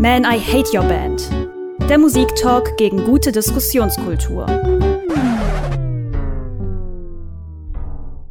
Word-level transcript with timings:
Man, 0.00 0.24
I 0.24 0.38
Hate 0.38 0.74
Your 0.74 0.84
Band. 0.84 1.28
Der 1.90 1.98
Musiktalk 1.98 2.78
gegen 2.78 3.04
gute 3.04 3.32
Diskussionskultur. 3.32 4.46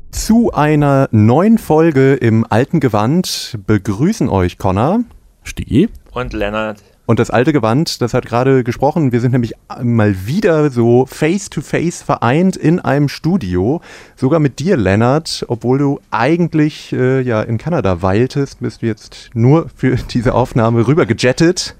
Zu 0.09 0.51
einer 0.51 1.07
neuen 1.11 1.59
Folge 1.59 2.15
im 2.15 2.43
alten 2.49 2.79
Gewand 2.79 3.59
begrüßen 3.67 4.29
euch 4.29 4.57
Connor. 4.57 5.01
Stigi. 5.43 5.89
Und 6.11 6.33
Lennart. 6.33 6.81
Und 7.09 7.17
das 7.17 7.31
alte 7.31 7.53
Gewand, 7.53 8.03
das 8.03 8.13
hat 8.13 8.27
gerade 8.27 8.63
gesprochen. 8.63 9.11
Wir 9.11 9.19
sind 9.19 9.31
nämlich 9.31 9.53
mal 9.81 10.27
wieder 10.27 10.69
so 10.69 11.07
face-to-face 11.07 12.03
vereint 12.03 12.55
in 12.55 12.79
einem 12.79 13.09
Studio. 13.09 13.81
Sogar 14.15 14.39
mit 14.39 14.59
dir, 14.59 14.77
Lennart. 14.77 15.43
Obwohl 15.47 15.79
du 15.79 15.99
eigentlich 16.11 16.93
äh, 16.93 17.21
ja 17.21 17.41
in 17.41 17.57
Kanada 17.57 18.03
weiltest, 18.03 18.59
bist 18.59 18.83
du 18.83 18.85
jetzt 18.85 19.31
nur 19.33 19.71
für 19.75 19.95
diese 20.13 20.35
Aufnahme 20.35 20.85
rübergejettet. 20.85 21.75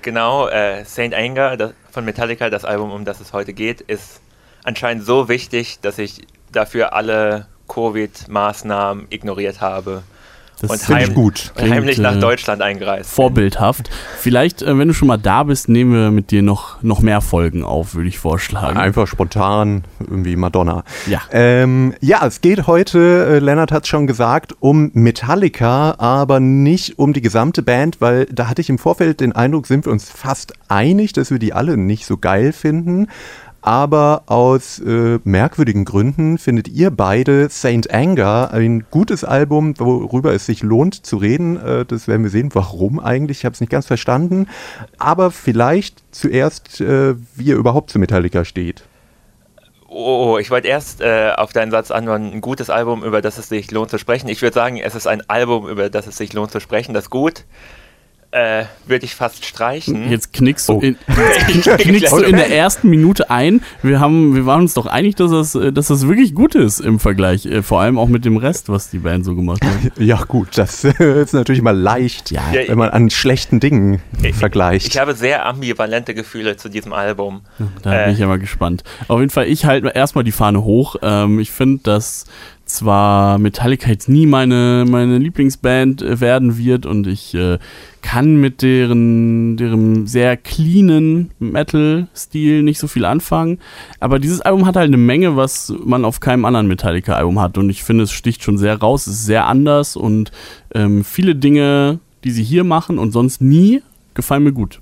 Genau, 0.00 0.48
äh, 0.48 0.86
Saint 0.86 1.12
Anger 1.12 1.74
von 1.90 2.06
Metallica, 2.06 2.48
das 2.48 2.64
Album, 2.64 2.92
um 2.92 3.04
das 3.04 3.20
es 3.20 3.34
heute 3.34 3.52
geht, 3.52 3.82
ist 3.82 4.22
anscheinend 4.64 5.04
so 5.04 5.28
wichtig, 5.28 5.80
dass 5.82 5.98
ich 5.98 6.22
dafür 6.50 6.94
alle 6.94 7.46
Covid-Maßnahmen 7.68 9.08
ignoriert 9.10 9.60
habe 9.60 10.02
das 10.62 10.88
und 10.88 10.98
ich 10.98 11.14
gut. 11.14 11.52
Und 11.60 11.70
heimlich 11.70 11.98
nach 11.98 12.16
äh, 12.16 12.20
Deutschland 12.20 12.62
eingereist. 12.62 13.10
Vorbildhaft. 13.10 13.90
Vielleicht, 14.18 14.62
äh, 14.62 14.78
wenn 14.78 14.88
du 14.88 14.94
schon 14.94 15.08
mal 15.08 15.18
da 15.18 15.42
bist, 15.42 15.68
nehmen 15.68 15.92
wir 15.92 16.10
mit 16.10 16.30
dir 16.30 16.42
noch, 16.42 16.82
noch 16.82 17.00
mehr 17.00 17.20
Folgen 17.20 17.64
auf, 17.64 17.94
würde 17.94 18.08
ich 18.08 18.18
vorschlagen. 18.18 18.78
Einfach 18.78 19.06
spontan, 19.06 19.84
irgendwie 20.00 20.36
Madonna. 20.36 20.84
Ja. 21.06 21.20
Ähm, 21.30 21.94
ja, 22.00 22.24
es 22.26 22.40
geht 22.40 22.66
heute, 22.66 22.98
äh, 22.98 23.38
Lennart 23.40 23.72
hat 23.72 23.82
es 23.82 23.88
schon 23.88 24.06
gesagt, 24.06 24.54
um 24.60 24.90
Metallica, 24.94 25.96
aber 25.98 26.40
nicht 26.40 26.98
um 26.98 27.12
die 27.12 27.22
gesamte 27.22 27.62
Band, 27.62 28.00
weil 28.00 28.26
da 28.26 28.48
hatte 28.48 28.60
ich 28.60 28.70
im 28.70 28.78
Vorfeld 28.78 29.20
den 29.20 29.32
Eindruck, 29.32 29.66
sind 29.66 29.84
wir 29.84 29.92
uns 29.92 30.10
fast 30.10 30.52
einig, 30.68 31.12
dass 31.12 31.30
wir 31.30 31.38
die 31.38 31.52
alle 31.52 31.76
nicht 31.76 32.06
so 32.06 32.16
geil 32.16 32.52
finden 32.52 33.08
aber 33.62 34.24
aus 34.26 34.80
äh, 34.80 35.20
merkwürdigen 35.22 35.84
Gründen 35.84 36.36
findet 36.36 36.66
ihr 36.66 36.90
beide 36.90 37.48
Saint 37.48 37.94
Anger 37.94 38.50
ein 38.52 38.84
gutes 38.90 39.22
Album, 39.22 39.74
worüber 39.78 40.34
es 40.34 40.46
sich 40.46 40.62
lohnt 40.64 41.06
zu 41.06 41.16
reden. 41.16 41.56
Äh, 41.56 41.84
das 41.84 42.08
werden 42.08 42.24
wir 42.24 42.30
sehen, 42.30 42.50
warum 42.54 42.98
eigentlich. 42.98 43.38
Ich 43.38 43.44
habe 43.44 43.54
es 43.54 43.60
nicht 43.60 43.70
ganz 43.70 43.86
verstanden. 43.86 44.48
Aber 44.98 45.30
vielleicht 45.30 46.02
zuerst, 46.10 46.80
äh, 46.80 47.14
wie 47.36 47.44
ihr 47.44 47.56
überhaupt 47.56 47.90
zu 47.90 48.00
Metallica 48.00 48.44
steht. 48.44 48.82
Oh, 49.86 50.38
ich 50.40 50.50
wollte 50.50 50.66
erst 50.66 51.00
äh, 51.00 51.32
auf 51.36 51.52
deinen 51.52 51.70
Satz 51.70 51.92
antworten, 51.92 52.32
ein 52.32 52.40
gutes 52.40 52.68
Album, 52.68 53.04
über 53.04 53.22
das 53.22 53.38
es 53.38 53.48
sich 53.48 53.70
lohnt 53.70 53.90
zu 53.90 53.98
sprechen. 53.98 54.28
Ich 54.28 54.42
würde 54.42 54.54
sagen, 54.54 54.78
es 54.78 54.96
ist 54.96 55.06
ein 55.06 55.28
Album, 55.28 55.68
über 55.68 55.88
das 55.88 56.08
es 56.08 56.16
sich 56.16 56.32
lohnt 56.32 56.50
zu 56.50 56.60
sprechen, 56.60 56.94
das 56.94 57.10
gut 57.10 57.44
äh, 58.32 58.64
würde 58.86 59.04
ich 59.04 59.14
fast 59.14 59.44
streichen. 59.44 60.10
Jetzt 60.10 60.32
knickst 60.32 60.68
du, 60.68 60.74
oh. 60.74 60.80
in, 60.80 60.96
knickst 61.78 62.12
du 62.12 62.16
in 62.16 62.36
der 62.36 62.50
ersten 62.50 62.88
Minute 62.88 63.30
ein. 63.30 63.60
Wir, 63.82 64.00
haben, 64.00 64.34
wir 64.34 64.46
waren 64.46 64.62
uns 64.62 64.74
doch 64.74 64.86
einig, 64.86 65.16
dass 65.16 65.30
das, 65.30 65.54
äh, 65.54 65.70
dass 65.70 65.88
das 65.88 66.08
wirklich 66.08 66.34
gut 66.34 66.54
ist 66.54 66.80
im 66.80 66.98
Vergleich. 66.98 67.44
Äh, 67.44 67.62
vor 67.62 67.82
allem 67.82 67.98
auch 67.98 68.08
mit 68.08 68.24
dem 68.24 68.38
Rest, 68.38 68.70
was 68.70 68.90
die 68.90 68.98
Band 68.98 69.24
so 69.24 69.36
gemacht 69.36 69.64
hat. 69.64 69.72
Ja, 70.02 70.24
gut, 70.24 70.48
das 70.56 70.84
ist 70.84 71.32
natürlich 71.32 71.62
mal 71.62 71.76
leicht, 71.76 72.30
ja, 72.30 72.42
wenn 72.52 72.78
man 72.78 72.90
an 72.90 73.10
schlechten 73.10 73.60
Dingen 73.60 74.00
ich, 74.22 74.34
vergleicht. 74.34 74.86
Ich 74.88 74.98
habe 74.98 75.14
sehr 75.14 75.46
ambivalente 75.46 76.14
Gefühle 76.14 76.56
zu 76.56 76.68
diesem 76.68 76.92
Album. 76.92 77.42
Da 77.82 77.94
äh, 77.94 78.04
bin 78.04 78.14
ich 78.14 78.20
ja 78.20 78.26
mal 78.26 78.38
gespannt. 78.38 78.82
Auf 79.08 79.20
jeden 79.20 79.30
Fall, 79.30 79.46
ich 79.46 79.64
halte 79.64 79.88
erstmal 79.88 80.24
die 80.24 80.32
Fahne 80.32 80.64
hoch. 80.64 80.96
Ähm, 81.02 81.38
ich 81.38 81.50
finde, 81.50 81.82
dass 81.84 82.24
zwar 82.72 83.38
Metallica 83.38 83.88
jetzt 83.88 84.08
nie 84.08 84.26
meine, 84.26 84.84
meine 84.88 85.18
Lieblingsband 85.18 86.02
werden 86.20 86.56
wird 86.56 86.86
und 86.86 87.06
ich 87.06 87.34
äh, 87.34 87.58
kann 88.00 88.36
mit 88.36 88.62
deren, 88.62 89.56
deren 89.56 90.06
sehr 90.06 90.36
cleanen 90.36 91.30
Metal-Stil 91.38 92.62
nicht 92.62 92.78
so 92.78 92.88
viel 92.88 93.04
anfangen. 93.04 93.58
Aber 94.00 94.18
dieses 94.18 94.40
Album 94.40 94.66
hat 94.66 94.76
halt 94.76 94.88
eine 94.88 94.96
Menge, 94.96 95.36
was 95.36 95.72
man 95.84 96.04
auf 96.04 96.20
keinem 96.20 96.44
anderen 96.44 96.66
Metallica-Album 96.66 97.40
hat. 97.40 97.58
Und 97.58 97.68
ich 97.70 97.84
finde, 97.84 98.04
es 98.04 98.12
sticht 98.12 98.42
schon 98.42 98.58
sehr 98.58 98.76
raus. 98.76 99.06
Es 99.06 99.14
ist 99.14 99.26
sehr 99.26 99.46
anders 99.46 99.94
und 99.94 100.32
ähm, 100.74 101.04
viele 101.04 101.36
Dinge, 101.36 102.00
die 102.24 102.30
sie 102.30 102.42
hier 102.42 102.64
machen 102.64 102.98
und 102.98 103.12
sonst 103.12 103.42
nie, 103.42 103.82
gefallen 104.14 104.44
mir 104.44 104.52
gut 104.52 104.80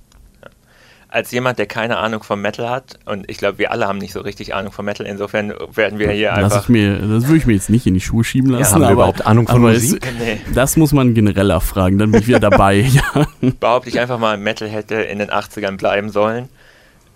als 1.10 1.32
jemand, 1.32 1.58
der 1.58 1.66
keine 1.66 1.98
Ahnung 1.98 2.22
vom 2.22 2.40
Metal 2.40 2.70
hat, 2.70 2.98
und 3.04 3.28
ich 3.28 3.38
glaube, 3.38 3.58
wir 3.58 3.72
alle 3.72 3.88
haben 3.88 3.98
nicht 3.98 4.12
so 4.12 4.20
richtig 4.20 4.54
Ahnung 4.54 4.72
vom 4.72 4.84
Metal, 4.84 5.04
insofern 5.06 5.52
werden 5.74 5.98
wir 5.98 6.10
hier 6.12 6.28
Lass 6.28 6.44
einfach. 6.44 6.62
Ich 6.64 6.68
mir, 6.68 6.98
das 6.98 7.24
würde 7.24 7.36
ich 7.36 7.46
mir 7.46 7.54
jetzt 7.54 7.68
nicht 7.68 7.86
in 7.86 7.94
die 7.94 8.00
Schuhe 8.00 8.22
schieben 8.22 8.50
lassen. 8.50 8.62
Ja, 8.62 8.72
haben 8.72 8.82
wir 8.82 8.90
überhaupt 8.90 9.26
Ahnung 9.26 9.48
von 9.48 9.60
Musik? 9.60 10.06
Es, 10.06 10.12
nee. 10.24 10.40
Das 10.54 10.76
muss 10.76 10.92
man 10.92 11.14
genereller 11.14 11.60
fragen, 11.60 11.98
dann 11.98 12.12
bin 12.12 12.20
ich 12.20 12.28
wieder 12.28 12.40
dabei. 12.40 12.76
ja. 12.80 13.26
Behaupte 13.58 13.88
ich 13.88 13.98
einfach 13.98 14.18
mal, 14.18 14.36
Metal 14.36 14.68
hätte 14.68 14.96
in 14.96 15.18
den 15.18 15.30
80ern 15.30 15.76
bleiben 15.76 16.10
sollen. 16.10 16.48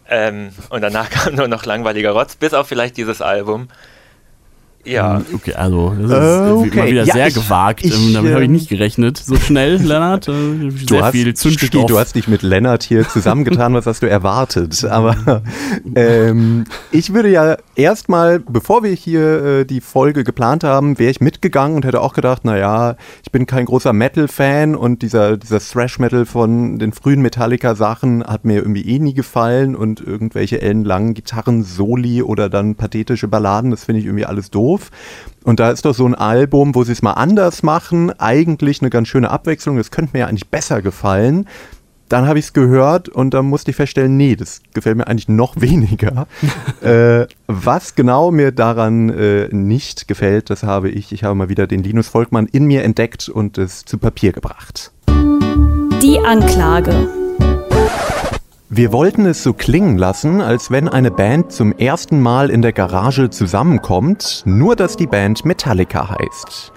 Ähm, 0.09 0.51
und 0.71 0.83
danach 0.83 1.09
kam 1.11 1.37
nur 1.37 1.49
noch 1.49 1.65
langweiliger 1.65 2.11
Rotz, 2.11 2.35
bis 2.35 2.53
auf 2.53 2.67
vielleicht 2.67 2.97
dieses 2.97 3.23
Album. 3.23 3.69
Ja. 4.85 5.19
Hm, 5.19 5.25
okay, 5.35 5.55
also 5.55 5.95
das 5.99 6.11
ist 6.11 6.51
okay. 6.51 6.77
mal 6.77 6.91
wieder 6.91 7.05
ja, 7.05 7.15
sehr 7.15 7.29
ich, 7.29 7.35
gewagt. 7.35 7.85
Ich, 7.85 8.13
Damit 8.13 8.33
habe 8.33 8.45
ich 8.45 8.51
nicht 8.51 8.69
gerechnet. 8.69 9.17
So 9.19 9.37
schnell, 9.37 9.77
Lennart. 9.83 10.29
Äh, 10.29 10.33
sehr 10.33 10.71
du 10.87 11.03
hast, 11.03 11.13
viel 11.13 11.35
Zündstoff. 11.35 11.87
Du 11.87 11.99
hast 11.99 12.15
dich 12.15 12.29
mit 12.29 12.43
Lennart 12.43 12.83
hier 12.83 13.09
zusammengetan. 13.09 13.75
was 13.75 13.87
hast 13.87 14.03
du 14.03 14.09
erwartet? 14.09 14.85
Aber 14.85 15.17
ähm, 15.95 16.65
ich 16.91 17.15
würde 17.15 17.31
ja 17.31 17.57
erstmal, 17.77 18.41
bevor 18.41 18.83
wir 18.83 18.93
hier 18.93 19.45
äh, 19.45 19.65
die 19.65 19.81
Folge 19.81 20.23
geplant 20.23 20.65
haben, 20.65 20.99
wäre 20.99 21.11
ich 21.11 21.21
mitgegangen 21.21 21.77
und 21.77 21.85
hätte 21.85 22.01
auch 22.01 22.13
gedacht, 22.13 22.45
naja, 22.45 22.97
ich 23.23 23.33
bin 23.33 23.47
kein 23.47 23.65
großer 23.65 23.93
Metal-Fan 23.93 24.75
und 24.75 25.03
dieser, 25.03 25.37
dieser 25.37 25.61
Thrash-Metal 25.61 26.27
von 26.27 26.79
den 26.79 26.93
frühen 26.93 27.23
Metallica-Sachen 27.23 28.25
hat 28.25 28.45
mir 28.45 28.57
irgendwie 28.57 28.87
eh 28.89 28.99
nie 28.99 29.15
gefallen 29.15 29.75
und 29.77 30.01
irgendwelche 30.01 30.61
ellenlangen 30.61 31.15
Gitarren-Soli 31.15 32.23
oder 32.23 32.51
dann 32.51 32.75
pathetische 32.75 33.29
Balladen, 33.29 33.71
das 33.71 33.85
finde 33.85 34.01
ich 34.01 34.07
irgendwie 34.07 34.27
alles 34.27 34.51
doof 34.51 34.74
doof. 34.75 34.91
Und 35.45 35.61
da 35.61 35.71
ist 35.71 35.85
doch 35.85 35.95
so 35.95 36.07
ein 36.07 36.15
Album, 36.15 36.75
wo 36.75 36.85
sie 36.85 36.93
es 36.93 37.03
mal 37.03 37.13
anders 37.13 37.63
machen, 37.63 38.11
eigentlich 38.19 38.81
eine 38.81 38.91
ganz 38.91 39.09
schöne 39.09 39.31
Abwechslung. 39.31 39.77
Das 39.77 39.91
könnte 39.91 40.13
mir 40.15 40.21
ja 40.21 40.27
eigentlich 40.27 40.49
besser 40.49 40.81
gefallen. 40.81 41.47
Dann 42.09 42.27
habe 42.27 42.39
ich 42.39 42.47
es 42.47 42.53
gehört 42.53 43.09
und 43.09 43.35
dann 43.35 43.47
musste 43.47 43.71
ich 43.71 43.77
feststellen, 43.77 44.17
nee, 44.17 44.37
das 44.37 44.61
gefällt 44.73 44.97
mir 44.97 45.07
eigentlich 45.07 45.29
noch 45.29 45.55
weniger. 45.61 46.27
äh, 46.83 47.27
was 47.47 47.95
genau 47.95 48.31
mir 48.31 48.53
daran 48.53 49.11
äh, 49.11 49.49
nicht 49.51 50.09
gefällt, 50.09 50.51
das 50.51 50.63
habe 50.63 50.91
ich. 50.91 51.13
Ich 51.13 51.25
habe 51.25 51.35
mal 51.35 51.49
wieder 51.49 51.67
den 51.67 51.83
Linus 51.83 52.09
Volkmann 52.09 52.47
in 52.47 52.65
mir 52.65 52.83
entdeckt 52.85 53.29
und 53.29 53.59
es 53.59 53.85
zu 53.85 53.99
Papier 53.99 54.33
gebracht. 54.33 54.93
Die 56.03 56.19
Anklage. 56.19 57.24
Wir 58.77 58.93
wollten 58.93 59.25
es 59.25 59.45
so 59.45 59.53
klingen 59.53 59.99
lassen, 59.99 60.41
als 60.41 60.69
wenn 60.69 60.89
eine 60.89 61.13
Band 61.13 61.53
zum 61.53 61.71
ersten 61.79 62.21
Mal 62.21 62.51
in 62.51 62.61
der 62.61 62.73
Garage 62.73 63.31
zusammenkommt, 63.31 64.43
nur 64.47 64.75
dass 64.75 64.97
die 64.97 65.07
Band 65.07 65.45
Metallica 65.45 66.11
heißt. 66.11 66.73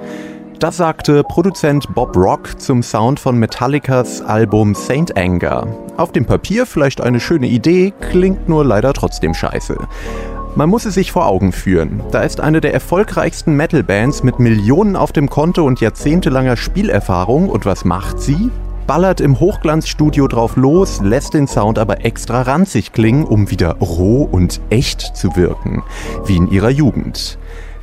Das 0.60 0.78
sagte 0.78 1.24
Produzent 1.24 1.96
Bob 1.96 2.16
Rock 2.16 2.62
zum 2.62 2.84
Sound 2.84 3.20
von 3.20 3.40
Metallicas 3.40 4.22
Album 4.22 4.76
Saint 4.76 5.18
Anger. 5.18 5.66
Auf 5.98 6.12
dem 6.12 6.28
Papier 6.28 6.68
vielleicht 6.68 7.02
eine 7.02 7.20
schöne 7.20 7.48
Idee, 7.48 7.92
klingt 8.00 8.48
nur 8.48 8.64
leider 8.64 8.94
trotzdem 8.94 9.34
scheiße. 9.34 9.76
Man 10.54 10.70
muss 10.70 10.86
es 10.86 10.94
sich 10.94 11.12
vor 11.12 11.26
Augen 11.26 11.52
führen. 11.52 12.04
Da 12.12 12.22
ist 12.22 12.42
eine 12.42 12.62
der 12.62 12.76
erfolgreichsten 12.76 13.56
Metal-Bands 13.56 14.22
mit 14.22 14.38
Millionen 14.38 14.96
auf 14.96 15.14
dem 15.14 15.32
Konto 15.32 15.66
und 15.66 15.82
jahrzehntelanger 15.82 16.58
Spielerfahrung. 16.58 17.50
Und 17.50 17.66
was 17.66 17.86
macht 17.86 18.22
sie? 18.22 18.52
Ballert 18.88 19.22
im 19.22 19.40
Hochglanzstudio 19.40 20.28
drauf 20.28 20.56
los, 20.56 21.02
lässt 21.04 21.34
den 21.34 21.48
Sound 21.48 21.78
aber 21.78 22.06
extra 22.06 22.42
ranzig 22.42 22.94
klingen, 22.94 23.26
um 23.26 23.52
wieder 23.52 23.76
roh 23.76 24.24
und 24.24 24.62
echt 24.70 25.02
zu 25.02 25.36
wirken, 25.36 25.84
wie 26.26 26.38
in 26.38 26.50
ihrer 26.50 26.70
Jugend. 26.70 27.38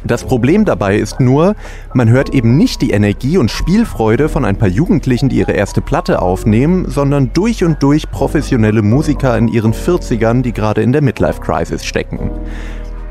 Das 0.06 0.25
Problem 0.25 0.66
dabei 0.66 0.98
ist 0.98 1.19
nur, 1.19 1.56
man 1.94 2.10
hört 2.10 2.34
eben 2.34 2.59
nicht 2.59 2.82
die 2.82 2.91
Energie 2.91 3.38
und 3.38 3.50
Spielfreude 3.50 4.28
von 4.28 4.44
ein 4.44 4.56
paar 4.56 4.69
Jugendlichen, 4.69 5.31
die 5.31 5.37
ihre 5.37 5.53
erste 5.53 5.81
Platte 5.81 6.20
aufnehmen, 6.20 6.91
sondern 6.91 7.32
durch 7.32 7.64
und 7.64 7.82
durch 7.82 8.10
professionelle 8.10 8.82
Musiker 8.82 9.37
in 9.38 9.49
ihren 9.49 9.73
40ern, 9.73 10.43
die 10.43 10.52
gerade 10.52 10.82
in 10.82 10.93
der 10.93 11.00
Midlife 11.00 11.40
Crisis 11.40 11.87
stecken. 11.87 12.31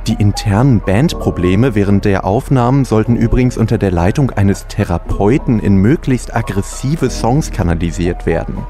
Die 0.07 0.15
internen 0.15 0.81
Bandprobleme 0.81 1.75
während 1.75 2.03
der 2.03 2.25
Aufnahmen 2.25 2.83
sollten 2.83 3.15
übrigens 3.15 3.57
unter 3.57 3.77
der 3.77 3.91
Leitung 3.91 4.31
eines 4.31 4.67
Therapeuten 4.67 5.61
in 5.61 5.77
möglichst 5.77 6.35
aggressive 6.35 7.09
Songs 7.09 7.51
kanalisiert 7.51 8.25
werden. 8.25 8.67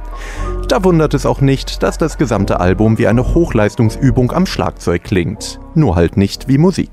Da 0.67 0.83
wundert 0.83 1.15
es 1.15 1.25
auch 1.25 1.41
nicht, 1.41 1.81
dass 1.81 1.97
das 1.97 2.19
gesamte 2.19 2.59
Album 2.59 2.99
wie 2.99 3.07
eine 3.07 3.33
Hochleistungsübung 3.33 4.31
am 4.31 4.45
Schlagzeug 4.45 5.03
klingt, 5.03 5.59
nur 5.73 5.95
halt 5.95 6.17
nicht 6.17 6.47
wie 6.47 6.59
Musik. 6.59 6.91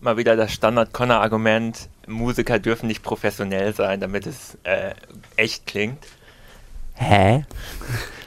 Mal 0.00 0.16
wieder 0.16 0.34
das 0.34 0.52
Standard-Connor-Argument, 0.52 1.88
Musiker 2.08 2.58
dürfen 2.58 2.88
nicht 2.88 3.04
professionell 3.04 3.72
sein, 3.76 4.00
damit 4.00 4.26
es 4.26 4.58
äh, 4.64 4.94
echt 5.36 5.66
klingt. 5.66 6.04
Hä? 6.94 7.44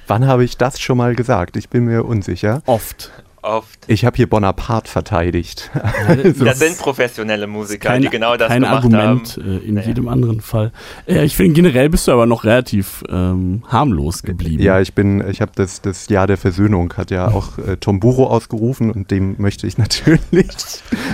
Wann 0.07 0.25
habe 0.25 0.46
ich 0.46 0.56
das 0.56 0.80
schon 0.80 0.98
mal 0.98 1.13
gesagt? 1.13 1.57
Ich 1.57 1.68
bin 1.68 1.84
mir 1.84 2.06
unsicher. 2.06 2.62
Oft 2.66 3.12
oft. 3.45 3.80
Ich 3.88 4.06
habe 4.06 4.18
hier 4.18 4.27
Bonaparte 4.27 4.89
verteidigt. 4.89 5.71
Also 6.07 6.45
das 6.45 6.59
sind 6.59 6.77
professionelle 6.77 7.47
Musiker, 7.47 7.89
kein, 7.89 8.01
die 8.01 8.09
genau 8.09 8.38
das 8.38 8.50
kein 8.50 8.62
gemacht 8.62 8.77
Argument, 8.77 9.38
haben. 9.38 9.59
Äh, 9.63 9.68
in 9.68 9.75
naja. 9.75 9.88
jedem 9.88 10.07
anderen 10.07 10.42
Fall. 10.42 10.71
Ja, 11.07 11.24
ich 11.24 11.36
finde, 11.36 11.53
generell 11.53 11.89
bist 11.89 12.07
du 12.07 12.12
aber 12.12 12.25
noch 12.25 12.44
relativ 12.44 13.03
ähm, 13.09 13.63
harmlos 13.68 14.24
geblieben. 14.24 14.62
Ja, 14.62 14.81
ich 14.81 14.94
bin, 14.94 15.27
ich 15.30 15.42
habe 15.42 15.51
das, 15.56 15.81
das 15.81 16.07
Jahr 16.09 16.27
der 16.27 16.38
Versöhnung, 16.38 16.94
hat 16.95 17.12
ja 17.12 17.30
auch 17.30 17.57
äh, 17.57 17.77
Tom 17.77 18.00
Buro 18.00 18.27
ausgerufen 18.27 18.92
und 18.92 19.09
dem 19.12 19.36
möchte 19.38 19.68
ich 19.68 19.77
natürlich. 19.77 20.47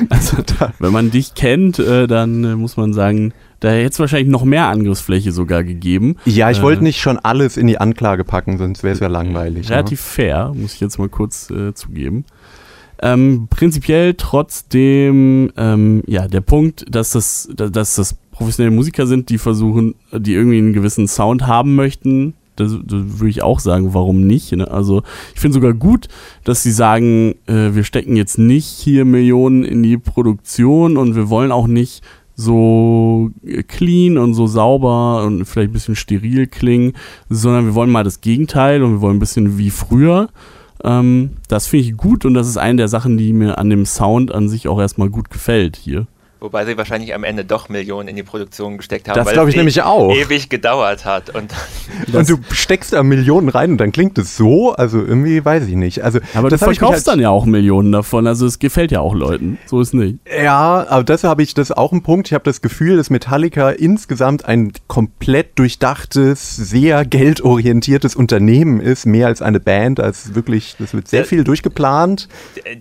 also, 0.09 0.37
wenn 0.79 0.91
man 0.91 1.11
dich 1.11 1.35
kennt, 1.35 1.79
äh, 1.79 2.07
dann 2.07 2.43
äh, 2.43 2.55
muss 2.55 2.77
man 2.77 2.93
sagen, 2.93 3.33
da 3.61 3.69
hätte 3.69 3.93
es 3.93 3.99
wahrscheinlich 3.99 4.29
noch 4.29 4.43
mehr 4.43 4.65
Angriffsfläche 4.65 5.31
sogar 5.31 5.63
gegeben. 5.63 6.17
Ja, 6.25 6.51
ich 6.51 6.59
äh, 6.59 6.63
wollte 6.63 6.83
nicht 6.83 6.99
schon 6.99 7.17
alles 7.17 7.57
in 7.57 7.67
die 7.67 7.79
Anklage 7.79 8.25
packen, 8.25 8.57
sonst 8.57 8.83
wäre 8.83 8.93
es 8.93 8.99
ja 8.99 9.07
langweilig. 9.07 9.69
Ne? 9.69 9.75
Relativ 9.75 9.99
ja. 9.99 10.05
fair, 10.05 10.53
muss 10.53 10.73
ich 10.73 10.79
jetzt 10.81 10.97
mal 10.97 11.09
kurz 11.09 11.49
äh, 11.51 11.73
zugeben. 11.73 12.25
Ähm, 13.03 13.47
prinzipiell 13.49 14.15
trotzdem, 14.15 15.51
ähm, 15.57 16.03
ja, 16.07 16.27
der 16.27 16.41
Punkt, 16.41 16.85
dass 16.89 17.11
das, 17.11 17.49
dass 17.55 17.95
das 17.95 18.15
professionelle 18.31 18.75
Musiker 18.75 19.07
sind, 19.07 19.29
die 19.29 19.37
versuchen, 19.37 19.95
die 20.11 20.33
irgendwie 20.33 20.57
einen 20.57 20.73
gewissen 20.73 21.07
Sound 21.07 21.45
haben 21.47 21.75
möchten, 21.75 22.33
das, 22.55 22.73
das 22.83 23.19
würde 23.19 23.29
ich 23.29 23.43
auch 23.43 23.59
sagen, 23.59 23.93
warum 23.93 24.25
nicht? 24.27 24.51
Ne? 24.51 24.69
Also 24.69 25.03
ich 25.33 25.39
finde 25.39 25.55
sogar 25.55 25.73
gut, 25.73 26.07
dass 26.43 26.63
sie 26.63 26.71
sagen, 26.71 27.35
äh, 27.47 27.73
wir 27.73 27.83
stecken 27.83 28.15
jetzt 28.15 28.37
nicht 28.37 28.67
hier 28.67 29.05
Millionen 29.05 29.63
in 29.63 29.83
die 29.83 29.97
Produktion 29.97 30.97
und 30.97 31.15
wir 31.15 31.29
wollen 31.29 31.51
auch 31.51 31.67
nicht 31.67 32.03
so 32.35 33.29
clean 33.67 34.17
und 34.17 34.33
so 34.33 34.47
sauber 34.47 35.23
und 35.23 35.45
vielleicht 35.45 35.69
ein 35.69 35.73
bisschen 35.73 35.95
steril 35.95 36.47
klingen, 36.47 36.93
sondern 37.29 37.65
wir 37.65 37.75
wollen 37.75 37.89
mal 37.89 38.03
das 38.03 38.21
Gegenteil 38.21 38.83
und 38.83 38.93
wir 38.93 39.01
wollen 39.01 39.17
ein 39.17 39.19
bisschen 39.19 39.57
wie 39.57 39.69
früher. 39.69 40.29
Ähm, 40.83 41.31
das 41.47 41.67
finde 41.67 41.85
ich 41.85 41.97
gut 41.97 42.25
und 42.25 42.33
das 42.33 42.47
ist 42.47 42.57
eine 42.57 42.77
der 42.77 42.87
Sachen, 42.87 43.17
die 43.17 43.33
mir 43.33 43.57
an 43.57 43.69
dem 43.69 43.85
Sound 43.85 44.33
an 44.33 44.49
sich 44.49 44.67
auch 44.67 44.79
erstmal 44.79 45.09
gut 45.09 45.29
gefällt 45.29 45.75
hier. 45.75 46.07
Wobei 46.41 46.65
sie 46.65 46.75
wahrscheinlich 46.75 47.13
am 47.13 47.23
Ende 47.23 47.45
doch 47.45 47.69
Millionen 47.69 48.07
in 48.07 48.15
die 48.15 48.23
Produktion 48.23 48.77
gesteckt 48.77 49.07
haben. 49.07 49.15
Das 49.15 49.31
glaube 49.31 49.51
ich 49.51 49.55
nämlich 49.55 49.83
auch. 49.83 50.11
Ewig 50.11 50.49
gedauert 50.49 51.05
hat. 51.05 51.29
Und, 51.29 51.53
und 52.13 52.27
du 52.27 52.39
steckst 52.49 52.93
da 52.93 53.03
Millionen 53.03 53.47
rein 53.47 53.73
und 53.73 53.77
dann 53.77 53.91
klingt 53.91 54.17
es 54.17 54.38
so, 54.38 54.71
also 54.71 54.97
irgendwie 54.97 55.45
weiß 55.45 55.67
ich 55.67 55.75
nicht. 55.75 56.03
Also, 56.03 56.17
aber 56.33 56.49
du 56.49 56.57
verkaufst 56.57 57.05
halt 57.05 57.07
dann 57.07 57.19
ja 57.19 57.29
auch 57.29 57.45
Millionen 57.45 57.91
davon, 57.91 58.25
also 58.25 58.47
es 58.47 58.57
gefällt 58.57 58.91
ja 58.91 59.01
auch 59.01 59.13
Leuten. 59.13 59.59
So 59.67 59.81
ist 59.81 59.93
nicht. 59.93 60.17
Ja, 60.35 60.88
aber 60.89 61.03
das 61.03 61.23
habe 61.23 61.43
ich, 61.43 61.53
das 61.53 61.69
ist 61.69 61.77
auch 61.77 61.91
ein 61.91 62.01
Punkt. 62.01 62.29
Ich 62.29 62.33
habe 62.33 62.43
das 62.43 62.63
Gefühl, 62.63 62.97
dass 62.97 63.11
Metallica 63.11 63.69
insgesamt 63.69 64.43
ein 64.43 64.73
komplett 64.88 65.59
durchdachtes, 65.59 66.55
sehr 66.55 67.05
geldorientiertes 67.05 68.15
Unternehmen 68.15 68.81
ist, 68.81 69.05
mehr 69.05 69.27
als 69.27 69.43
eine 69.43 69.59
Band, 69.59 69.99
als 69.99 70.33
wirklich, 70.33 70.75
das 70.79 70.95
wird 70.95 71.07
sehr 71.07 71.23
viel 71.23 71.43
durchgeplant. 71.43 72.29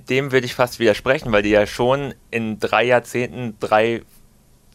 Dem 0.09 0.33
würde 0.33 0.47
ich 0.47 0.55
fast 0.55 0.81
widersprechen, 0.81 1.31
weil 1.31 1.43
die 1.43 1.51
ja 1.51 1.67
schon 1.67 2.15
in 2.31 2.59
drei 2.59 2.85
Jahrzehnten 2.85 3.55
drei 3.61 4.03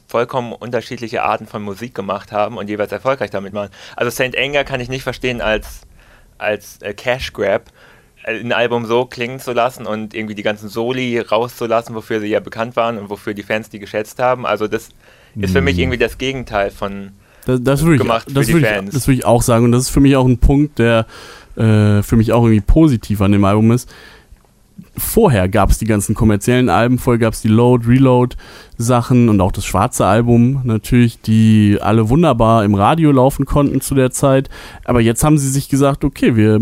vollkommen 0.08 0.54
unterschiedliche 0.54 1.24
Arten 1.24 1.48
von 1.48 1.62
Musik 1.62 1.96
gemacht 1.96 2.32
haben 2.32 2.58
und 2.58 2.70
jeweils 2.70 2.92
erfolgreich 2.92 3.32
damit 3.32 3.54
waren. 3.54 3.70
Also 3.96 4.12
Saint 4.12 4.38
Anger 4.38 4.64
kann 4.64 4.80
ich 4.80 4.90
nicht 4.90 5.04
verstehen 5.04 5.42
als, 5.42 5.82
als 6.38 6.82
äh, 6.82 6.94
Cash 6.94 7.34
Grab, 7.34 7.72
äh, 8.24 8.40
ein 8.40 8.52
Album 8.52 8.86
so 8.86 9.06
klingen 9.06 9.40
zu 9.40 9.54
lassen 9.54 9.86
und 9.86 10.14
irgendwie 10.14 10.36
die 10.36 10.44
ganzen 10.44 10.70
Soli 10.70 11.20
rauszulassen, 11.20 11.96
wofür 11.96 12.20
sie 12.20 12.28
ja 12.28 12.40
bekannt 12.40 12.76
waren 12.76 12.98
und 12.98 13.10
wofür 13.10 13.34
die 13.34 13.44
Fans 13.44 13.70
die 13.70 13.80
geschätzt 13.80 14.20
haben. 14.20 14.46
Also 14.46 14.68
das 14.68 14.90
ist 15.36 15.52
für 15.52 15.62
mich 15.62 15.76
hm. 15.76 15.84
irgendwie 15.84 15.98
das 15.98 16.18
Gegenteil 16.18 16.72
von 16.72 17.12
das, 17.46 17.62
das 17.62 17.84
würde 17.84 18.04
ich, 18.04 18.34
das 18.34 18.48
würde 18.48 18.68
ich, 18.86 18.92
das 18.92 19.08
würde 19.08 19.18
ich 19.20 19.26
auch 19.26 19.44
sagen 19.44 19.66
und 19.66 19.72
das 19.72 19.84
ist 19.84 19.90
für 19.90 20.00
mich 20.00 20.16
auch 20.16 20.26
ein 20.26 20.40
Punkt, 20.40 20.80
der 20.80 21.06
äh, 21.56 22.02
für 22.02 22.16
mich 22.16 22.34
auch 22.34 22.44
irgendwie 22.44 22.62
positiv 22.62 23.22
an 23.22 23.32
dem 23.32 23.46
Album 23.46 23.72
ist 23.72 23.90
vorher 24.98 25.50
gab 25.50 25.70
es 25.70 25.78
die 25.78 25.86
ganzen 25.86 26.16
kommerziellen 26.16 26.70
Alben, 26.70 26.98
vorher 26.98 27.20
gab 27.20 27.34
es 27.34 27.42
die 27.42 27.48
Load, 27.48 27.88
Reload 27.88 28.36
Sachen 28.78 29.30
und 29.30 29.42
auch 29.42 29.52
das 29.52 29.66
schwarze 29.66 30.06
Album 30.06 30.62
natürlich, 30.64 31.22
die 31.22 31.78
alle 31.82 32.10
wunderbar 32.10 32.66
im 32.66 32.76
Radio 32.76 33.12
laufen 33.12 33.46
konnten 33.46 33.82
zu 33.82 33.96
der 33.96 34.12
Zeit. 34.12 34.50
Aber 34.84 35.02
jetzt 35.02 35.24
haben 35.24 35.38
sie 35.38 35.50
sich 35.50 35.70
gesagt, 35.70 36.04
okay, 36.04 36.36
wir 36.36 36.62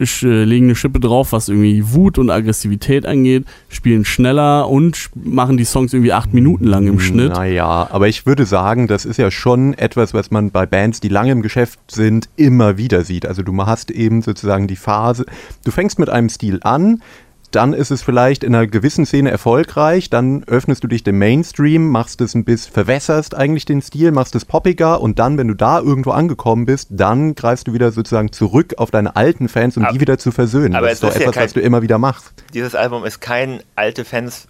äh, 0.00 0.44
legen 0.44 0.66
eine 0.66 0.76
Schippe 0.76 1.00
drauf, 1.00 1.32
was 1.32 1.48
irgendwie 1.48 1.92
Wut 1.92 2.18
und 2.18 2.30
Aggressivität 2.30 3.04
angeht, 3.04 3.44
spielen 3.68 4.04
schneller 4.04 4.68
und 4.68 5.10
machen 5.14 5.56
die 5.56 5.64
Songs 5.64 5.92
irgendwie 5.92 6.12
acht 6.12 6.32
Minuten 6.32 6.64
lang 6.64 6.86
im 6.86 7.00
Schnitt. 7.00 7.32
Naja, 7.32 7.88
aber 7.90 8.06
ich 8.06 8.24
würde 8.24 8.46
sagen, 8.46 8.86
das 8.86 9.04
ist 9.04 9.16
ja 9.16 9.30
schon 9.30 9.74
etwas, 9.74 10.14
was 10.14 10.30
man 10.30 10.50
bei 10.50 10.66
Bands, 10.66 11.00
die 11.00 11.08
lange 11.08 11.32
im 11.32 11.42
Geschäft 11.42 11.80
sind, 11.90 12.28
immer 12.36 12.78
wieder 12.78 13.02
sieht. 13.02 13.26
Also 13.26 13.42
du 13.42 13.56
hast 13.66 13.90
eben 13.90 14.22
sozusagen 14.22 14.68
die 14.68 14.76
Phase, 14.76 15.26
du 15.64 15.70
fängst 15.72 15.98
mit 15.98 16.08
einem 16.08 16.28
Stil 16.28 16.60
an, 16.62 17.02
dann 17.50 17.72
ist 17.72 17.90
es 17.90 18.02
vielleicht 18.02 18.44
in 18.44 18.54
einer 18.54 18.66
gewissen 18.66 19.06
Szene 19.06 19.30
erfolgreich, 19.30 20.10
dann 20.10 20.44
öffnest 20.44 20.84
du 20.84 20.88
dich 20.88 21.02
dem 21.02 21.18
Mainstream, 21.18 21.88
machst 21.88 22.20
es 22.20 22.34
ein 22.34 22.44
bisschen, 22.44 22.72
verwässerst 22.72 23.34
eigentlich 23.34 23.64
den 23.64 23.80
Stil, 23.80 24.12
machst 24.12 24.34
es 24.34 24.44
poppiger 24.44 25.00
und 25.00 25.18
dann, 25.18 25.38
wenn 25.38 25.48
du 25.48 25.54
da 25.54 25.80
irgendwo 25.80 26.10
angekommen 26.10 26.66
bist, 26.66 26.88
dann 26.90 27.34
greifst 27.34 27.68
du 27.68 27.72
wieder 27.72 27.92
sozusagen 27.92 28.32
zurück 28.32 28.74
auf 28.76 28.90
deine 28.90 29.16
alten 29.16 29.48
Fans, 29.48 29.76
um 29.76 29.84
aber, 29.84 29.92
die 29.92 30.00
wieder 30.00 30.18
zu 30.18 30.30
versöhnen. 30.30 30.74
Aber 30.74 30.86
das 30.86 30.94
ist 30.94 31.02
doch 31.02 31.08
etwas, 31.08 31.24
ja 31.24 31.30
kein, 31.32 31.44
was 31.44 31.52
du 31.54 31.60
immer 31.60 31.82
wieder 31.82 31.98
machst. 31.98 32.32
Dieses 32.52 32.74
Album 32.74 33.04
ist 33.04 33.20
kein 33.20 33.60
alte 33.76 34.04
Fans. 34.04 34.48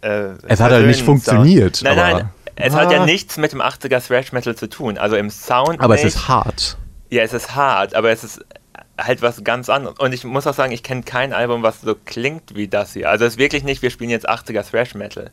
Äh, 0.00 0.30
es 0.48 0.60
hat 0.60 0.72
halt 0.72 0.86
nicht 0.86 1.02
funktioniert. 1.02 1.80
Nein, 1.82 1.96
nein, 1.96 2.28
es 2.56 2.74
ah. 2.74 2.78
hat 2.78 2.90
ja 2.90 3.02
ah. 3.02 3.06
nichts 3.06 3.36
mit 3.36 3.52
dem 3.52 3.60
80er 3.60 4.04
Thrash 4.04 4.32
Metal 4.32 4.56
zu 4.56 4.68
tun. 4.68 4.98
Also 4.98 5.16
im 5.16 5.30
Sound. 5.30 5.80
Aber 5.80 5.94
nicht. 5.94 6.04
es 6.04 6.16
ist 6.16 6.28
hart. 6.28 6.76
Ja, 7.10 7.22
es 7.22 7.32
ist 7.32 7.54
hart, 7.54 7.94
aber 7.94 8.10
es 8.10 8.24
ist 8.24 8.44
halt 8.98 9.22
was 9.22 9.44
ganz 9.44 9.68
anderes. 9.68 9.98
Und 9.98 10.12
ich 10.12 10.24
muss 10.24 10.46
auch 10.46 10.54
sagen, 10.54 10.72
ich 10.72 10.82
kenne 10.82 11.02
kein 11.02 11.32
Album, 11.32 11.62
was 11.62 11.80
so 11.80 11.94
klingt 11.94 12.54
wie 12.54 12.68
das 12.68 12.92
hier. 12.92 13.10
Also 13.10 13.24
es 13.24 13.34
ist 13.34 13.38
wirklich 13.38 13.64
nicht, 13.64 13.82
wir 13.82 13.90
spielen 13.90 14.10
jetzt 14.10 14.28
80er 14.28 14.68
Thrash 14.68 14.94
Metal. 14.94 15.30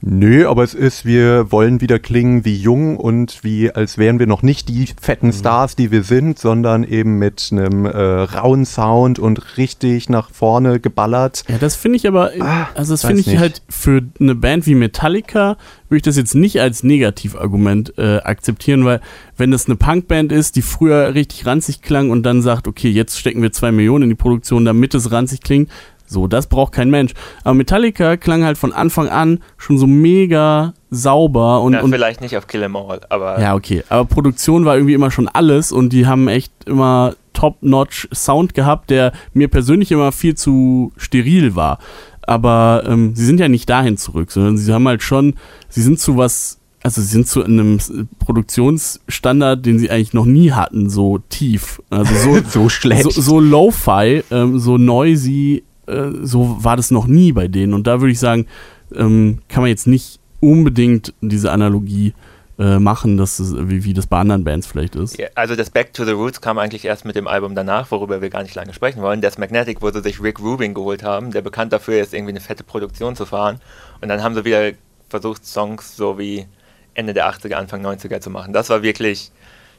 Nö, 0.00 0.46
aber 0.46 0.62
es 0.62 0.74
ist, 0.74 1.04
wir 1.04 1.50
wollen 1.50 1.80
wieder 1.80 1.98
klingen 1.98 2.44
wie 2.44 2.54
jung 2.54 2.96
und 2.96 3.42
wie, 3.42 3.72
als 3.72 3.98
wären 3.98 4.20
wir 4.20 4.28
noch 4.28 4.42
nicht 4.42 4.68
die 4.68 4.86
fetten 5.00 5.28
mhm. 5.28 5.32
Stars, 5.32 5.74
die 5.74 5.90
wir 5.90 6.04
sind, 6.04 6.38
sondern 6.38 6.84
eben 6.84 7.18
mit 7.18 7.48
einem 7.50 7.84
äh, 7.84 7.98
rauen 7.98 8.64
Sound 8.64 9.18
und 9.18 9.56
richtig 9.56 10.08
nach 10.08 10.30
vorne 10.30 10.78
geballert. 10.78 11.44
Ja, 11.48 11.58
das 11.58 11.74
finde 11.74 11.96
ich 11.96 12.06
aber, 12.06 12.30
ah, 12.38 12.68
also 12.74 12.92
das 12.92 13.04
finde 13.04 13.20
ich 13.20 13.26
nicht. 13.26 13.38
halt 13.38 13.62
für 13.68 14.02
eine 14.20 14.36
Band 14.36 14.66
wie 14.66 14.76
Metallica 14.76 15.56
würde 15.88 15.96
ich 15.96 16.02
das 16.02 16.16
jetzt 16.16 16.34
nicht 16.34 16.60
als 16.60 16.82
Negativargument 16.84 17.94
äh, 17.98 18.18
akzeptieren, 18.18 18.84
weil 18.84 19.00
wenn 19.36 19.50
das 19.50 19.66
eine 19.66 19.76
Punkband 19.76 20.32
ist, 20.32 20.56
die 20.56 20.62
früher 20.62 21.14
richtig 21.14 21.46
ranzig 21.46 21.82
klang 21.82 22.10
und 22.10 22.22
dann 22.24 22.42
sagt, 22.42 22.68
okay, 22.68 22.90
jetzt 22.90 23.18
stecken 23.18 23.42
wir 23.42 23.52
zwei 23.52 23.72
Millionen 23.72 24.04
in 24.04 24.10
die 24.10 24.16
Produktion, 24.16 24.64
damit 24.64 24.94
es 24.94 25.10
ranzig 25.10 25.40
klingt, 25.40 25.70
so, 26.08 26.26
das 26.26 26.46
braucht 26.46 26.72
kein 26.72 26.90
Mensch. 26.90 27.12
Aber 27.44 27.54
Metallica 27.54 28.16
klang 28.16 28.44
halt 28.44 28.58
von 28.58 28.72
Anfang 28.72 29.08
an 29.08 29.40
schon 29.56 29.78
so 29.78 29.86
mega 29.86 30.74
sauber 30.90 31.60
und. 31.62 31.74
Ja, 31.74 31.82
und 31.82 31.90
vielleicht 31.90 32.20
nicht 32.20 32.36
auf 32.36 32.46
Kill 32.46 32.62
'em 32.62 32.76
All, 32.76 33.00
aber. 33.08 33.40
Ja, 33.40 33.54
okay. 33.54 33.84
Aber 33.88 34.04
Produktion 34.04 34.64
war 34.64 34.76
irgendwie 34.76 34.94
immer 34.94 35.10
schon 35.10 35.28
alles 35.28 35.72
und 35.72 35.92
die 35.92 36.06
haben 36.06 36.28
echt 36.28 36.52
immer 36.66 37.14
top-notch 37.38 38.08
Sound 38.12 38.54
gehabt, 38.54 38.90
der 38.90 39.12
mir 39.32 39.48
persönlich 39.48 39.92
immer 39.92 40.10
viel 40.10 40.34
zu 40.34 40.92
steril 40.96 41.54
war. 41.54 41.78
Aber 42.22 42.82
ähm, 42.86 43.14
sie 43.14 43.24
sind 43.24 43.40
ja 43.40 43.48
nicht 43.48 43.70
dahin 43.70 43.96
zurück, 43.96 44.30
sondern 44.30 44.58
sie 44.58 44.72
haben 44.72 44.86
halt 44.86 45.02
schon, 45.02 45.34
sie 45.68 45.80
sind 45.82 46.00
zu 46.00 46.16
was, 46.16 46.58
also 46.82 47.00
sie 47.00 47.06
sind 47.06 47.26
zu 47.28 47.42
einem 47.42 47.78
Produktionsstandard, 48.18 49.64
den 49.64 49.78
sie 49.78 49.90
eigentlich 49.90 50.12
noch 50.12 50.26
nie 50.26 50.52
hatten, 50.52 50.90
so 50.90 51.18
tief. 51.30 51.80
Also 51.90 52.12
so, 52.14 52.40
so 52.48 52.68
schlecht. 52.68 53.04
So, 53.04 53.10
so 53.10 53.40
Lo-Fi, 53.40 54.24
ähm, 54.30 54.58
so 54.58 54.76
noisy, 54.76 55.62
äh, 55.88 56.10
so 56.22 56.56
war 56.62 56.76
das 56.76 56.90
noch 56.90 57.06
nie 57.06 57.32
bei 57.32 57.48
denen. 57.48 57.74
Und 57.74 57.86
da 57.86 58.00
würde 58.00 58.12
ich 58.12 58.18
sagen, 58.18 58.46
ähm, 58.94 59.38
kann 59.48 59.62
man 59.62 59.70
jetzt 59.70 59.86
nicht 59.86 60.20
unbedingt 60.40 61.14
diese 61.20 61.50
Analogie 61.50 62.14
äh, 62.58 62.78
machen, 62.78 63.16
dass 63.16 63.38
es, 63.38 63.54
wie, 63.56 63.84
wie 63.84 63.94
das 63.94 64.06
bei 64.06 64.18
anderen 64.18 64.44
Bands 64.44 64.66
vielleicht 64.66 64.96
ist. 64.96 65.16
Also 65.36 65.54
das 65.54 65.70
Back 65.70 65.92
to 65.94 66.04
the 66.04 66.12
Roots 66.12 66.40
kam 66.40 66.58
eigentlich 66.58 66.84
erst 66.84 67.04
mit 67.04 67.16
dem 67.16 67.28
Album 67.28 67.54
danach, 67.54 67.90
worüber 67.90 68.20
wir 68.20 68.30
gar 68.30 68.42
nicht 68.42 68.54
lange 68.54 68.74
sprechen 68.74 69.02
wollen. 69.02 69.20
Das 69.20 69.38
Magnetic, 69.38 69.80
wo 69.80 69.90
sie 69.90 70.02
sich 70.02 70.22
Rick 70.22 70.40
Rubin 70.40 70.74
geholt 70.74 71.02
haben, 71.02 71.30
der 71.30 71.42
bekannt 71.42 71.72
dafür 71.72 72.00
ist, 72.00 72.14
irgendwie 72.14 72.32
eine 72.32 72.40
fette 72.40 72.64
Produktion 72.64 73.14
zu 73.14 73.26
fahren. 73.26 73.60
Und 74.00 74.08
dann 74.08 74.22
haben 74.22 74.34
sie 74.34 74.44
wieder 74.44 74.72
versucht, 75.08 75.46
Songs 75.46 75.96
so 75.96 76.18
wie 76.18 76.46
Ende 76.94 77.14
der 77.14 77.30
80er, 77.30 77.54
Anfang 77.54 77.84
90er 77.86 78.20
zu 78.20 78.30
machen. 78.30 78.52
Das 78.52 78.70
war 78.70 78.82
wirklich 78.82 79.30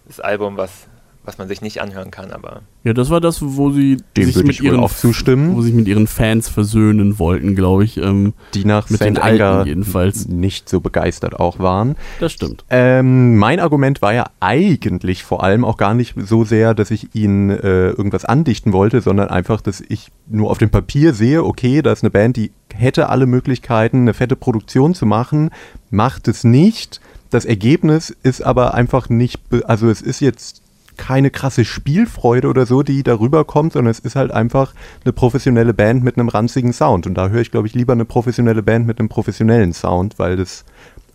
das 0.07 0.21
Album, 0.21 0.55
was 0.55 0.87
was 1.29 1.37
man 1.37 1.47
sich 1.47 1.61
nicht 1.61 1.79
anhören 1.79 2.09
kann, 2.09 2.31
aber. 2.31 2.63
Ja, 2.83 2.93
das 2.93 3.11
war 3.11 3.21
das, 3.21 3.37
wo 3.43 3.69
sie 3.69 3.97
Dem 4.17 4.31
sich 4.31 4.43
mit 4.43 4.59
ihren 4.61 4.79
auch 4.79 4.91
zustimmen. 4.91 5.55
wo 5.55 5.61
sich 5.61 5.75
mit 5.75 5.87
ihren 5.87 6.07
Fans 6.07 6.49
versöhnen 6.49 7.19
wollten, 7.19 7.55
glaube 7.55 7.83
ich. 7.83 7.97
Ähm, 7.97 8.33
Die 8.55 8.65
nach 8.65 8.89
mit 8.89 8.99
den 9.01 9.19
alten 9.19 9.67
jedenfalls 9.67 10.27
nicht 10.27 10.67
so 10.67 10.79
begeistert 10.79 11.39
auch 11.39 11.59
waren. 11.59 11.95
Das 12.19 12.31
stimmt. 12.31 12.65
Ähm, 12.71 13.37
mein 13.37 13.59
Argument 13.59 14.01
war 14.01 14.11
ja 14.11 14.25
eigentlich 14.39 15.23
vor 15.23 15.43
allem 15.43 15.65
auch 15.65 15.77
gar 15.77 15.93
nicht 15.93 16.15
so 16.17 16.45
sehr, 16.45 16.73
dass 16.73 16.89
ich 16.89 17.13
ihnen 17.13 17.51
äh, 17.51 17.89
irgendwas 17.89 18.25
andichten 18.25 18.73
wollte, 18.73 19.01
sondern 19.01 19.27
einfach, 19.27 19.61
dass 19.61 19.81
ich 19.87 20.07
nur 20.27 20.49
auf 20.49 20.57
dem 20.57 20.71
Papier 20.71 21.13
sehe, 21.13 21.43
okay, 21.43 21.83
da 21.83 21.91
ist 21.91 22.03
eine 22.03 22.09
Band, 22.09 22.37
die 22.37 22.51
hätte 22.73 23.09
alle 23.09 23.27
Möglichkeiten, 23.27 24.01
eine 24.01 24.15
fette 24.15 24.35
Produktion 24.35 24.95
zu 24.95 25.05
machen, 25.05 25.51
macht 25.91 26.27
es 26.27 26.43
nicht. 26.43 27.01
Das 27.29 27.45
Ergebnis 27.45 28.09
ist 28.23 28.41
aber 28.41 28.73
einfach 28.73 29.09
nicht, 29.09 29.39
also 29.65 29.91
es 29.91 30.01
ist 30.01 30.21
jetzt 30.21 30.63
keine 30.99 31.31
krasse 31.31 31.63
Spielfreude 31.63 32.47
oder 32.49 32.65
so, 32.65 32.83
die 32.83 33.01
darüber 33.03 33.45
kommt, 33.45 33.73
sondern 33.73 33.89
es 33.89 33.99
ist 33.99 34.17
halt 34.17 34.31
einfach 34.31 34.73
eine 35.03 35.13
professionelle 35.13 35.73
Band 35.73 36.03
mit 36.03 36.17
einem 36.17 36.27
ranzigen 36.27 36.73
Sound. 36.73 37.07
Und 37.07 37.15
da 37.15 37.29
höre 37.29 37.41
ich, 37.41 37.51
glaube 37.51 37.67
ich, 37.67 37.73
lieber 37.73 37.93
eine 37.93 38.05
professionelle 38.05 38.61
Band 38.61 38.85
mit 38.85 38.99
einem 38.99 39.07
professionellen 39.07 39.71
Sound, 39.71 40.19
weil 40.19 40.35
das, 40.35 40.65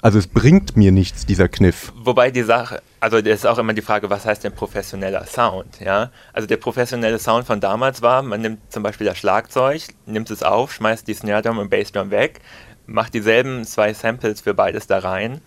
also 0.00 0.18
es 0.18 0.26
bringt 0.26 0.74
mir 0.76 0.90
nichts, 0.90 1.26
dieser 1.26 1.48
Kniff. 1.48 1.92
Wobei 2.02 2.30
die 2.30 2.42
Sache, 2.42 2.82
also 2.98 3.20
das 3.20 3.40
ist 3.40 3.46
auch 3.46 3.58
immer 3.58 3.74
die 3.74 3.82
Frage, 3.82 4.08
was 4.08 4.24
heißt 4.24 4.42
denn 4.42 4.54
professioneller 4.54 5.26
Sound? 5.26 5.80
Ja? 5.80 6.10
Also 6.32 6.48
der 6.48 6.56
professionelle 6.56 7.18
Sound 7.18 7.46
von 7.46 7.60
damals 7.60 8.00
war, 8.00 8.22
man 8.22 8.40
nimmt 8.40 8.72
zum 8.72 8.82
Beispiel 8.82 9.06
das 9.06 9.18
Schlagzeug, 9.18 9.82
nimmt 10.06 10.30
es 10.30 10.42
auf, 10.42 10.72
schmeißt 10.72 11.06
die 11.06 11.14
Snare 11.14 11.42
Drum 11.42 11.58
und 11.58 11.68
Bass 11.68 11.92
Drum 11.92 12.10
weg, 12.10 12.40
macht 12.86 13.12
dieselben 13.12 13.64
zwei 13.64 13.92
Samples 13.92 14.40
für 14.40 14.54
beides 14.54 14.86
da 14.86 14.98
rein. 14.98 15.42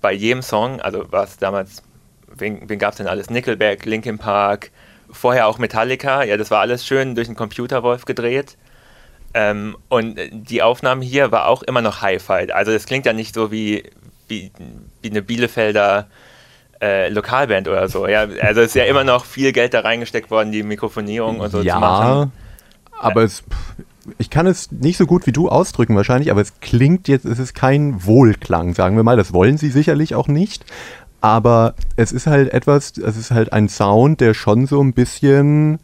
Bei 0.00 0.12
jedem 0.12 0.42
Song, 0.42 0.80
also 0.80 1.06
was 1.10 1.36
damals, 1.36 1.82
wen, 2.40 2.68
wen 2.68 2.78
gab 2.78 2.92
es 2.92 2.98
denn 2.98 3.06
alles? 3.06 3.30
Nickelback, 3.30 3.84
Linkin 3.84 4.18
Park, 4.18 4.70
vorher 5.10 5.46
auch 5.46 5.58
Metallica, 5.58 6.22
ja, 6.22 6.36
das 6.36 6.50
war 6.50 6.60
alles 6.60 6.86
schön 6.86 7.14
durch 7.14 7.28
den 7.28 7.36
Computerwolf 7.36 8.04
gedreht. 8.04 8.56
Ähm, 9.32 9.76
und 9.88 10.18
die 10.32 10.62
Aufnahme 10.62 11.04
hier 11.04 11.30
war 11.30 11.46
auch 11.46 11.62
immer 11.62 11.82
noch 11.82 12.02
Hi-Fi. 12.02 12.52
Also 12.52 12.72
es 12.72 12.86
klingt 12.86 13.06
ja 13.06 13.12
nicht 13.12 13.34
so 13.34 13.52
wie, 13.52 13.84
wie, 14.28 14.50
wie 15.02 15.10
eine 15.10 15.22
Bielefelder 15.22 16.08
äh, 16.80 17.08
Lokalband 17.10 17.68
oder 17.68 17.88
so. 17.88 18.08
Ja, 18.08 18.26
also 18.40 18.60
es 18.60 18.68
ist 18.68 18.74
ja 18.74 18.84
immer 18.84 19.04
noch 19.04 19.24
viel 19.24 19.52
Geld 19.52 19.74
da 19.74 19.80
reingesteckt 19.80 20.30
worden, 20.30 20.50
die 20.50 20.62
Mikrofonierung 20.62 21.40
und 21.40 21.50
so 21.50 21.60
ja, 21.60 21.74
zu 21.74 21.80
machen. 21.80 22.32
Aber 22.98 23.22
es, 23.22 23.44
ich 24.18 24.30
kann 24.30 24.46
es 24.46 24.72
nicht 24.72 24.96
so 24.96 25.06
gut 25.06 25.26
wie 25.26 25.32
du 25.32 25.48
ausdrücken 25.48 25.94
wahrscheinlich, 25.96 26.30
aber 26.30 26.40
es 26.40 26.60
klingt 26.60 27.06
jetzt, 27.08 27.24
es 27.24 27.38
ist 27.38 27.54
kein 27.54 28.04
Wohlklang, 28.04 28.74
sagen 28.74 28.96
wir 28.96 29.02
mal. 29.02 29.16
Das 29.16 29.32
wollen 29.32 29.58
sie 29.58 29.70
sicherlich 29.70 30.14
auch 30.14 30.28
nicht. 30.28 30.64
Aber 31.20 31.74
es 31.96 32.12
ist 32.12 32.26
halt 32.26 32.52
etwas, 32.52 32.92
es 32.96 33.16
ist 33.16 33.30
halt 33.30 33.52
ein 33.52 33.68
Sound, 33.68 34.20
der 34.20 34.34
schon 34.34 34.66
so 34.66 34.80
ein 34.82 34.92
bisschen 34.94 35.78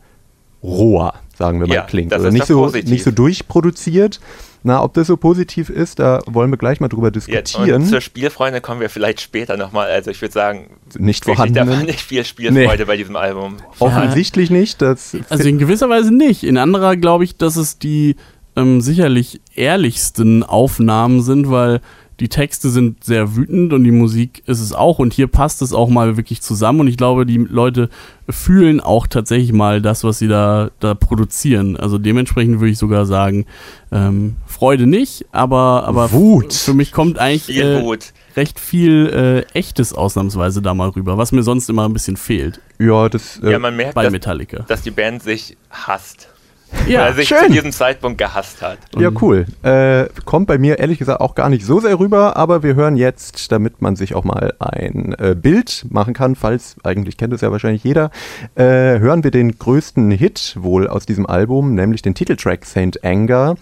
roher, 0.63 1.15
sagen 1.37 1.61
wir 1.61 1.67
mal, 1.67 1.75
Ja, 1.75 1.83
klingt. 1.83 2.13
das 2.13 2.21
Oder 2.21 2.29
ist 2.29 2.35
nicht 2.35 2.47
so, 2.47 2.63
positiv. 2.63 2.91
nicht 2.91 3.05
so 3.05 3.11
durchproduziert. 3.11 4.21
Na, 4.63 4.83
ob 4.83 4.95
das 4.95 5.07
so 5.07 5.17
positiv 5.17 5.71
ist, 5.71 6.01
da 6.01 6.21
wollen 6.27 6.51
wir 6.51 6.57
gleich 6.57 6.81
mal 6.81 6.89
drüber 6.89 7.13
diskutieren. 7.13 7.83
und 7.83 7.89
zur 7.89 8.01
Spielfreunde 8.01 8.61
kommen 8.61 8.81
wir 8.81 8.91
vielleicht 8.91 9.21
später 9.21 9.57
nochmal. 9.57 9.89
Also 9.91 10.11
ich 10.11 10.21
würde 10.21 10.33
sagen, 10.33 10.71
nicht 10.99 11.25
wirklich, 11.25 11.53
da 11.53 11.61
war 11.61 11.67
vorhanden. 11.67 11.87
nicht 11.87 12.01
viel 12.01 12.25
Spielfreude 12.25 12.87
bei 12.87 12.97
diesem 12.97 13.15
Album. 13.15 13.59
Offensichtlich 13.79 14.51
nicht. 14.51 14.83
Das 14.83 15.17
Also 15.29 15.49
in 15.49 15.59
gewisser 15.59 15.89
Weise 15.89 16.13
nicht. 16.13 16.43
In 16.43 16.59
anderer 16.59 16.97
glaube 16.97 17.23
ich, 17.23 17.37
dass 17.37 17.55
es 17.55 17.79
die 17.79 18.17
ähm, 18.57 18.81
sicherlich 18.81 19.41
ehrlichsten 19.55 20.43
Aufnahmen 20.43 21.23
sind, 21.23 21.49
weil 21.49 21.81
die 22.21 22.29
Texte 22.29 22.71
sind 22.71 23.05
sehr 23.05 23.37
wütend 23.37 23.73
und 23.73 23.85
die 23.85 23.91
Musik 23.91 24.43
ist 24.47 24.61
es 24.61 24.73
auch 24.73 24.99
und 24.99 25.13
hier 25.13 25.27
passt 25.27 25.61
es 25.61 25.73
auch 25.73 25.89
mal 25.89 26.17
wirklich 26.17 26.41
zusammen 26.41 26.81
und 26.81 26.89
ich 26.89 26.97
glaube, 26.97 27.27
die 27.27 27.37
Leute 27.37 27.91
fühlen 28.29 28.81
auch 28.81 29.07
tatsächlich 29.07 29.53
mal 29.53 29.83
das, 29.83 30.03
was 30.03 30.19
sie 30.19 30.29
da, 30.29 30.71
da 30.81 30.95
produzieren. 30.95 31.77
Also 31.77 31.99
dementsprechend 31.99 32.61
würde 32.61 32.71
ich 32.73 32.79
sogar 32.79 33.05
sagen, 33.07 33.45
ähm, 33.93 34.37
Freude 34.47 34.87
nicht, 34.87 35.27
aber, 35.33 35.85
aber 35.87 36.13
Wut. 36.13 36.55
für 36.55 36.75
mich 36.75 36.93
kommt 36.93 37.19
eigentlich 37.19 37.57
äh, 37.57 37.83
Wut. 37.83 38.13
recht 38.35 38.59
viel 38.59 39.45
äh, 39.55 39.59
echtes 39.59 39.93
ausnahmsweise 39.93 40.63
da 40.63 40.73
mal 40.75 40.89
rüber, 40.89 41.19
was 41.19 41.33
mir 41.33 41.43
sonst 41.43 41.69
immer 41.69 41.85
ein 41.87 41.93
bisschen 41.93 42.17
fehlt 42.17 42.61
ja, 42.79 43.09
das, 43.09 43.41
äh, 43.43 43.53
Ja, 43.53 43.59
man 43.59 43.77
merkt, 43.77 43.95
bei 43.95 44.05
dass, 44.05 44.13
Metallica. 44.13 44.65
dass 44.69 44.83
die 44.83 44.91
Band 44.91 45.23
sich 45.23 45.57
hasst. 45.71 46.29
Ja, 46.87 47.03
Oder 47.03 47.15
sich 47.15 47.29
schön. 47.29 47.39
zu 47.47 47.53
diesem 47.53 47.73
Zeitpunkt 47.73 48.19
gehasst 48.19 48.63
hat. 48.63 48.79
Ja, 48.97 49.11
cool. 49.21 49.47
Äh, 49.63 50.07
kommt 50.25 50.47
bei 50.47 50.57
mir 50.57 50.79
ehrlich 50.79 50.99
gesagt 50.99 51.21
auch 51.21 51.35
gar 51.35 51.49
nicht 51.49 51.65
so 51.65 51.81
sehr 51.81 51.99
rüber, 51.99 52.37
aber 52.37 52.63
wir 52.63 52.77
hören 52.77 52.97
jetzt, 52.97 53.51
damit 53.51 53.83
man 53.83 53.97
sich 53.97 54.15
auch 54.15 54.23
mal 54.23 54.55
ein 54.61 55.15
äh, 55.19 55.35
Bild 55.35 55.87
machen 55.91 56.15
kann, 56.15 56.37
falls, 56.37 56.77
eigentlich 56.85 57.17
kennt 57.17 57.33
es 57.33 57.41
ja 57.41 57.51
wahrscheinlich 57.51 57.83
jeder, 57.83 58.11
äh, 58.55 59.01
hören 59.01 59.25
wir 59.25 59.33
den 59.33 59.59
größten 59.59 60.13
Hit 60.13 60.57
wohl 60.61 60.87
aus 60.87 61.07
diesem 61.07 61.27
Album, 61.27 61.75
nämlich 61.75 62.03
den 62.03 62.15
Titeltrack 62.15 62.65
Saint 62.65 63.03
Anger. 63.05 63.57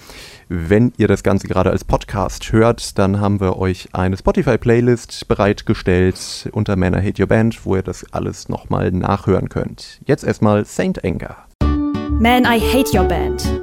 Wenn 0.48 0.92
ihr 0.98 1.08
das 1.08 1.22
Ganze 1.22 1.48
gerade 1.48 1.70
als 1.70 1.84
Podcast 1.84 2.52
hört, 2.52 2.98
dann 2.98 3.20
haben 3.20 3.40
wir 3.40 3.56
euch 3.56 3.88
eine 3.92 4.16
Spotify-Playlist 4.16 5.26
bereitgestellt 5.26 6.50
unter 6.52 6.76
I 6.76 6.84
Hate 6.84 7.22
Your 7.22 7.28
Band, 7.28 7.64
wo 7.64 7.76
ihr 7.76 7.82
das 7.82 8.04
alles 8.12 8.50
nochmal 8.50 8.90
nachhören 8.92 9.48
könnt. 9.48 10.00
Jetzt 10.04 10.22
erstmal 10.22 10.66
Saint 10.66 11.02
Anger. 11.02 11.36
Man, 11.94 12.44
I 12.44 12.58
Hate 12.58 12.96
Your 12.96 13.04
Band. 13.04 13.62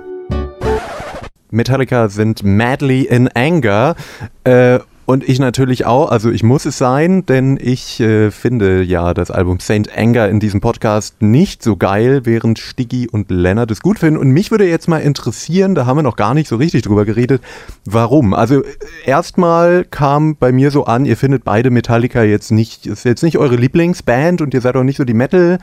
Metallica 1.49 2.09
sind 2.09 2.43
madly 2.43 3.01
in 3.01 3.27
anger. 3.29 3.95
Äh, 4.43 4.79
und 5.05 5.27
ich 5.27 5.39
natürlich 5.39 5.85
auch, 5.85 6.09
also 6.09 6.31
ich 6.31 6.41
muss 6.41 6.65
es 6.65 6.77
sein, 6.77 7.25
denn 7.25 7.59
ich 7.61 7.99
äh, 7.99 8.31
finde 8.31 8.81
ja 8.81 9.13
das 9.13 9.29
Album 9.29 9.59
Saint 9.59 9.97
Anger 9.97 10.29
in 10.29 10.39
diesem 10.39 10.61
Podcast 10.61 11.21
nicht 11.21 11.63
so 11.63 11.75
geil, 11.75 12.21
während 12.23 12.59
Stiggy 12.59 13.09
und 13.09 13.29
Lennart 13.29 13.71
es 13.71 13.81
gut 13.81 13.99
finden. 13.99 14.17
Und 14.17 14.29
mich 14.29 14.51
würde 14.51 14.69
jetzt 14.69 14.87
mal 14.87 14.99
interessieren, 14.99 15.75
da 15.75 15.85
haben 15.85 15.97
wir 15.97 16.03
noch 16.03 16.15
gar 16.15 16.33
nicht 16.33 16.47
so 16.47 16.55
richtig 16.55 16.83
drüber 16.83 17.03
geredet, 17.03 17.41
warum. 17.83 18.33
Also 18.33 18.61
äh, 18.61 18.65
erstmal 19.05 19.83
kam 19.83 20.37
bei 20.37 20.53
mir 20.53 20.71
so 20.71 20.85
an, 20.85 21.03
ihr 21.03 21.17
findet 21.17 21.43
beide 21.43 21.71
Metallica 21.71 22.23
jetzt 22.23 22.51
nicht, 22.51 22.87
ist 22.87 23.03
jetzt 23.03 23.23
nicht 23.23 23.37
eure 23.37 23.57
Lieblingsband 23.57 24.41
und 24.41 24.53
ihr 24.53 24.61
seid 24.61 24.77
auch 24.77 24.83
nicht 24.83 24.97
so 24.97 25.03
die 25.03 25.13
Metal- 25.13 25.59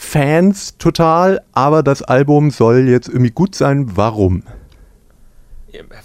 Fans 0.00 0.78
total, 0.78 1.42
aber 1.52 1.82
das 1.82 2.02
Album 2.02 2.50
soll 2.50 2.88
jetzt 2.88 3.08
irgendwie 3.08 3.32
gut 3.32 3.56
sein. 3.56 3.96
Warum? 3.96 4.44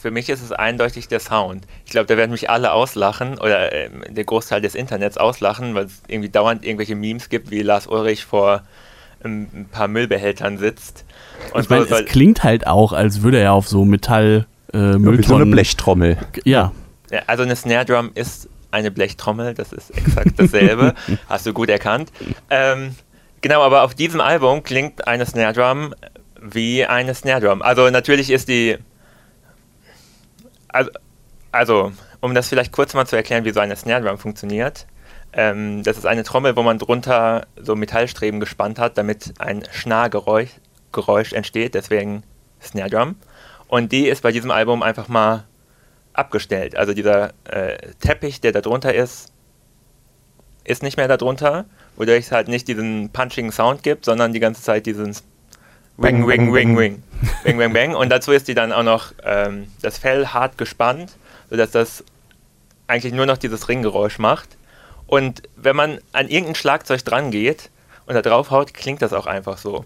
Für 0.02 0.10
mich 0.10 0.30
ist 0.30 0.42
es 0.42 0.52
eindeutig 0.52 1.08
der 1.08 1.20
Sound. 1.20 1.66
Ich 1.86 1.92
glaube, 1.92 2.08
da 2.08 2.18
werden 2.18 2.32
mich 2.32 2.50
alle 2.50 2.74
auslachen 2.74 3.38
oder 3.38 3.72
ähm, 3.72 4.04
der 4.10 4.24
Großteil 4.24 4.62
des 4.62 4.74
Internets 4.74 5.18
auslachen, 5.18 5.76
weil 5.76 5.86
es 5.86 6.02
irgendwie 6.08 6.30
dauernd 6.30 6.66
irgendwelche 6.66 6.96
Memes 6.96 7.30
gibt, 7.30 7.52
wie 7.52 7.62
Lars 7.62 7.86
Ulrich 7.86 8.26
vor 8.26 8.64
ähm, 9.24 9.48
ein 9.54 9.66
paar 9.72 9.88
Müllbehältern 9.88 10.58
sitzt. 10.58 11.06
Und 11.54 11.62
ich 11.62 11.70
meine, 11.70 11.86
so 11.86 11.96
es 11.96 12.06
klingt 12.06 12.44
halt 12.44 12.66
auch, 12.66 12.94
als 12.94 13.22
würde 13.22 13.38
er 13.40 13.54
auf 13.54 13.68
so 13.68 13.86
Metall 13.86 14.48
äh, 14.74 14.78
Wie 14.78 14.80
so 14.80 14.86
eine 14.86 15.00
Mülltonnen. 15.00 15.52
Blechtrommel. 15.52 16.18
ja, 16.44 16.72
Ja, 17.12 17.22
also 17.28 17.44
eine 17.44 17.56
Snare 17.56 17.86
Drum 17.86 18.10
ist 18.16 18.50
eine 18.72 18.90
Blechtrommel, 18.90 19.54
das 19.54 19.72
ist 19.72 19.92
exakt 19.96 20.32
dasselbe. 20.38 20.96
Hast 21.30 21.46
du 21.46 21.54
gut 21.54 21.70
erkannt. 21.70 22.12
Ähm, 22.50 22.96
genau, 23.44 23.62
aber 23.62 23.84
auf 23.84 23.94
diesem 23.94 24.22
Album 24.22 24.64
klingt 24.64 25.08
eine 25.08 25.28
Snare 25.28 25.54
Drum 25.54 25.94
wie 26.42 26.86
eine 26.86 27.14
Snare 27.14 27.42
Drum. 27.42 27.62
Also 27.62 27.90
natürlich 27.92 28.32
ist 28.32 28.50
die. 28.50 28.78
Also, 30.70 30.90
also 31.52 31.92
um 32.20 32.34
das 32.34 32.50
vielleicht 32.50 32.72
kurz 32.72 32.96
mal 32.96 33.06
zu 33.06 33.16
erklären, 33.16 33.46
wie 33.46 33.52
so 33.52 33.60
eine 33.60 33.76
Snare 33.76 34.02
Drum 34.02 34.18
funktioniert. 34.18 34.88
Ähm, 35.34 35.84
das 35.84 35.98
ist 35.98 36.06
eine 36.06 36.24
Trommel, 36.24 36.56
wo 36.56 36.64
man 36.64 36.80
drunter 36.80 37.46
so 37.60 37.76
Metallstreben 37.76 38.40
gespannt 38.40 38.80
hat, 38.80 38.98
damit 38.98 39.36
ein 39.40 39.64
Schnargeräusch 39.72 40.50
Geräusch 40.92 41.34
entsteht, 41.34 41.74
deswegen 41.74 42.24
Snare 42.62 42.90
Drum. 42.90 43.16
Und 43.68 43.92
die 43.92 44.08
ist 44.08 44.22
bei 44.22 44.32
diesem 44.32 44.52
Album 44.52 44.84
einfach 44.84 45.08
mal 45.08 45.46
abgestellt. 46.14 46.76
Also 46.78 46.94
dieser 46.94 47.34
äh, 47.46 47.78
Teppich, 48.00 48.40
der 48.42 48.52
da 48.52 48.62
drunter 48.62 48.94
ist, 48.94 49.34
ist 50.64 50.84
nicht 50.84 50.98
mehr 50.98 51.08
da 51.08 51.18
drunter, 51.18 51.66
wodurch 51.96 52.26
es 52.26 52.32
halt 52.32 52.48
nicht 52.48 52.68
diesen 52.68 53.10
punchigen 53.10 53.52
Sound 53.52 53.84
gibt, 53.84 54.06
sondern 54.06 54.34
die 54.34 54.40
ganze 54.40 54.62
Zeit 54.62 54.86
diesen 54.86 55.16
Ring, 56.02 56.22
Bang, 56.22 56.26
Ring, 56.26 56.46
bang, 56.46 56.54
Ring, 56.54 56.76
bang. 56.76 56.78
Ring, 56.78 57.04
Ring, 57.46 57.58
Bang, 57.58 57.74
Bang. 57.74 57.96
Und 57.96 58.10
dazu 58.10 58.32
ist 58.32 58.48
die 58.48 58.56
dann 58.56 58.72
auch 58.72 58.84
noch 58.84 59.14
ähm, 59.24 59.68
das 59.82 59.98
Fell 59.98 60.28
hart 60.28 60.58
gespannt, 60.58 61.18
sodass 61.50 61.72
das 61.72 62.04
eigentlich 62.88 63.14
nur 63.14 63.26
noch 63.26 63.38
dieses 63.38 63.70
Ringgeräusch 63.70 64.18
macht. 64.18 64.58
Und 65.06 65.44
wenn 65.56 65.76
man 65.76 66.00
an 66.12 66.28
irgendein 66.30 66.56
Schlagzeug 66.56 67.06
dran 67.06 67.30
geht 67.30 67.70
und 68.08 68.16
da 68.16 68.22
drauf 68.22 68.50
haut, 68.50 68.74
klingt 68.74 69.02
das 69.02 69.14
auch 69.14 69.28
einfach 69.28 69.58
so. 69.58 69.86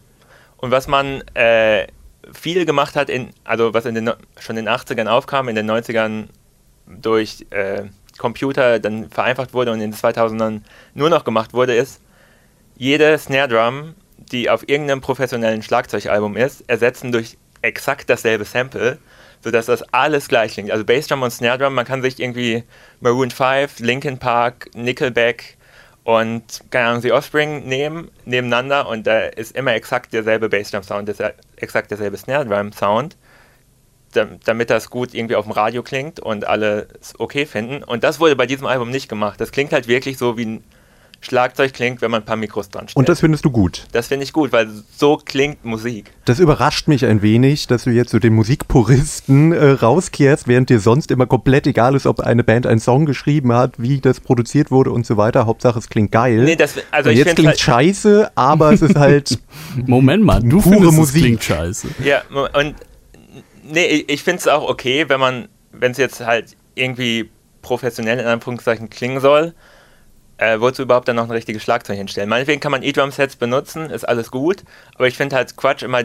Und 0.58 0.72
was 0.72 0.88
man 0.88 1.22
äh, 1.34 1.88
viel 2.34 2.66
gemacht 2.66 2.96
hat, 2.96 3.10
in, 3.10 3.32
also 3.44 3.74
was 3.74 3.86
in 3.86 3.96
den, 3.96 4.12
schon 4.40 4.58
in 4.58 4.66
den 4.66 4.74
80ern 4.74 5.08
aufkam, 5.08 5.50
in 5.50 5.56
den 5.56 5.70
90ern 5.70 6.28
durch 6.88 7.46
äh, 7.50 7.84
Computer 8.18 8.80
dann 8.80 9.10
vereinfacht 9.10 9.54
wurde 9.54 9.72
und 9.72 9.82
in 9.82 9.92
den 9.92 10.00
2000ern 10.00 10.62
nur 10.94 11.10
noch 11.10 11.24
gemacht 11.24 11.54
wurde, 11.54 11.76
ist, 11.76 12.02
jede 12.76 13.18
Snare 13.18 13.48
Drum, 13.48 13.96
die 14.18 14.50
auf 14.50 14.68
irgendeinem 14.68 15.02
professionellen 15.02 15.64
Schlagzeugalbum 15.64 16.36
ist, 16.38 16.64
ersetzen 16.68 17.12
durch 17.12 17.38
exakt 17.62 18.10
dasselbe 18.10 18.46
Sample, 18.46 19.00
sodass 19.44 19.66
das 19.66 19.82
alles 19.94 20.28
gleich 20.28 20.54
klingt. 20.54 20.72
Also 20.72 20.86
Bassdrum 20.86 21.22
und 21.22 21.32
Snare 21.32 21.58
Drum, 21.58 21.74
man 21.74 21.86
kann 21.86 22.02
sich 22.02 22.20
irgendwie 22.20 22.64
Maroon 23.00 23.32
5, 23.32 23.80
Linkin 23.80 24.18
Park, 24.18 24.70
Nickelback 24.76 25.58
und 26.04 26.62
keine 26.70 26.90
Ahnung, 26.90 27.02
The 27.02 27.12
Offspring 27.12 27.68
nehmen, 27.68 28.10
nebeneinander 28.26 28.88
und 28.88 29.08
da 29.08 29.22
ist 29.22 29.56
immer 29.56 29.74
exakt 29.74 30.14
derselbe 30.14 30.50
Bassdrum-Sound, 30.50 31.14
exakt 31.58 31.92
derselbe 31.92 32.18
Snare 32.18 32.46
Drum-Sound, 32.46 33.18
damit 34.14 34.70
das 34.70 34.90
gut 34.90 35.14
irgendwie 35.14 35.36
auf 35.36 35.46
dem 35.46 35.52
Radio 35.52 35.84
klingt 35.84 36.20
und 36.20 36.48
alle 36.48 36.88
es 37.00 37.14
okay 37.20 37.46
finden. 37.46 37.84
Und 37.84 38.04
das 38.04 38.20
wurde 38.20 38.36
bei 38.36 38.46
diesem 38.46 38.66
Album 38.66 38.90
nicht 38.90 39.10
gemacht. 39.10 39.40
Das 39.40 39.52
klingt 39.52 39.74
halt 39.74 39.88
wirklich 39.88 40.18
so 40.18 40.38
wie 40.38 40.46
ein 40.46 40.64
Schlagzeug 41.20 41.74
klingt, 41.74 42.02
wenn 42.02 42.12
man 42.12 42.22
ein 42.22 42.26
paar 42.26 42.36
Mikros 42.36 42.70
dran 42.70 42.88
stellt. 42.88 42.96
Und 42.98 43.10
das 43.10 43.20
findest 43.20 43.44
du 43.44 43.52
gut? 43.52 43.88
Das 43.92 44.08
finde 44.08 44.24
ich 44.24 44.34
gut, 44.34 44.52
weil 44.52 44.70
so 44.96 45.18
klingt 45.18 45.66
Musik. 45.66 46.12
Das 46.26 46.40
überrascht 46.40 46.88
mich 46.88 47.06
ein 47.06 47.22
wenig, 47.22 47.68
dass 47.68 47.84
du 47.86 47.90
jetzt 47.90 48.12
so 48.12 48.20
den 48.20 48.34
Musikpuristen 48.34 49.52
äh, 49.52 49.72
rauskehrst, 49.72 50.48
während 50.48 50.70
dir 50.70 50.80
sonst 50.80 51.12
immer 51.12 51.26
komplett 51.26 51.68
egal 51.68 51.96
ist, 51.96 52.06
ob 52.06 52.20
eine 52.20 52.44
Band 52.44 52.68
einen 52.68 52.80
Song 52.80 53.06
geschrieben 53.06 53.52
hat, 53.54 53.74
wie 53.78 54.00
das 54.00 54.20
produziert 54.20 54.72
wurde 54.72 54.92
und 54.92 55.06
so 55.06 55.18
weiter. 55.18 55.46
Hauptsache 55.46 55.80
es 55.80 55.90
klingt 55.90 56.12
geil. 56.12 56.44
Nee, 56.44 56.56
das, 56.56 56.76
also 56.92 57.10
und 57.10 57.14
ich 57.14 57.26
jetzt 57.26 57.36
klingt 57.36 57.50
halt, 57.50 57.60
scheiße, 57.60 58.32
aber 58.36 58.72
es 58.74 58.82
ist 58.82 58.96
halt 58.96 59.40
Moment 59.86 60.24
mal, 60.24 60.42
du 60.42 60.62
Pure 60.62 60.76
findest, 60.76 60.94
Musik. 60.94 61.16
es 61.16 61.22
klingt 61.22 61.44
scheiße. 61.44 61.88
Ja, 62.04 62.22
und 62.30 62.76
nee, 63.70 64.06
ich, 64.08 64.24
finde 64.24 64.40
es 64.40 64.48
auch 64.48 64.68
okay, 64.68 65.10
wenn 65.10 65.20
man, 65.20 65.48
wenn 65.72 65.92
es 65.92 65.98
jetzt 65.98 66.22
halt 66.22 66.56
irgendwie 66.76 67.30
professionell 67.62 68.20
in 68.20 68.26
Anführungszeichen 68.26 68.90
klingen 68.90 69.20
soll, 69.20 69.54
äh, 70.38 70.60
wozu 70.60 70.84
überhaupt 70.84 71.08
dann 71.08 71.16
noch 71.16 71.26
ein 71.26 71.32
richtiges 71.32 71.64
Schlagzeug 71.64 71.98
hinstellen? 71.98 72.30
Meinetwegen 72.30 72.60
kann 72.60 72.72
man 72.72 72.84
E-Drum-Sets 72.84 73.36
benutzen, 73.36 73.90
ist 73.90 74.08
alles 74.08 74.32
gut, 74.32 74.64
aber 74.96 75.08
ich 75.08 75.18
finde 75.18 75.36
halt 75.36 75.56
Quatsch 75.58 75.84
immer 75.84 76.04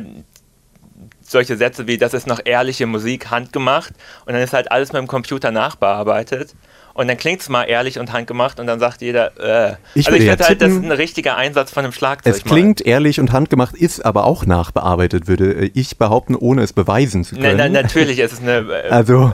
solche 1.20 1.56
Sätze 1.56 1.86
wie, 1.86 1.98
das 1.98 2.14
ist 2.14 2.26
noch 2.26 2.40
ehrliche 2.44 2.86
Musik, 2.86 3.30
handgemacht 3.30 3.92
und 4.26 4.34
dann 4.34 4.42
ist 4.42 4.52
halt 4.52 4.70
alles 4.70 4.92
mit 4.92 5.00
dem 5.00 5.08
Computer 5.08 5.50
nachbearbeitet 5.50 6.54
und 6.94 7.08
dann 7.08 7.16
klingt 7.16 7.40
es 7.40 7.48
mal 7.48 7.64
ehrlich 7.64 7.98
und 7.98 8.12
handgemacht 8.12 8.60
und 8.60 8.66
dann 8.66 8.78
sagt 8.80 9.00
jeder, 9.02 9.32
äh. 9.38 9.76
Ich 9.94 10.06
also 10.06 10.18
ich 10.18 10.24
ja 10.26 10.32
finde 10.32 10.44
halt, 10.48 10.62
das 10.62 10.72
ist 10.72 10.84
ein 10.84 10.92
richtiger 10.92 11.36
Einsatz 11.36 11.70
von 11.70 11.84
einem 11.84 11.92
Schlagzeug. 11.92 12.34
Es 12.34 12.44
klingt 12.44 12.80
ehrlich 12.86 13.18
und 13.20 13.32
handgemacht, 13.32 13.74
ist 13.74 14.04
aber 14.04 14.24
auch 14.24 14.46
nachbearbeitet, 14.46 15.26
würde 15.28 15.70
ich 15.74 15.96
behaupten, 15.98 16.34
ohne 16.34 16.62
es 16.62 16.72
beweisen 16.72 17.24
zu 17.24 17.34
Nein, 17.34 17.42
können. 17.44 17.56
nein, 17.58 17.72
natürlich, 17.72 18.18
es 18.18 18.32
ist 18.34 18.42
eine 18.42 18.58
äh, 18.84 18.88
Also, 18.90 19.32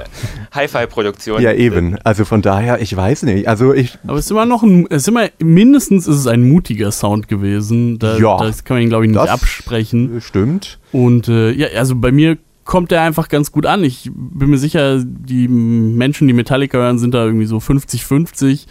Hi-Fi-Produktion. 0.53 1.41
ja 1.43 1.53
eben. 1.53 1.99
Also 2.05 2.25
von 2.25 2.43
daher, 2.43 2.81
ich 2.81 2.95
weiß 2.97 3.23
nicht. 3.25 3.49
Also 3.49 3.73
ich, 3.75 3.99
Aber 4.07 4.19
es 4.19 4.27
ist 4.27 4.31
immer 4.31 4.47
noch 4.47 4.63
ein, 4.63 4.87
es 4.91 5.03
ist 5.03 5.09
immer, 5.09 5.29
mindestens 5.39 6.07
ist 6.07 6.17
es 6.17 6.27
ein 6.27 6.43
mutiger 6.49 6.91
Sound 6.93 7.29
gewesen. 7.29 7.99
Da, 7.99 8.17
Ja. 8.19 8.39
Das 8.39 8.65
kann 8.65 8.77
man 8.77 8.83
ihn, 8.85 8.89
glaube 8.89 9.05
ich, 9.07 9.11
nicht 9.13 9.29
absprechen. 9.29 10.21
stimmt. 10.21 10.79
Und 10.93 11.29
äh, 11.29 11.51
ja, 11.51 11.69
also 11.79 11.95
bei 11.97 12.13
mir 12.13 12.39
kommt 12.69 12.91
der 12.91 13.01
einfach 13.01 13.31
ganz 13.31 13.51
gut 13.51 13.65
an. 13.65 13.83
Ich 13.83 14.11
bin 14.13 14.51
mir 14.51 14.59
sicher, 14.59 15.03
die 15.03 15.49
Menschen, 15.49 16.29
die 16.29 16.35
Metallica 16.35 16.77
hören, 16.77 16.99
sind 16.99 17.15
da 17.15 17.25
irgendwie 17.25 17.47
so 17.47 17.57
50-50, 17.57 18.67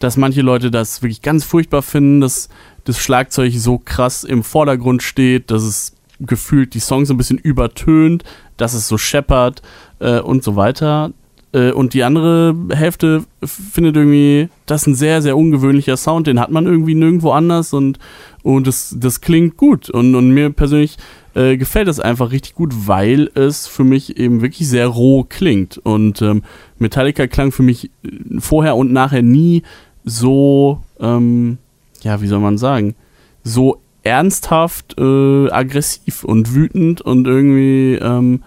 dass 0.00 0.18
manche 0.18 0.42
Leute 0.42 0.70
das 0.70 1.00
wirklich 1.00 1.22
ganz 1.22 1.44
furchtbar 1.44 1.80
finden, 1.80 2.20
dass 2.20 2.50
das 2.84 2.98
Schlagzeug 2.98 3.54
so 3.54 3.78
krass 3.78 4.22
im 4.22 4.42
Vordergrund 4.42 5.02
steht, 5.02 5.50
dass 5.50 5.62
es 5.62 5.94
gefühlt 6.20 6.74
die 6.74 6.78
Songs 6.78 7.10
ein 7.10 7.16
bisschen 7.16 7.38
übertönt, 7.38 8.22
dass 8.58 8.74
es 8.74 8.86
so 8.86 8.98
scheppert 8.98 9.62
äh, 9.98 10.20
und 10.20 10.44
so 10.44 10.56
weiter. 10.56 11.12
Äh, 11.54 11.72
und 11.72 11.94
die 11.94 12.04
andere 12.04 12.54
Hälfte 12.70 13.24
findet 13.42 13.96
irgendwie, 13.96 14.50
das 14.66 14.82
ist 14.82 14.88
ein 14.88 14.94
sehr, 14.94 15.22
sehr 15.22 15.38
ungewöhnlicher 15.38 15.96
Sound, 15.96 16.26
den 16.26 16.38
hat 16.38 16.50
man 16.50 16.66
irgendwie 16.66 16.94
nirgendwo 16.94 17.30
anders 17.30 17.72
und, 17.72 17.98
und 18.42 18.66
das, 18.66 18.94
das 18.98 19.22
klingt 19.22 19.56
gut. 19.56 19.88
Und, 19.88 20.14
und 20.14 20.32
mir 20.32 20.50
persönlich 20.50 20.98
äh, 21.38 21.56
gefällt 21.56 21.86
das 21.86 22.00
einfach 22.00 22.32
richtig 22.32 22.54
gut, 22.54 22.88
weil 22.88 23.30
es 23.34 23.68
für 23.68 23.84
mich 23.84 24.16
eben 24.16 24.42
wirklich 24.42 24.68
sehr 24.68 24.88
roh 24.88 25.24
klingt. 25.24 25.78
Und 25.78 26.20
ähm, 26.20 26.42
Metallica 26.78 27.28
klang 27.28 27.52
für 27.52 27.62
mich 27.62 27.90
äh, 28.04 28.40
vorher 28.40 28.74
und 28.74 28.92
nachher 28.92 29.22
nie 29.22 29.62
so, 30.04 30.82
ähm, 30.98 31.58
ja, 32.02 32.20
wie 32.20 32.26
soll 32.26 32.40
man 32.40 32.58
sagen, 32.58 32.96
so 33.44 33.80
ernsthaft 34.02 34.96
äh, 34.98 35.50
aggressiv 35.50 36.24
und 36.24 36.54
wütend 36.54 37.02
und 37.02 37.26
irgendwie, 37.28 37.94
ähm, 37.94 38.42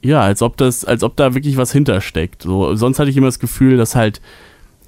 ja, 0.00 0.22
als 0.22 0.40
ob 0.40 0.56
das, 0.56 0.84
als 0.84 1.02
ob 1.02 1.16
da 1.16 1.34
wirklich 1.34 1.58
was 1.58 1.72
hintersteckt. 1.72 2.42
So, 2.42 2.74
sonst 2.74 2.98
hatte 2.98 3.10
ich 3.10 3.16
immer 3.16 3.28
das 3.28 3.38
Gefühl, 3.38 3.76
dass 3.76 3.96
halt, 3.96 4.22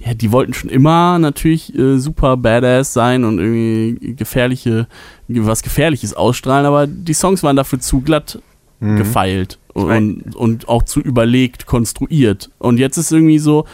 ja, 0.00 0.14
die 0.14 0.32
wollten 0.32 0.54
schon 0.54 0.70
immer 0.70 1.18
natürlich 1.18 1.76
äh, 1.76 1.98
super 1.98 2.36
badass 2.36 2.92
sein 2.92 3.24
und 3.24 3.38
irgendwie 3.38 4.14
gefährliche, 4.14 4.86
was 5.28 5.62
Gefährliches 5.62 6.14
ausstrahlen, 6.14 6.66
aber 6.66 6.86
die 6.86 7.14
Songs 7.14 7.42
waren 7.42 7.56
dafür 7.56 7.80
zu 7.80 8.00
glatt 8.00 8.38
Mhm. 8.80 8.96
gefeilt 8.96 9.58
und, 9.72 10.36
und 10.36 10.68
auch 10.68 10.82
zu 10.82 11.00
überlegt 11.00 11.66
konstruiert. 11.66 12.50
Und 12.58 12.78
jetzt 12.78 12.98
ist 12.98 13.10
irgendwie 13.10 13.38
so, 13.38 13.64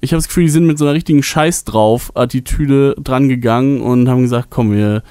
ich 0.00 0.12
habe 0.12 0.18
das 0.18 0.28
Gefühl, 0.28 0.44
die 0.44 0.50
sind 0.50 0.66
mit 0.66 0.78
so 0.78 0.84
einer 0.84 0.94
richtigen 0.94 1.22
Scheiß 1.22 1.64
drauf 1.64 2.12
Attitüde 2.14 2.94
dran 3.02 3.28
gegangen 3.28 3.80
und 3.80 4.08
haben 4.08 4.22
gesagt, 4.22 4.48
komm, 4.50 4.72
wir 4.72 5.02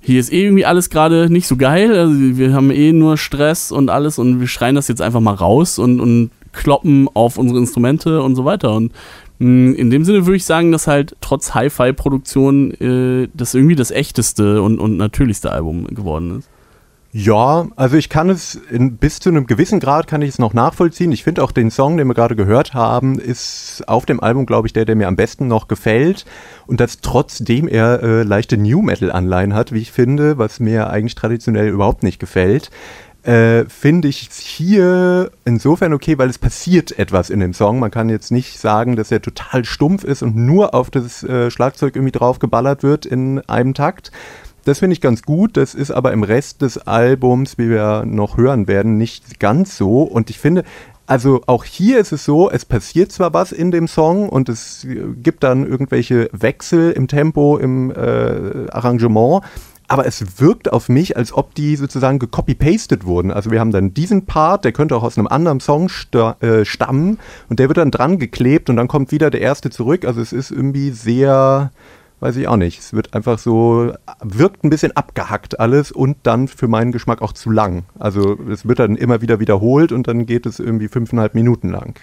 hier 0.00 0.18
ist 0.18 0.32
eh 0.32 0.44
irgendwie 0.44 0.64
alles 0.64 0.88
gerade 0.90 1.30
nicht 1.30 1.46
so 1.46 1.56
geil, 1.56 1.94
also 1.96 2.14
wir 2.16 2.54
haben 2.54 2.70
eh 2.70 2.92
nur 2.92 3.16
Stress 3.18 3.70
und 3.70 3.90
alles 3.90 4.18
und 4.18 4.40
wir 4.40 4.48
schreien 4.48 4.74
das 4.74 4.88
jetzt 4.88 5.02
einfach 5.02 5.20
mal 5.20 5.34
raus 5.34 5.78
und, 5.78 6.00
und 6.00 6.30
kloppen 6.52 7.08
auf 7.12 7.36
unsere 7.38 7.60
Instrumente 7.60 8.22
und 8.22 8.34
so 8.34 8.44
weiter. 8.44 8.74
Und 8.74 8.92
in 9.40 9.90
dem 9.90 10.04
Sinne 10.04 10.26
würde 10.26 10.36
ich 10.36 10.44
sagen, 10.44 10.70
dass 10.70 10.86
halt 10.86 11.16
trotz 11.22 11.54
Hi-Fi-Produktion 11.54 12.72
äh, 12.72 13.28
das 13.32 13.54
irgendwie 13.54 13.74
das 13.74 13.90
echteste 13.90 14.60
und, 14.60 14.78
und 14.78 14.98
natürlichste 14.98 15.50
Album 15.50 15.86
geworden 15.86 16.38
ist. 16.38 16.48
Ja, 17.12 17.66
also 17.74 17.96
ich 17.96 18.08
kann 18.08 18.30
es 18.30 18.54
in, 18.54 18.98
bis 18.98 19.18
zu 19.18 19.30
einem 19.30 19.48
gewissen 19.48 19.80
Grad 19.80 20.06
kann 20.06 20.22
ich 20.22 20.28
es 20.28 20.38
noch 20.38 20.54
nachvollziehen. 20.54 21.10
Ich 21.10 21.24
finde 21.24 21.42
auch 21.42 21.50
den 21.50 21.72
Song, 21.72 21.96
den 21.96 22.06
wir 22.06 22.14
gerade 22.14 22.36
gehört 22.36 22.72
haben, 22.72 23.18
ist 23.18 23.82
auf 23.88 24.06
dem 24.06 24.20
Album, 24.20 24.46
glaube 24.46 24.68
ich, 24.68 24.72
der, 24.72 24.84
der 24.84 24.94
mir 24.94 25.08
am 25.08 25.16
besten 25.16 25.48
noch 25.48 25.66
gefällt. 25.66 26.24
Und 26.68 26.78
das 26.78 27.00
trotzdem 27.00 27.66
er 27.66 28.00
äh, 28.02 28.22
leichte 28.22 28.56
New 28.58 28.80
Metal 28.82 29.10
Anleihen 29.10 29.54
hat, 29.54 29.72
wie 29.72 29.80
ich 29.80 29.90
finde, 29.90 30.38
was 30.38 30.60
mir 30.60 30.90
eigentlich 30.90 31.16
traditionell 31.16 31.68
überhaupt 31.68 32.04
nicht 32.04 32.20
gefällt. 32.20 32.70
Äh, 33.22 33.66
finde 33.68 34.08
ich 34.08 34.30
hier 34.32 35.30
insofern 35.44 35.92
okay, 35.92 36.16
weil 36.16 36.30
es 36.30 36.38
passiert 36.38 36.98
etwas 36.98 37.28
in 37.28 37.40
dem 37.40 37.52
Song. 37.52 37.78
Man 37.78 37.90
kann 37.90 38.08
jetzt 38.08 38.30
nicht 38.30 38.58
sagen, 38.58 38.96
dass 38.96 39.12
er 39.12 39.20
total 39.20 39.66
stumpf 39.66 40.04
ist 40.04 40.22
und 40.22 40.36
nur 40.36 40.74
auf 40.74 40.90
das 40.90 41.22
äh, 41.22 41.50
Schlagzeug 41.50 41.96
irgendwie 41.96 42.12
drauf 42.12 42.38
geballert 42.38 42.82
wird 42.82 43.04
in 43.04 43.40
einem 43.40 43.74
Takt. 43.74 44.10
Das 44.64 44.78
finde 44.78 44.94
ich 44.94 45.02
ganz 45.02 45.22
gut. 45.22 45.58
Das 45.58 45.74
ist 45.74 45.90
aber 45.90 46.12
im 46.12 46.22
Rest 46.22 46.62
des 46.62 46.78
Albums, 46.78 47.58
wie 47.58 47.68
wir 47.68 48.04
noch 48.06 48.38
hören 48.38 48.68
werden, 48.68 48.96
nicht 48.96 49.38
ganz 49.38 49.76
so. 49.76 50.02
Und 50.02 50.30
ich 50.30 50.38
finde, 50.38 50.64
also 51.06 51.42
auch 51.46 51.64
hier 51.64 51.98
ist 51.98 52.12
es 52.12 52.24
so, 52.24 52.50
es 52.50 52.64
passiert 52.64 53.10
zwar 53.10 53.34
was 53.34 53.52
in 53.52 53.70
dem 53.70 53.88
Song 53.88 54.28
und 54.28 54.48
es 54.48 54.84
äh, 54.84 55.02
gibt 55.22 55.42
dann 55.42 55.66
irgendwelche 55.66 56.30
Wechsel 56.32 56.92
im 56.92 57.08
Tempo, 57.08 57.58
im 57.58 57.90
äh, 57.90 58.70
Arrangement, 58.70 59.42
aber 59.90 60.06
es 60.06 60.40
wirkt 60.40 60.72
auf 60.72 60.88
mich, 60.88 61.16
als 61.16 61.32
ob 61.32 61.52
die 61.56 61.74
sozusagen 61.74 62.20
gecopy-pasted 62.20 63.04
wurden. 63.06 63.32
Also 63.32 63.50
wir 63.50 63.58
haben 63.58 63.72
dann 63.72 63.92
diesen 63.92 64.24
Part, 64.24 64.64
der 64.64 64.70
könnte 64.70 64.94
auch 64.94 65.02
aus 65.02 65.18
einem 65.18 65.26
anderen 65.26 65.58
Song 65.58 65.90
äh, 66.12 66.64
stammen 66.64 67.18
und 67.48 67.58
der 67.58 67.66
wird 67.66 67.78
dann 67.78 67.90
dran 67.90 68.20
geklebt 68.20 68.70
und 68.70 68.76
dann 68.76 68.86
kommt 68.86 69.10
wieder 69.10 69.30
der 69.30 69.40
erste 69.40 69.68
zurück. 69.68 70.04
Also 70.04 70.20
es 70.20 70.32
ist 70.32 70.52
irgendwie 70.52 70.90
sehr, 70.92 71.72
weiß 72.20 72.36
ich 72.36 72.46
auch 72.46 72.56
nicht, 72.56 72.78
es 72.78 72.92
wird 72.92 73.14
einfach 73.14 73.40
so, 73.40 73.92
wirkt 74.22 74.62
ein 74.62 74.70
bisschen 74.70 74.92
abgehackt 74.92 75.58
alles 75.58 75.90
und 75.90 76.18
dann 76.22 76.46
für 76.46 76.68
meinen 76.68 76.92
Geschmack 76.92 77.20
auch 77.20 77.32
zu 77.32 77.50
lang. 77.50 77.82
Also 77.98 78.38
es 78.48 78.68
wird 78.68 78.78
dann 78.78 78.94
immer 78.94 79.22
wieder 79.22 79.40
wiederholt 79.40 79.90
und 79.90 80.06
dann 80.06 80.24
geht 80.24 80.46
es 80.46 80.60
irgendwie 80.60 80.86
fünfeinhalb 80.86 81.34
Minuten 81.34 81.68
lang. 81.68 81.98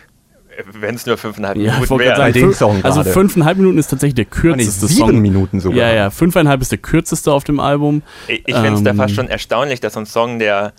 Wenn 0.73 0.95
es 0.95 1.05
nur 1.05 1.17
fünfeinhalb 1.17 1.57
Ja, 1.57 1.73
Minuten 1.73 1.97
Bei 1.97 2.51
sagen, 2.51 2.79
also 2.83 3.03
fünfeinhalb 3.03 3.57
Minuten 3.57 3.77
ist 3.77 3.87
tatsächlich 3.87 4.15
der 4.15 4.25
kürzeste 4.25 4.85
nee, 4.85 4.91
sieben 4.91 5.09
Song. 5.09 5.21
Minuten 5.21 5.59
sogar. 5.59 5.77
Ja, 5.77 5.93
ja, 5.93 6.09
fünfeinhalb 6.09 6.61
ist 6.61 6.71
der 6.71 6.79
kürzeste 6.79 7.31
auf 7.31 7.43
dem 7.43 7.59
Album. 7.59 8.01
Ich, 8.27 8.43
ich 8.47 8.55
finde 8.55 8.73
es 8.73 8.83
da 8.83 8.91
Ähm, 8.91 8.97
fast 8.97 9.15
schon 9.15 9.27
erstaunlich, 9.27 9.79
dass 9.79 9.93
so 9.93 9.99
ein 9.99 10.05
Song, 10.05 10.39
der 10.39 10.73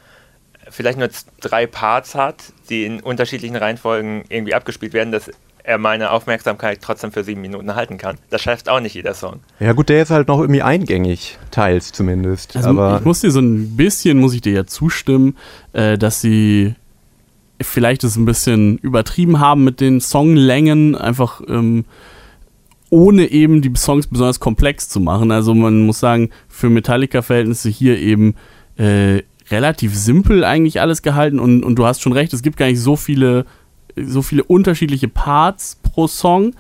vielleicht 0.71 0.99
nur 0.99 1.09
drei 1.41 1.67
Parts 1.67 2.15
hat, 2.15 2.53
die 2.69 2.85
in 2.85 3.01
unterschiedlichen 3.01 3.57
Reihenfolgen 3.57 4.25
irgendwie 4.29 4.55
abgespielt 4.55 4.93
werden, 4.93 5.13
dass 5.13 5.31
er 5.63 5.77
meine 5.79 6.13
Aufmerksamkeit 6.13 6.81
trotzdem 6.81 7.13
für 7.13 7.25
sieben 7.25 7.43
Minuten 7.43 7.75
halten 7.75 7.99
kann. 7.99 8.17
Das 8.31 8.41
schafft 8.41 8.71
auch 8.71 8.81
nicht 8.81 8.95
jeder 8.95 9.13
Song. 9.13 9.41
Ja 9.61 9.75
gut, 9.75 9.91
der 9.91 10.03
ist 10.03 10.11
halt 10.11 10.29
noch 10.29 10.41
irgendwie 10.41 10.63
eingängig, 10.63 11.39
teils 11.51 11.93
zumindest. 11.93 12.57
Also 12.57 12.71
aber 12.71 12.99
ich 12.99 13.05
muss 13.05 13.21
dir 13.21 13.31
so 13.31 13.41
ein 13.41 13.77
bisschen, 13.77 14.19
muss 14.19 14.33
ich 14.35 14.41
dir 14.41 14.53
ja 14.53 14.67
zustimmen, 14.67 15.37
äh, 15.75 15.99
dass 15.99 16.23
sie 16.23 16.75
vielleicht 17.61 18.05
es 18.05 18.17
ein 18.17 18.25
bisschen 18.25 18.79
übertrieben 18.79 19.41
haben 19.41 19.65
mit 19.65 19.81
den 19.81 20.01
Songlängen, 20.01 20.95
einfach 20.95 21.41
ähm, 21.49 21.85
ohne 22.91 23.27
eben 23.31 23.61
die 23.61 23.73
Songs 23.77 24.07
besonders 24.07 24.41
komplex 24.41 24.89
zu 24.89 25.01
machen. 25.01 25.31
Also 25.31 25.55
man 25.55 25.85
muss 25.85 26.01
sagen, 26.01 26.31
für 26.49 26.71
Metallica-Verhältnisse 26.71 27.69
hier 27.69 27.99
eben 27.99 28.35
äh, 28.77 29.23
relativ 29.51 29.95
simpel 29.95 30.45
eigentlich 30.45 30.81
alles 30.81 31.03
gehalten 31.03 31.39
und, 31.39 31.65
und 31.65 31.77
du 31.77 31.87
hast 31.87 32.03
schon 32.03 32.13
recht, 32.13 32.33
es 32.33 32.43
gibt 32.43 32.57
gar 32.57 32.67
nicht 32.67 32.81
so 32.81 32.97
viele, 32.97 33.45
so 33.97 34.23
viele 34.23 34.45
unterschiedliche 34.45 35.09
Parts 35.09 35.79
pro 35.83 36.07
Song. 36.07 36.55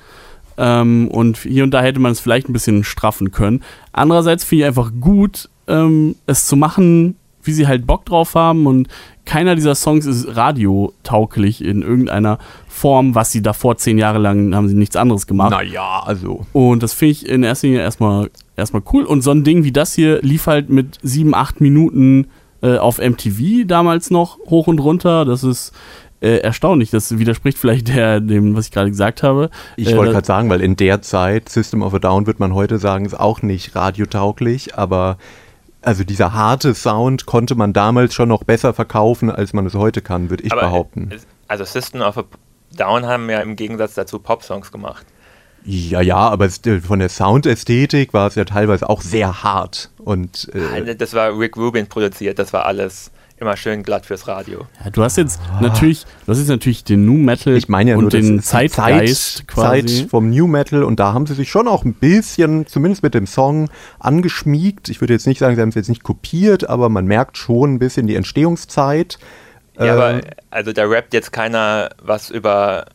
Ähm, 0.57 1.09
und 1.09 1.39
hier 1.39 1.63
und 1.63 1.71
da 1.71 1.83
hätte 1.83 2.01
man 2.01 2.13
es 2.13 2.21
vielleicht 2.21 2.49
ein 2.49 2.53
bisschen 2.53 2.83
straffen 2.83 3.31
können. 3.31 3.63
Andererseits 3.93 4.43
finde 4.43 4.65
ich 4.65 4.67
einfach 4.67 4.91
gut, 5.01 5.49
ähm, 5.69 6.17
es 6.27 6.47
zu 6.47 6.57
machen, 6.57 7.17
wie 7.43 7.53
sie 7.53 7.67
halt 7.67 7.87
Bock 7.87 8.05
drauf 8.05 8.35
haben 8.35 8.67
und 8.67 8.89
keiner 9.25 9.55
dieser 9.55 9.75
Songs 9.75 10.07
ist 10.07 10.27
radiotauglich 10.37 11.65
in 11.65 11.83
irgendeiner 11.83 12.39
Form, 12.69 13.15
was 13.15 13.33
sie 13.33 13.43
davor 13.43 13.77
zehn 13.77 13.99
Jahre 13.99 14.19
lang 14.19 14.55
haben 14.55 14.69
sie 14.69 14.75
nichts 14.75 14.97
anderes 14.97 15.27
gemacht. 15.27 15.51
naja, 15.51 16.03
also. 16.05 16.47
Und 16.53 16.83
das 16.83 16.93
finde 16.95 17.13
ich 17.13 17.29
in 17.29 17.43
erster 17.43 17.67
Linie 17.67 17.83
erstmal, 17.83 18.31
erstmal 18.57 18.83
cool. 18.93 19.05
Und 19.05 19.23
so 19.23 19.31
ein 19.31 19.45
Ding 19.45 19.65
wie 19.65 19.73
das 19.73 19.95
hier 19.95 20.21
lief 20.23 20.47
halt 20.47 20.71
mit 20.71 20.99
sieben, 21.03 21.35
acht 21.35 21.61
Minuten 21.61 22.29
äh, 22.63 22.77
auf 22.79 22.99
MTV 22.99 23.67
damals 23.67 24.11
noch 24.11 24.39
hoch 24.47 24.67
und 24.67 24.79
runter. 24.81 25.25
Das 25.25 25.43
ist 25.45 25.73
äh, 26.21 26.39
erstaunlich. 26.39 26.91
Das 26.91 27.19
widerspricht 27.19 27.59
vielleicht 27.59 27.89
der, 27.89 28.21
dem, 28.21 28.57
was 28.57 28.67
ich 28.67 28.73
gerade 28.73 28.91
gesagt 28.91 29.23
habe. 29.23 29.51
Ich 29.77 29.89
Äh, 29.93 29.97
wollte 29.97 30.07
da- 30.13 30.13
gerade 30.19 30.27
sagen, 30.27 30.51
weil 30.51 30.61
in 30.61 30.77
der 30.77 31.03
Zeit 31.03 31.49
System 31.49 31.83
of 31.83 31.95
a 31.95 31.99
Down 31.99 32.27
wird 32.27 32.41
man 32.41 32.55
heute 32.55 32.79
sagen, 32.79 33.05
ist 33.05 33.19
auch 33.19 33.43
nicht 33.43 33.75
radiotauglich, 33.75 34.77
aber 34.77 35.19
also 35.83 36.05
dieser 36.05 36.33
harte 36.33 36.75
Sound 36.75 37.27
konnte 37.27 37.55
man 37.55 37.73
damals 37.73 38.15
schon 38.15 38.29
noch 38.29 38.45
besser 38.45 38.75
verkaufen, 38.75 39.31
als 39.31 39.53
man 39.53 39.67
es 39.67 39.75
heute 39.75 40.03
kann, 40.03 40.31
würde 40.31 40.45
ich 40.45 40.53
Aber, 40.53 40.63
behaupten. 40.63 41.11
Also 41.47 41.65
System 41.65 42.01
of 42.01 42.19
a 42.19 42.25
Down 42.77 43.07
haben 43.07 43.31
ja 43.31 43.41
im 43.41 43.57
Gegensatz 43.57 43.95
dazu 43.95 44.19
Popsongs 44.19 44.71
gemacht. 44.71 45.07
Ja, 45.65 46.01
ja, 46.01 46.17
aber 46.17 46.47
äh, 46.47 46.81
von 46.81 46.99
der 46.99 47.09
Soundästhetik 47.09 48.15
war 48.15 48.29
es 48.29 48.35
ja 48.35 48.45
teilweise 48.45 48.89
auch 48.89 49.03
sehr 49.03 49.43
hart 49.43 49.91
und 49.99 50.51
äh, 50.55 50.95
Das 50.95 51.15
war 51.15 51.39
Rick 51.39 51.57
Rubin 51.57 51.89
produziert, 51.89 52.39
das 52.39 52.53
war 52.53 52.67
alles 52.67 53.11
immer 53.41 53.57
schön 53.57 53.83
glatt 53.83 54.07
fürs 54.07 54.27
Radio. 54.27 54.67
Ja, 54.85 54.91
du 54.91 55.03
hast 55.03 55.17
jetzt 55.17 55.41
natürlich, 55.61 56.05
du 56.27 56.33
hast 56.33 56.39
jetzt 56.39 56.49
natürlich 56.49 56.85
den 56.85 57.05
Nu 57.07 57.15
Metal 57.15 57.57
ich 57.57 57.69
meine 57.69 57.91
ja 57.91 57.97
und 57.97 58.03
nur 58.03 58.11
den 58.11 58.39
das 58.39 58.47
Zeitgeist 58.47 59.37
Zeit, 59.39 59.49
quasi. 59.49 59.87
Zeit 60.03 60.11
vom 60.11 60.31
New 60.31 60.47
Metal 60.47 60.83
und 60.83 60.99
da 61.01 61.13
haben 61.13 61.27
sie 61.27 61.35
sich 61.35 61.51
schon 61.51 61.69
auch 61.69 61.85
ein 61.85 61.95
bisschen, 61.95 62.67
zumindest 62.67 63.03
mit 63.03 63.15
dem 63.15 63.27
Song, 63.27 63.69
angeschmiegt. 63.99 64.89
Ich 64.89 65.01
würde 65.01 65.13
jetzt 65.15 65.27
nicht 65.27 65.39
sagen, 65.39 65.55
sie 65.55 65.63
haben 65.63 65.69
es 65.71 65.75
jetzt 65.75 65.89
nicht 65.89 66.03
kopiert, 66.03 66.69
aber 66.69 66.89
man 66.89 67.07
merkt 67.07 67.37
schon 67.39 67.75
ein 67.75 67.79
bisschen 67.79 68.07
die 68.07 68.17
Entstehungszeit. 68.17 69.19
Ja, 69.79 69.85
Äh, 69.85 69.91
aber 69.91 70.21
also 70.51 70.73
da 70.73 70.85
rappt 70.85 71.15
jetzt 71.15 71.33
keiner 71.33 71.91
was 72.03 72.31
über, 72.31 72.87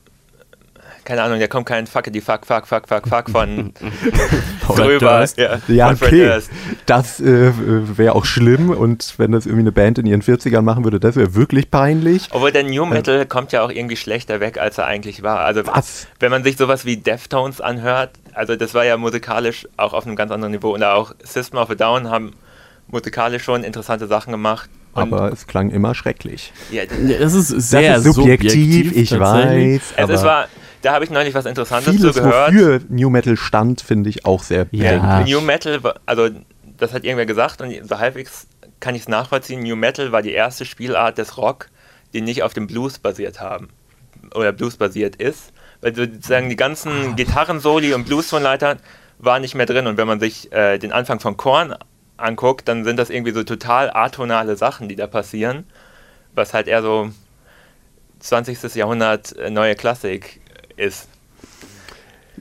keine 1.05 1.21
Ahnung, 1.23 1.39
da 1.39 1.47
kommt 1.47 1.65
kein 1.65 1.87
Fuckity 1.87 2.21
Fuck 2.21 2.45
Fuck 2.45 2.67
Fuck 2.67 2.87
Fuck 2.87 3.07
Fuck 3.07 3.29
von 3.29 3.73
drüber. 4.67 5.25
Ja, 5.37 5.59
Ja, 5.67 5.91
okay. 5.91 6.39
Das 6.85 7.19
äh, 7.19 7.51
wäre 7.97 8.15
auch 8.15 8.25
schlimm 8.25 8.69
und 8.69 9.15
wenn 9.17 9.31
das 9.31 9.45
irgendwie 9.45 9.63
eine 9.63 9.71
Band 9.71 9.99
in 9.99 10.05
ihren 10.05 10.21
40ern 10.21 10.61
machen 10.61 10.83
würde, 10.83 10.99
das 10.99 11.15
wäre 11.15 11.35
wirklich 11.35 11.71
peinlich. 11.71 12.27
Obwohl 12.31 12.51
der 12.51 12.63
New 12.63 12.85
Metal 12.85 13.25
kommt 13.25 13.51
ja 13.51 13.63
auch 13.63 13.71
irgendwie 13.71 13.97
schlechter 13.97 14.39
weg, 14.39 14.57
als 14.59 14.77
er 14.77 14.85
eigentlich 14.85 15.23
war. 15.23 15.39
Also 15.39 15.65
Was? 15.67 16.07
wenn 16.19 16.31
man 16.31 16.43
sich 16.43 16.57
sowas 16.57 16.85
wie 16.85 16.97
Deftones 16.97 17.61
anhört, 17.61 18.11
also 18.33 18.55
das 18.55 18.73
war 18.73 18.85
ja 18.85 18.97
musikalisch 18.97 19.67
auch 19.77 19.93
auf 19.93 20.05
einem 20.05 20.15
ganz 20.15 20.31
anderen 20.31 20.51
Niveau. 20.51 20.73
Und 20.73 20.83
auch 20.83 21.13
System 21.23 21.59
of 21.59 21.69
a 21.69 21.75
Down 21.75 22.09
haben 22.09 22.33
musikalisch 22.87 23.43
schon 23.43 23.63
interessante 23.63 24.07
Sachen 24.07 24.31
gemacht. 24.31 24.69
Und 24.93 25.01
Aber 25.13 25.31
es 25.31 25.47
klang 25.47 25.71
immer 25.71 25.95
schrecklich. 25.95 26.53
ja, 26.71 26.83
Ja, 26.83 27.17
das 27.19 27.33
ist 27.33 27.47
sehr 27.47 27.95
das 27.95 28.05
ist 28.05 28.13
subjektiv, 28.15 28.95
ich 28.95 29.09
tatsächlich. 29.09 29.81
weiß. 29.81 29.93
es 29.95 30.03
aber 30.03 30.13
ist, 30.13 30.23
war, 30.23 30.47
da 30.83 30.93
habe 30.93 31.03
ich 31.05 31.09
neulich 31.11 31.33
was 31.33 31.45
Interessantes 31.45 31.95
vieles, 31.95 32.15
zu 32.15 32.21
gehört. 32.21 32.53
wofür 32.53 32.81
New 32.89 33.09
Metal 33.09 33.35
stand, 33.37 33.81
finde 33.81 34.09
ich 34.11 34.25
auch 34.25 34.43
sehr 34.43 34.67
Ja. 34.71 34.97
bedenklich. 34.99 35.33
New 35.35 35.41
Metal, 35.41 35.83
war- 35.83 35.95
also 36.05 36.29
das 36.77 36.93
hat 36.93 37.03
irgendwer 37.03 37.25
gesagt 37.25 37.61
und 37.61 37.73
so 37.87 37.97
halbwegs 37.99 38.47
kann 38.79 38.93
ich 38.95 39.01
es 39.03 39.07
nachvollziehen. 39.07 39.61
New 39.63 39.75
Metal 39.75 40.11
war 40.11 40.21
die 40.21 40.31
erste 40.33 40.65
Spielart 40.65 41.17
des 41.17 41.37
Rock, 41.37 41.69
die 42.13 42.21
nicht 42.21 42.43
auf 42.43 42.53
dem 42.53 42.67
Blues 42.67 42.99
basiert 42.99 43.39
haben 43.41 43.69
oder 44.35 44.51
Blues 44.51 44.77
basiert 44.77 45.15
ist, 45.15 45.51
weil 45.81 45.95
sozusagen 45.95 46.49
die 46.49 46.55
ganzen 46.55 47.15
Gitarrensoli 47.15 47.93
und 47.93 48.05
Bluestonleiter 48.05 48.77
waren 49.19 49.41
nicht 49.41 49.55
mehr 49.55 49.65
drin 49.65 49.87
und 49.87 49.97
wenn 49.97 50.07
man 50.07 50.19
sich 50.19 50.51
äh, 50.51 50.77
den 50.79 50.91
Anfang 50.91 51.19
von 51.19 51.37
Korn 51.37 51.75
anguckt, 52.17 52.67
dann 52.67 52.83
sind 52.83 52.97
das 52.97 53.09
irgendwie 53.09 53.31
so 53.31 53.43
total 53.43 53.89
atonale 53.93 54.55
Sachen, 54.57 54.89
die 54.89 54.95
da 54.95 55.07
passieren, 55.07 55.63
was 56.35 56.53
halt 56.53 56.67
eher 56.67 56.81
so 56.81 57.09
20. 58.19 58.75
Jahrhundert 58.75 59.35
äh, 59.37 59.49
neue 59.49 59.75
Klassik 59.75 60.39
ist. 60.77 61.07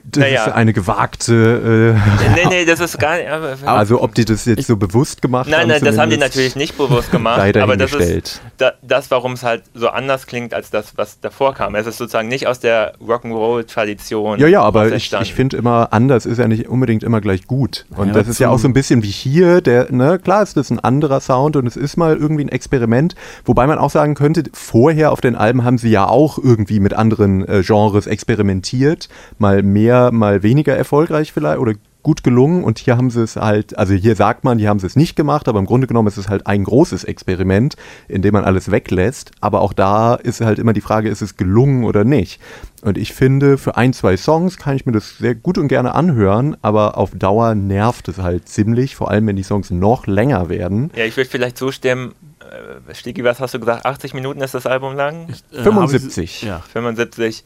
Das 0.05 0.21
Naja. 0.21 0.45
ist 0.45 0.51
eine 0.53 0.73
gewagte. 0.73 1.95
Nee, 2.35 2.45
nee, 2.49 2.65
das 2.65 2.79
ist 2.81 2.99
gar 2.99 3.17
nicht. 3.17 3.29
aber- 3.29 3.53
Äh, 3.63 3.65
also, 3.65 4.01
ob 4.01 4.13
die 4.15 4.25
das 4.25 4.45
jetzt 4.45 4.67
so 4.67 4.75
bewusst 4.75 5.21
gemacht 5.21 5.47
Nein, 5.49 5.61
haben. 5.61 5.67
nein, 5.69 5.83
das 5.83 5.97
haben 5.97 6.09
die 6.09 6.17
natürlich 6.17 6.55
nicht 6.55 6.77
bewusst 6.77 7.09
gemacht, 7.11 7.55
aber 7.57 7.77
das 7.77 7.93
ist 7.93 8.41
da, 8.57 8.73
das, 8.81 9.09
warum 9.11 9.33
es 9.33 9.43
halt 9.43 9.63
so 9.73 9.87
anders 9.89 10.27
klingt 10.27 10.53
als 10.53 10.69
das, 10.69 10.97
was 10.97 11.19
davor 11.21 11.53
kam. 11.53 11.75
Es 11.75 11.87
ist 11.87 11.97
sozusagen 11.97 12.27
nicht 12.27 12.47
aus 12.47 12.59
der 12.59 12.93
Rock'n'Roll-Tradition. 12.99 14.39
Ja, 14.39 14.47
ja, 14.47 14.61
aber 14.61 14.91
ich, 14.91 15.13
ich 15.13 15.33
finde 15.33 15.57
immer, 15.57 15.89
anders 15.91 16.25
ist 16.25 16.37
ja 16.37 16.47
nicht 16.47 16.67
unbedingt 16.67 17.03
immer 17.03 17.21
gleich 17.21 17.47
gut. 17.47 17.85
Und 17.95 18.07
Ja, 18.09 18.13
das 18.13 18.27
ist 18.27 18.39
ja 18.39 18.49
auch 18.49 18.59
so 18.59 18.67
ein 18.67 18.73
bisschen 18.73 19.03
wie 19.03 19.07
hier, 19.11 19.61
der, 19.61 19.91
ne, 19.91 20.19
klar 20.19 20.43
ist 20.43 20.57
das 20.57 20.69
ein 20.69 20.79
anderer 20.79 21.21
Sound 21.21 21.55
und 21.55 21.65
es 21.67 21.75
ist 21.77 21.97
mal 21.97 22.15
irgendwie 22.17 22.43
ein 22.45 22.49
Experiment, 22.49 23.15
wobei 23.45 23.67
man 23.67 23.77
auch 23.77 23.89
sagen 23.89 24.15
könnte, 24.15 24.43
vorher 24.53 25.11
auf 25.11 25.21
den 25.21 25.35
Alben 25.35 25.63
haben 25.63 25.77
sie 25.77 25.89
ja 25.89 26.07
auch 26.07 26.37
irgendwie 26.37 26.79
mit 26.79 26.93
anderen 26.93 27.47
äh, 27.47 27.61
Genres 27.63 28.07
experimentiert, 28.07 29.09
mal 29.37 29.63
mehr, 29.63 29.92
mal 30.11 30.43
weniger 30.43 30.75
erfolgreich 30.75 31.31
vielleicht 31.33 31.59
oder 31.59 31.73
gut 32.03 32.21
gelungen 32.21 32.65
und 32.65 32.79
hier 32.79 32.97
haben 32.97 33.09
sie 33.09 33.21
es 33.23 33.37
halt, 33.37 33.77
also 33.77 33.93
hier 33.93 34.17
sagt 34.17 34.43
man, 34.43 34.59
hier 34.59 34.67
haben 34.67 34.79
sie 34.79 34.87
es 34.87 34.97
nicht 34.97 35.15
gemacht, 35.15 35.47
aber 35.47 35.57
im 35.59 35.65
Grunde 35.65 35.87
genommen 35.87 36.09
ist 36.09 36.17
es 36.17 36.27
halt 36.27 36.47
ein 36.47 36.65
großes 36.65 37.05
Experiment, 37.05 37.75
in 38.09 38.21
dem 38.21 38.33
man 38.33 38.43
alles 38.43 38.71
weglässt, 38.71 39.31
aber 39.39 39.61
auch 39.61 39.71
da 39.71 40.15
ist 40.15 40.41
halt 40.41 40.59
immer 40.59 40.73
die 40.73 40.81
Frage, 40.81 41.07
ist 41.07 41.21
es 41.21 41.37
gelungen 41.37 41.85
oder 41.85 42.03
nicht. 42.03 42.41
Und 42.81 42.97
ich 42.97 43.13
finde, 43.13 43.57
für 43.57 43.77
ein, 43.77 43.93
zwei 43.93 44.17
Songs 44.17 44.57
kann 44.57 44.75
ich 44.75 44.85
mir 44.85 44.91
das 44.91 45.17
sehr 45.17 45.33
gut 45.33 45.57
und 45.57 45.69
gerne 45.69 45.95
anhören, 45.95 46.57
aber 46.61 46.97
auf 46.97 47.11
Dauer 47.11 47.55
nervt 47.55 48.09
es 48.09 48.17
halt 48.17 48.49
ziemlich, 48.49 48.97
vor 48.97 49.09
allem 49.09 49.25
wenn 49.27 49.37
die 49.37 49.43
Songs 49.43 49.71
noch 49.71 50.05
länger 50.05 50.49
werden. 50.49 50.91
Ja, 50.97 51.05
ich 51.05 51.15
würde 51.15 51.29
vielleicht 51.29 51.57
zustimmen. 51.57 52.15
Äh, 52.41 52.93
Stigi, 52.95 53.23
was 53.23 53.39
hast 53.39 53.53
du 53.53 53.59
gesagt? 53.61 53.85
80 53.85 54.13
Minuten 54.13 54.41
ist 54.41 54.53
das 54.53 54.65
Album 54.67 54.97
lang? 54.97 55.29
Äh, 55.53 55.61
75. 55.63 56.17
hab 56.17 56.23
ich- 56.23 56.41
Ja. 56.43 56.59
75. 56.73 57.45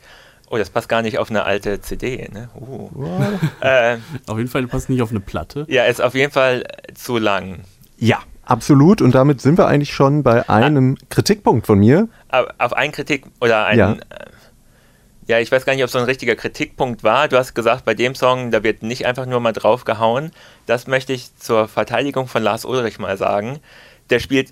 Oh, 0.50 0.58
das 0.58 0.70
passt 0.70 0.88
gar 0.88 1.02
nicht 1.02 1.18
auf 1.20 1.30
eine 1.30 1.44
alte 1.44 1.82
CD, 1.82 2.30
ne? 2.32 2.50
Uh. 2.56 2.90
äh, 3.60 3.98
Auf 4.28 4.38
jeden 4.38 4.50
Fall 4.50 4.66
passt 4.68 4.90
nicht 4.90 5.02
auf 5.02 5.12
eine 5.12 5.20
Platte. 5.20 5.66
ja, 5.68 5.84
ist 5.86 6.02
auf 6.02 6.16
jeden 6.16 6.32
Fall 6.32 6.64
zu 6.94 7.18
lang. 7.18 7.62
Ja, 7.98 8.20
absolut. 8.46 9.02
Und 9.02 9.14
damit 9.14 9.42
sind 9.42 9.58
wir 9.58 9.68
eigentlich 9.68 9.94
schon 9.94 10.24
bei 10.24 10.48
einem 10.48 10.98
Kritikpunkt 11.10 11.68
von 11.68 11.80
mir. 11.80 12.08
Auf 12.60 12.74
einen 12.74 12.94
Kritik 12.94 13.26
oder 13.42 13.66
einen. 13.66 13.80
Ja. 13.80 13.92
Ja. 13.92 13.98
ja, 15.28 15.40
ich 15.40 15.52
weiß 15.52 15.66
gar 15.66 15.74
nicht, 15.74 15.84
ob 15.84 15.90
so 15.90 15.98
ein 15.98 16.06
richtiger 16.06 16.36
Kritikpunkt 16.36 17.04
war. 17.04 17.28
Du 17.28 17.38
hast 17.38 17.54
gesagt, 17.54 17.84
bei 17.84 17.94
dem 17.94 18.16
Song, 18.16 18.52
da 18.52 18.64
wird 18.64 18.84
nicht 18.84 19.06
einfach 19.06 19.26
nur 19.26 19.42
mal 19.42 19.52
draufgehauen. 19.54 20.32
Das 20.66 20.88
möchte 20.88 21.12
ich 21.12 21.36
zur 21.36 21.68
Verteidigung 21.68 22.28
von 22.28 22.42
Lars 22.42 22.64
Ulrich 22.64 23.00
mal 23.00 23.18
sagen. 23.18 23.60
Der 24.10 24.20
spielt 24.20 24.52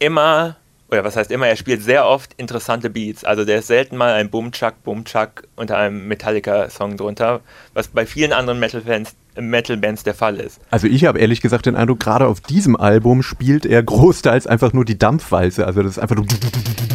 immer, 0.00 0.56
oder 0.90 1.04
was 1.04 1.16
heißt 1.16 1.30
immer, 1.30 1.46
er 1.48 1.56
spielt 1.56 1.82
sehr 1.82 2.06
oft 2.06 2.32
interessante 2.38 2.88
Beats. 2.90 3.22
Also 3.24 3.44
der 3.44 3.58
ist 3.58 3.66
selten 3.66 3.96
mal 3.96 4.14
ein 4.14 4.30
Boom-Chuck, 4.30 4.82
Boom-Chuck 4.84 5.42
unter 5.56 5.76
einem 5.76 6.08
Metallica-Song 6.08 6.96
drunter, 6.96 7.40
was 7.74 7.88
bei 7.88 8.06
vielen 8.06 8.32
anderen 8.32 8.58
Metal-Bands 8.58 9.14
Metal 9.40 9.76
-Bands 9.76 10.02
der 10.02 10.14
Fall 10.14 10.36
ist. 10.40 10.60
Also 10.70 10.88
ich 10.88 11.04
habe 11.04 11.20
ehrlich 11.20 11.40
gesagt 11.40 11.66
den 11.66 11.76
Eindruck, 11.76 12.00
gerade 12.00 12.26
auf 12.26 12.40
diesem 12.40 12.74
Album 12.74 13.22
spielt 13.22 13.66
er 13.66 13.80
großteils 13.84 14.48
einfach 14.48 14.72
nur 14.72 14.84
die 14.84 14.98
Dampfwalze. 14.98 15.64
Also 15.64 15.80
das 15.82 15.92
ist 15.92 15.98
einfach 16.00 16.16
nur 16.16 16.26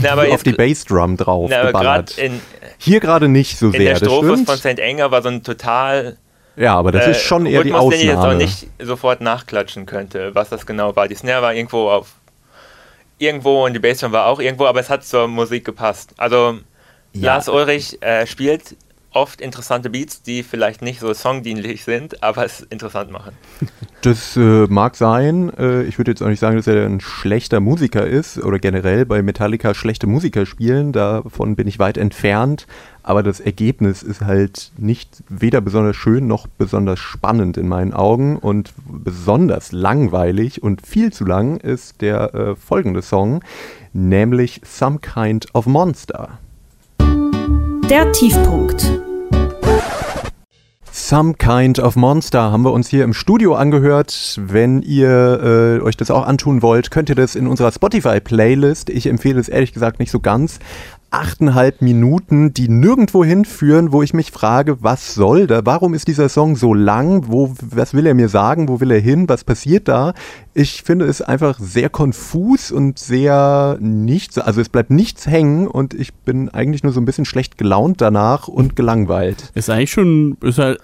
Na, 0.02 0.16
auf 0.16 0.26
jetzt- 0.28 0.46
die 0.46 0.52
Bassdrum 0.52 1.16
drauf 1.16 1.50
Na, 1.50 1.68
geballert. 1.68 2.18
in, 2.18 2.42
Hier 2.80 3.00
gerade 3.00 3.30
nicht 3.30 3.58
so 3.58 3.68
in 3.68 3.72
sehr, 3.74 3.94
der 3.94 3.96
Strophe 4.06 4.36
von. 4.36 4.58
St. 4.58 4.82
Anger 4.82 5.10
war 5.12 5.22
so 5.22 5.30
ein 5.30 5.42
total 5.44 6.18
Ja, 6.58 6.76
aber 6.76 6.92
das 6.92 7.08
äh, 7.08 7.12
ist 7.12 7.22
schon 7.22 7.46
eher 7.46 7.64
die 7.64 7.70
Rhythmus, 7.72 7.92
den 7.94 8.00
ich 8.02 8.06
jetzt 8.08 8.18
auch 8.18 8.24
Ausnahme. 8.24 8.38
nicht 8.44 8.68
sofort 8.82 9.22
nachklatschen 9.22 9.86
könnte, 9.86 10.36
was 10.36 10.50
das 10.50 10.66
genau 10.66 10.96
war. 10.98 11.08
Die 11.08 11.16
Snare 11.16 11.42
war 11.44 11.54
irgendwo 11.54 11.90
auf 11.90 12.10
irgendwo 13.18 13.66
und 13.66 13.74
die 13.74 13.80
Bassdrum 13.80 14.12
war 14.12 14.26
auch 14.28 14.40
irgendwo, 14.40 14.66
aber 14.66 14.80
es 14.80 14.90
hat 14.90 15.04
zur 15.06 15.28
Musik 15.28 15.66
gepasst. 15.66 16.14
Also 16.18 16.60
Ja. 17.14 17.36
Lars 17.36 17.48
Ulrich 17.48 18.02
äh, 18.02 18.26
spielt 18.26 18.76
oft 19.14 19.42
interessante 19.42 19.90
Beats, 19.90 20.22
die 20.22 20.44
vielleicht 20.44 20.82
nicht 20.82 21.00
so 21.00 21.14
songdienlich 21.14 21.84
sind, 21.84 22.24
aber 22.24 22.46
es 22.46 22.62
interessant 22.62 23.12
machen. 23.12 23.34
Das 24.02 24.36
äh, 24.36 24.68
mag 24.68 24.98
sein. 24.98 25.50
Äh, 25.58 25.84
ich 25.84 25.98
würde 25.98 26.12
jetzt 26.12 26.22
auch 26.22 26.28
nicht 26.28 26.42
sagen, 26.42 26.58
dass 26.58 26.68
er 26.68 26.86
ein 26.86 27.00
schlechter 27.00 27.62
Musiker 27.62 28.06
ist 28.06 28.38
oder 28.38 28.60
generell 28.60 29.06
bei 29.06 29.22
Metallica 29.22 29.74
schlechte 29.74 30.08
Musiker 30.08 30.46
spielen. 30.46 30.92
Davon 30.92 31.56
bin 31.56 31.70
ich 31.70 31.80
weit 31.80 31.98
entfernt. 31.98 32.68
Aber 33.02 33.24
das 33.24 33.40
Ergebnis 33.40 34.04
ist 34.04 34.20
halt 34.20 34.74
nicht 34.78 35.24
weder 35.30 35.62
besonders 35.62 35.96
schön 35.96 36.28
noch 36.28 36.48
besonders 36.48 37.00
spannend 37.00 37.56
in 37.56 37.70
meinen 37.70 37.94
Augen. 37.94 38.36
Und 38.36 38.74
besonders 38.86 39.72
langweilig 39.72 40.62
und 40.62 40.86
viel 40.86 41.14
zu 41.14 41.24
lang 41.24 41.56
ist 41.62 42.02
der 42.02 42.34
äh, 42.34 42.56
folgende 42.58 43.02
Song, 43.02 43.42
nämlich 43.94 44.60
Some 44.66 45.00
Kind 45.00 45.48
of 45.54 45.66
Monster. 45.66 46.40
Der 47.90 48.12
Tiefpunkt. 48.14 48.90
Some 50.92 51.34
Kind 51.34 51.80
of 51.80 51.96
Monster 51.96 52.52
haben 52.52 52.64
wir 52.64 52.72
uns 52.72 52.88
hier 52.88 53.04
im 53.04 53.14
Studio 53.14 53.56
angehört. 53.56 54.40
Wenn 54.42 54.82
ihr 54.82 55.80
äh, 55.80 55.84
euch 55.84 55.98
das 55.98 56.10
auch 56.10 56.26
antun 56.26 56.62
wollt, 56.62 56.92
könnt 56.92 57.10
ihr 57.10 57.16
das 57.16 57.36
in 57.36 57.46
unserer 57.46 57.72
Spotify-Playlist. 57.72 58.90
Ich 58.90 59.08
empfehle 59.08 59.40
es 59.40 59.50
ehrlich 59.50 59.74
gesagt 59.74 60.00
nicht 60.00 60.12
so 60.12 60.22
ganz. 60.22 60.60
Achteinhalb 61.14 61.84
Minuten, 61.84 62.56
die 62.56 62.68
nirgendwo 62.68 63.24
hinführen, 63.24 63.92
wo 63.92 64.02
ich 64.02 64.16
mich 64.16 64.32
frage, 64.32 64.82
was 64.82 65.14
soll 65.14 65.46
da? 65.46 65.64
Warum 65.64 65.94
ist 65.94 66.08
dieser 66.08 66.28
Song 66.28 66.56
so 66.56 66.74
lang? 66.74 67.26
Wo, 67.28 67.54
was 67.62 67.94
will 67.94 68.08
er 68.08 68.16
mir 68.16 68.30
sagen? 68.30 68.68
Wo 68.68 68.80
will 68.80 68.90
er 68.90 69.00
hin? 69.00 69.30
Was 69.30 69.44
passiert 69.44 69.88
da? 69.88 70.16
Ich 70.56 70.82
finde 70.82 71.06
es 71.06 71.22
einfach 71.22 71.60
sehr 71.60 71.90
konfus 71.90 72.72
und 72.72 72.98
sehr 72.98 73.78
nichts, 73.80 74.40
also 74.40 74.60
es 74.60 74.70
bleibt 74.70 74.90
nichts 74.90 75.28
hängen 75.28 75.68
und 75.68 75.94
ich 75.94 76.16
bin 76.16 76.50
eigentlich 76.50 76.82
nur 76.82 76.94
so 76.94 77.00
ein 77.00 77.06
bisschen 77.06 77.26
schlecht 77.26 77.60
gelaunt 77.60 78.02
danach 78.02 78.48
und 78.48 78.76
gelangweilt. 78.76 79.52
Ist 79.54 79.70
eigentlich 79.70 79.92
schon, 79.92 80.38
ist 80.42 80.58
halt 80.58 80.80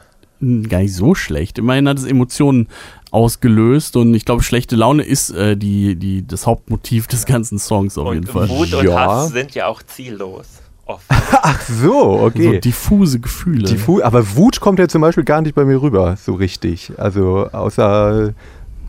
gar 0.69 0.79
nicht 0.79 0.93
so 0.93 1.15
schlecht. 1.15 1.57
Immerhin 1.57 1.89
hat 1.89 1.97
es 1.97 2.05
Emotionen 2.05 2.67
ausgelöst 3.12 3.95
und 3.95 4.13
ich 4.13 4.26
glaube, 4.26 4.43
schlechte 4.43 4.76
Laune 4.76 5.04
ist 5.04 5.32
äh, 5.32 5.58
die, 5.58 5.95
die, 5.95 6.26
das 6.26 6.45
Hauptmotiv 6.45 7.08
des 7.08 7.26
ganzen 7.26 7.60
Songs 7.60 7.98
auf 7.98 8.08
und 8.08 8.15
jeden 8.15 8.28
Fall. 8.28 8.50
Wut 8.50 8.74
und 8.74 8.86
Ja. 8.86 9.08
Hass 9.08 9.30
sind 9.30 9.56
ja 9.56 9.67
auch 9.67 9.82
ziellos. 9.84 10.48
Oft. 10.86 11.06
Ach 11.10 11.62
so, 11.62 11.91
So 11.91 12.22
okay. 12.22 12.60
diffuse 12.60 13.19
Gefühle. 13.19 13.63
Die 13.63 13.78
Fu 13.78 14.02
aber 14.02 14.36
Wut 14.36 14.60
kommt 14.60 14.80
ja 14.80 14.88
zum 14.88 15.02
Beispiel 15.02 15.24
gar 15.24 15.41
nicht 15.41 15.56
bei 15.56 15.65
mir 15.65 15.82
rüber, 15.82 16.17
so 16.17 16.34
richtig. 16.34 16.93
Also 16.98 17.48
außer, 17.52 18.34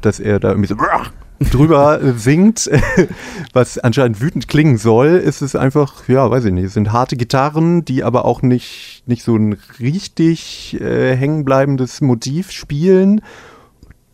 dass 0.01 0.19
er 0.19 0.41
da 0.41 0.49
irgendwie 0.51 0.69
so 0.69 0.77
drüber 1.51 2.01
singt, 2.17 2.71
was 3.53 3.79
anscheinend 3.79 4.21
wütend 4.21 4.49
klingen 4.49 4.77
soll, 4.79 5.09
ist 5.09 5.43
es 5.43 5.57
einfach, 5.57 6.09
ja, 6.09 6.31
weiß 6.31 6.45
ich 6.47 6.53
nicht, 6.53 6.65
es 6.65 6.75
sind 6.75 6.93
harte 6.93 7.17
Gitarren, 7.17 7.85
die 7.85 8.05
aber 8.05 8.25
auch 8.25 8.43
nicht, 8.43 9.03
nicht 9.07 9.23
so 9.23 9.37
ein 9.37 9.59
richtig 9.79 10.79
äh, 10.81 11.17
hängenbleibendes 11.17 12.01
Motiv 12.03 12.51
spielen, 12.51 13.23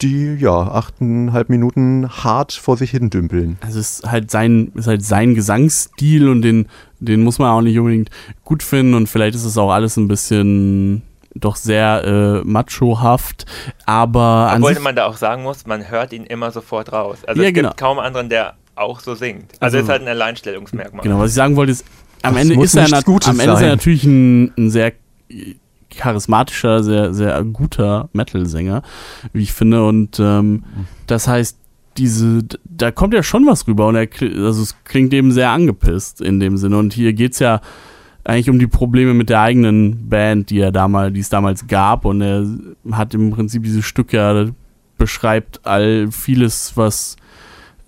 die, 0.03 0.35
ja, 0.35 0.53
achteinhalb 0.55 1.49
Minuten 1.49 2.09
hart 2.09 2.53
vor 2.53 2.77
sich 2.77 2.91
hin 2.91 3.11
dümpeln. 3.11 3.59
Also 3.63 3.81
es 3.81 4.01
ist 4.01 4.11
halt 4.11 4.31
sein, 4.31 4.73
ist 4.75 4.87
halt 4.87 5.05
sein 5.05 5.35
Gesangsstil 5.35 6.29
und 6.29 6.43
den, 6.43 6.69
den 7.01 7.23
muss 7.23 7.39
man 7.39 7.51
auch 7.51 7.63
nicht 7.63 7.79
unbedingt 7.79 8.11
gut 8.45 8.63
finden 8.63 8.95
und 8.95 9.09
vielleicht 9.09 9.35
ist 9.35 9.45
es 9.45 9.57
auch 9.59 9.71
alles 9.71 9.97
ein 9.97 10.09
bisschen 10.09 11.03
doch 11.35 11.57
sehr 11.57 12.03
äh, 12.43 12.47
machohaft, 12.49 13.45
aber 13.85 14.49
an 14.51 14.63
Obwohl 14.63 14.75
sich, 14.75 14.83
man 14.83 14.97
da 14.97 15.05
auch 15.07 15.17
sagen 15.19 15.43
muss, 15.43 15.67
man 15.67 15.89
hört 15.91 16.13
ihn 16.15 16.25
immer 16.25 16.51
sofort 16.51 16.93
raus. 16.93 17.19
Also 17.27 17.43
Ja, 17.43 17.49
es 17.49 17.55
genau. 17.55 17.69
gibt 17.71 17.81
kaum 17.81 17.99
anderen, 17.99 18.29
der 18.31 18.55
auch 18.75 19.01
so 19.01 19.15
singt. 19.15 19.53
Also- 19.61 19.77
Also, 19.77 19.79
ist 19.79 19.89
halt 19.91 20.03
ein 20.03 20.09
Alleinstellungsmerkmal. 20.09 21.03
genau, 21.03 21.19
was 21.19 21.31
ich 21.31 21.35
sagen 21.37 21.57
wollte 21.57 21.73
ist, 21.73 21.85
am 22.23 22.35
Das 22.35 22.43
Ende 22.43 22.63
ist 22.65 22.75
er, 22.75 22.85
am 22.85 22.93
Ende 22.93 23.03
ist 23.43 23.49
er 23.49 23.57
sein. 23.57 23.69
natürlich 23.69 24.05
ein, 24.05 24.53
ein 24.57 24.71
sehr 24.71 24.93
charismatischer, 25.91 26.83
sehr, 26.83 27.15
sehr 27.15 27.43
guter 27.45 28.09
Metal-Sänger, 28.13 28.83
wie 29.33 29.43
ich 29.43 29.53
finde. 29.53 29.87
Und 29.87 30.19
ähm, 30.21 30.65
das 31.07 31.29
heißt, 31.29 31.59
diese, 31.97 32.43
da 32.65 32.91
kommt 32.91 33.15
ja 33.15 33.23
schon 33.23 33.47
was 33.47 33.67
rüber 33.67 33.87
und 33.87 33.97
er, 33.97 34.09
also 34.45 34.63
es 34.63 34.77
klingt 34.85 35.15
eben 35.15 35.33
sehr 35.33 35.51
angepisst 35.51 36.21
in 36.21 36.41
dem 36.41 36.57
Sinne. 36.57 36.79
Und 36.79 36.93
hier 36.93 37.13
geht's 37.13 37.39
ja 37.39 37.61
eigentlich 38.25 38.51
um 38.51 38.59
die 38.59 38.67
Probleme 38.67 39.15
mit 39.15 39.31
der 39.31 39.41
eigenen 39.41 40.09
Band, 40.09 40.51
die 40.51 40.61
er 40.61 40.73
damals, 40.73 41.15
die 41.15 41.21
es 41.21 41.29
damals 41.29 41.67
gab. 41.67 42.05
Und 42.05 42.21
er 42.21 42.45
hat 42.93 43.15
im 43.15 43.31
Prinzip 43.31 43.63
dieses 43.63 43.85
Stück 43.85 44.13
ja 44.13 44.47
beschreibt 44.99 45.65
all 45.65 46.11
vieles, 46.11 46.73
was 46.75 47.17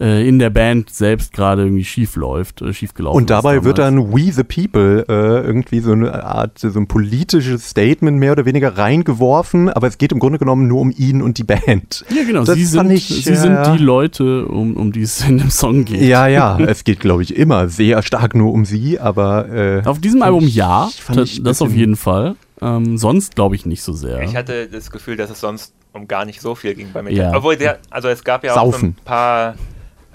äh, 0.01 0.29
in 0.29 0.39
der 0.39 0.51
Band 0.51 0.91
selbst 0.91 1.33
gerade 1.33 1.63
irgendwie 1.63 1.85
schief 1.85 2.15
läuft, 2.17 2.63
äh, 2.63 2.73
schief 2.73 2.95
gelaufen 2.95 3.17
Und 3.17 3.31
dabei 3.31 3.65
wird 3.65 3.79
dann 3.79 4.13
We 4.13 4.33
the 4.33 4.45
People 4.45 5.05
äh, 5.09 5.47
irgendwie 5.47 5.81
so 5.81 5.93
eine 5.93 6.25
Art, 6.25 6.59
so 6.59 6.79
ein 6.79 6.87
politisches 6.87 7.71
Statement 7.71 8.19
mehr 8.19 8.33
oder 8.33 8.45
weniger 8.45 8.79
reingeworfen, 8.79 9.69
aber 9.69 9.89
es 9.89 9.99
geht 9.99 10.13
im 10.13 10.19
Grunde 10.19 10.39
genommen 10.39 10.69
nur 10.69 10.81
um 10.81 10.93
ihn 10.97 11.23
und 11.23 11.39
die 11.39 11.45
Band. 11.45 12.05
ja 12.15 12.23
genau, 12.25 12.45
das 12.45 12.55
sie, 12.57 12.65
sind, 12.65 12.91
ich, 12.91 13.07
sie 13.09 13.35
sind 13.35 13.59
die 13.75 13.83
Leute, 13.83 14.47
um, 14.47 14.77
um 14.77 14.93
die 14.93 15.03
es 15.03 15.27
in 15.27 15.39
dem 15.39 15.51
Song 15.51 15.85
geht. 15.85 16.03
Ja, 16.03 16.27
ja, 16.29 16.59
es 16.67 16.85
geht, 16.85 17.01
glaube 17.01 17.23
ich, 17.23 17.37
immer 17.37 17.69
sehr 17.69 18.03
stark 18.03 18.35
nur 18.35 18.53
um 18.53 18.65
sie, 18.65 19.01
aber 19.01 19.49
äh, 19.49 19.83
Auf 19.85 20.01
diesem 20.01 20.23
Album 20.23 20.45
ich- 20.45 20.55
ja, 20.55 20.89
ein 21.09 21.29
das 21.43 21.63
auf 21.63 21.73
jeden 21.75 21.97
Fall. 21.97 22.37
Ähm, 22.61 22.99
sonst 22.99 23.37
glaube 23.37 23.55
ich 23.55 23.67
nicht 23.67 23.83
so 23.83 23.93
sehr. 23.93 24.21
Ich 24.23 24.35
hatte 24.37 24.69
das 24.69 24.91
Gefühl, 24.91 25.17
dass 25.17 25.31
es 25.31 25.41
sonst 25.41 25.73
um 25.93 26.09
gar 26.09 26.25
nicht 26.25 26.41
so 26.41 26.55
viel 26.55 26.75
ging 26.75 26.89
bei 26.93 27.03
mir. 27.03 27.13
Ja. 27.13 27.35
Obwohl, 27.35 27.57
der, 27.57 27.79
also 27.91 28.09
es 28.09 28.25
gab 28.25 28.45
ja 28.45 28.57
auch 28.57 28.75
so 28.75 28.87
ein 28.87 28.95
paar, 29.05 29.55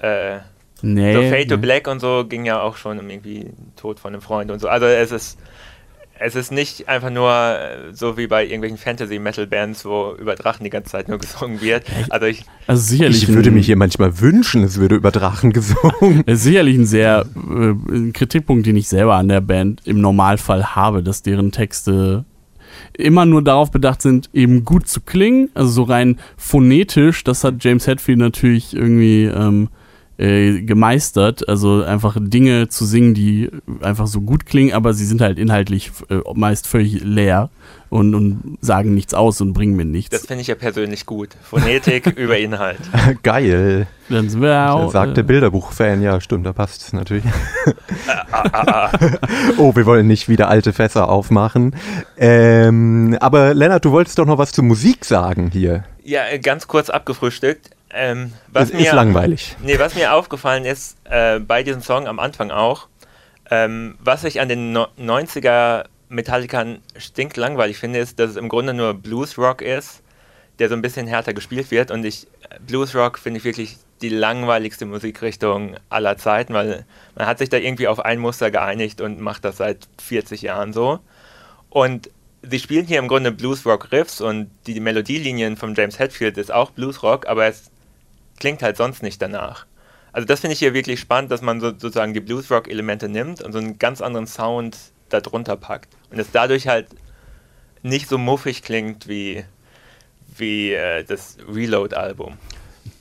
äh, 0.03 0.39
nee, 0.81 1.13
so 1.13 1.21
Fade 1.23 1.47
to 1.47 1.55
nee. 1.55 1.61
Black 1.61 1.87
und 1.87 1.99
so 1.99 2.25
ging 2.27 2.45
ja 2.45 2.61
auch 2.61 2.75
schon 2.75 2.99
um 2.99 3.09
irgendwie 3.09 3.47
Tod 3.75 3.99
von 3.99 4.13
einem 4.13 4.21
Freund 4.21 4.51
und 4.51 4.59
so. 4.59 4.67
Also 4.67 4.85
es 4.85 5.11
ist, 5.11 5.39
es 6.19 6.35
ist 6.35 6.51
nicht 6.51 6.89
einfach 6.89 7.09
nur 7.09 7.31
äh, 7.31 7.93
so 7.93 8.17
wie 8.17 8.27
bei 8.27 8.43
irgendwelchen 8.43 8.77
Fantasy-Metal-Bands, 8.77 9.85
wo 9.85 10.13
über 10.19 10.35
Drachen 10.35 10.65
die 10.65 10.69
ganze 10.69 10.91
Zeit 10.91 11.07
nur 11.07 11.17
gesungen 11.19 11.61
wird. 11.61 11.85
Also 12.09 12.25
ich, 12.25 12.43
Also 12.67 12.83
sicherlich 12.83 13.23
ich 13.23 13.29
würde 13.33 13.49
ein, 13.49 13.55
mich 13.55 13.65
hier 13.65 13.77
manchmal 13.77 14.19
wünschen, 14.19 14.63
es 14.63 14.77
würde 14.77 14.95
über 14.95 15.11
Drachen 15.11 15.53
gesungen. 15.53 16.23
Es 16.25 16.39
ist 16.39 16.43
sicherlich 16.43 16.77
ein 16.77 16.85
sehr 16.85 17.25
äh, 17.35 17.71
ein 17.71 18.11
Kritikpunkt, 18.13 18.65
den 18.65 18.75
ich 18.75 18.89
selber 18.89 19.15
an 19.15 19.29
der 19.29 19.41
Band 19.41 19.81
im 19.85 20.01
Normalfall 20.01 20.75
habe, 20.75 21.01
dass 21.01 21.21
deren 21.23 21.51
Texte 21.51 22.25
immer 22.97 23.25
nur 23.25 23.41
darauf 23.41 23.71
bedacht 23.71 24.01
sind, 24.01 24.29
eben 24.33 24.65
gut 24.65 24.87
zu 24.87 25.01
klingen, 25.01 25.49
also 25.53 25.69
so 25.69 25.83
rein 25.83 26.19
phonetisch. 26.35 27.23
Das 27.23 27.43
hat 27.43 27.63
James 27.63 27.87
Hetfield 27.87 28.19
natürlich 28.19 28.75
irgendwie 28.75 29.25
ähm, 29.25 29.69
äh, 30.17 30.61
gemeistert, 30.61 31.47
also 31.49 31.83
einfach 31.83 32.17
Dinge 32.19 32.69
zu 32.69 32.85
singen, 32.85 33.13
die 33.13 33.49
einfach 33.81 34.07
so 34.07 34.21
gut 34.21 34.45
klingen, 34.45 34.73
aber 34.73 34.93
sie 34.93 35.05
sind 35.05 35.21
halt 35.21 35.39
inhaltlich 35.39 35.91
äh, 36.09 36.19
meist 36.35 36.67
völlig 36.67 37.03
leer 37.03 37.49
und, 37.89 38.15
und 38.15 38.57
sagen 38.61 38.93
nichts 38.93 39.13
aus 39.13 39.39
und 39.41 39.53
bringen 39.53 39.75
mir 39.75 39.85
nichts. 39.85 40.09
das 40.09 40.25
finde 40.25 40.41
ich 40.41 40.47
ja 40.47 40.55
persönlich 40.55 41.05
gut. 41.05 41.29
Phonetik 41.43 42.07
über 42.17 42.37
Inhalt. 42.37 42.79
Geil. 43.23 43.87
Dann 44.09 44.29
sind 44.29 44.41
wir 44.41 44.71
auch, 44.71 44.91
Sagt 44.91 45.17
der 45.17 45.23
äh, 45.23 45.27
Bilderbuch-Fan, 45.27 46.01
ja, 46.01 46.19
stimmt, 46.19 46.45
da 46.45 46.53
passt 46.53 46.81
es 46.81 46.93
natürlich. 46.93 47.23
oh, 49.57 49.75
wir 49.75 49.85
wollen 49.85 50.07
nicht 50.07 50.27
wieder 50.27 50.49
alte 50.49 50.73
Fässer 50.73 51.09
aufmachen. 51.09 51.75
Ähm, 52.17 53.17
aber 53.19 53.53
Lennart, 53.53 53.85
du 53.85 53.91
wolltest 53.91 54.19
doch 54.19 54.25
noch 54.25 54.37
was 54.37 54.51
zur 54.51 54.63
Musik 54.63 55.05
sagen 55.05 55.49
hier. 55.51 55.83
Ja, 56.03 56.27
äh, 56.27 56.39
ganz 56.39 56.67
kurz 56.67 56.89
abgefrühstückt. 56.89 57.71
Ähm, 57.93 58.33
was 58.47 58.69
Es 58.69 58.73
mir, 58.73 58.87
ist 58.87 58.93
langweilig. 58.93 59.55
Nee, 59.61 59.79
was 59.79 59.95
mir 59.95 60.13
aufgefallen 60.13 60.65
ist, 60.65 60.97
äh, 61.05 61.39
bei 61.39 61.63
diesem 61.63 61.81
Song 61.81 62.07
am 62.07 62.19
Anfang 62.19 62.51
auch, 62.51 62.87
ähm, 63.51 63.95
was 63.99 64.23
ich 64.23 64.41
an 64.41 64.49
den 64.49 64.71
no 64.71 64.87
90er 64.99 65.85
Metallicern 66.09 66.79
stinklangweilig 66.97 67.77
finde, 67.77 67.99
ist, 67.99 68.19
dass 68.19 68.31
es 68.31 68.35
im 68.35 68.49
Grunde 68.49 68.73
nur 68.73 68.93
Bluesrock 68.93 69.61
ist, 69.61 70.01
der 70.59 70.69
so 70.69 70.75
ein 70.75 70.81
bisschen 70.81 71.07
härter 71.07 71.33
gespielt 71.33 71.71
wird. 71.71 71.91
Und 71.91 72.05
ich, 72.05 72.27
Bluesrock 72.65 73.17
finde 73.17 73.39
ich 73.39 73.43
wirklich 73.43 73.77
die 74.01 74.09
langweiligste 74.09 74.85
Musikrichtung 74.85 75.75
aller 75.89 76.17
Zeiten, 76.17 76.53
weil 76.53 76.85
man 77.15 77.25
hat 77.25 77.39
sich 77.39 77.49
da 77.49 77.57
irgendwie 77.57 77.87
auf 77.87 77.99
ein 77.99 78.19
Muster 78.19 78.51
geeinigt 78.51 79.01
und 79.01 79.19
macht 79.19 79.45
das 79.45 79.57
seit 79.57 79.87
40 80.01 80.41
Jahren 80.41 80.73
so. 80.73 80.99
Und 81.69 82.09
sie 82.43 82.59
spielen 82.59 82.85
hier 82.85 82.99
im 82.99 83.07
Grunde 83.07 83.31
Bluesrock-Riffs 83.31 84.21
und 84.21 84.51
die 84.67 84.79
Melodielinien 84.79 85.57
von 85.57 85.73
James 85.73 85.97
Hetfield 85.99 86.37
ist 86.37 86.51
auch 86.51 86.71
Bluesrock, 86.71 87.27
aber 87.27 87.45
es 87.45 87.71
klingt 88.39 88.61
halt 88.63 88.77
sonst 88.77 89.03
nicht 89.03 89.21
danach. 89.21 89.65
Also 90.11 90.27
das 90.27 90.41
finde 90.41 90.53
ich 90.53 90.59
hier 90.59 90.73
wirklich 90.73 90.99
spannend, 90.99 91.31
dass 91.31 91.41
man 91.41 91.59
so, 91.59 91.69
sozusagen 91.69 92.13
die 92.13 92.19
Bluesrock-Elemente 92.19 93.09
nimmt 93.09 93.41
und 93.41 93.51
so 93.51 93.57
einen 93.57 93.79
ganz 93.79 93.99
anderen 93.99 94.27
Sound 94.27 94.77
da 95.09 95.21
drunter 95.21 95.57
packt. 95.57 95.95
Und 96.11 96.19
es 96.19 96.31
dadurch 96.31 96.67
halt 96.67 96.87
nicht 97.81 98.07
so 98.07 98.17
muffig 98.17 98.61
klingt 98.63 99.07
wie, 99.07 99.43
wie 100.37 100.73
äh, 100.73 101.03
das 101.03 101.37
Reload-Album. 101.51 102.37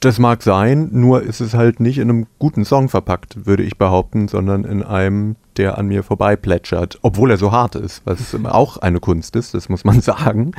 Das 0.01 0.19
mag 0.19 0.43
sein, 0.43 0.89
nur 0.93 1.23
ist 1.23 1.41
es 1.41 1.55
halt 1.55 1.79
nicht 1.79 1.99
in 1.99 2.11
einem 2.11 2.27
guten 2.39 2.65
Song 2.65 2.89
verpackt, 2.89 3.47
würde 3.47 3.63
ich 3.63 3.79
behaupten, 3.79 4.27
sondern 4.27 4.65
in 4.65 4.83
einem, 4.83 5.37
der 5.57 5.79
an 5.79 5.87
mir 5.87 6.03
vorbei 6.03 6.35
plätschert. 6.35 6.99
Obwohl 7.03 7.31
er 7.31 7.37
so 7.37 7.53
hart 7.53 7.77
ist, 7.77 8.03
was 8.05 8.35
auch 8.47 8.79
eine 8.79 8.99
Kunst 8.99 9.37
ist, 9.37 9.55
das 9.55 9.69
muss 9.69 9.85
man 9.85 10.01
sagen. 10.03 10.53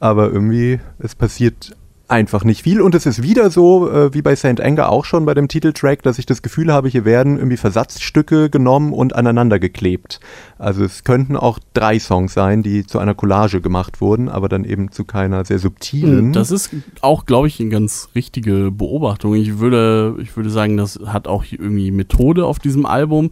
Aber 0.00 0.30
irgendwie, 0.30 0.80
es 0.98 1.14
passiert 1.14 1.74
einfach 2.10 2.44
nicht 2.44 2.62
viel. 2.62 2.80
Und 2.80 2.94
es 2.94 3.06
ist 3.06 3.22
wieder 3.22 3.50
so, 3.50 3.90
äh, 3.90 4.12
wie 4.12 4.22
bei 4.22 4.34
St. 4.34 4.60
Anger 4.60 4.90
auch 4.90 5.04
schon 5.04 5.24
bei 5.24 5.34
dem 5.34 5.48
Titeltrack, 5.48 6.02
dass 6.02 6.18
ich 6.18 6.26
das 6.26 6.42
Gefühl 6.42 6.72
habe, 6.72 6.88
hier 6.88 7.04
werden 7.04 7.36
irgendwie 7.36 7.56
Versatzstücke 7.56 8.50
genommen 8.50 8.92
und 8.92 9.14
aneinander 9.14 9.58
geklebt. 9.58 10.20
Also 10.58 10.84
es 10.84 11.04
könnten 11.04 11.36
auch 11.36 11.58
drei 11.72 11.98
Songs 11.98 12.34
sein, 12.34 12.62
die 12.62 12.84
zu 12.84 12.98
einer 12.98 13.14
Collage 13.14 13.60
gemacht 13.60 14.00
wurden, 14.00 14.28
aber 14.28 14.48
dann 14.48 14.64
eben 14.64 14.90
zu 14.90 15.04
keiner 15.04 15.44
sehr 15.44 15.58
subtilen. 15.58 16.32
Das 16.32 16.50
ist 16.50 16.70
auch, 17.00 17.26
glaube 17.26 17.48
ich, 17.48 17.60
eine 17.60 17.70
ganz 17.70 18.08
richtige 18.14 18.70
Beobachtung. 18.70 19.34
Ich 19.34 19.58
würde, 19.58 20.16
ich 20.20 20.36
würde 20.36 20.50
sagen, 20.50 20.76
das 20.76 20.98
hat 21.06 21.28
auch 21.28 21.44
irgendwie 21.50 21.90
Methode 21.90 22.44
auf 22.44 22.58
diesem 22.58 22.86
Album. 22.86 23.30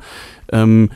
Ähm, 0.51 0.91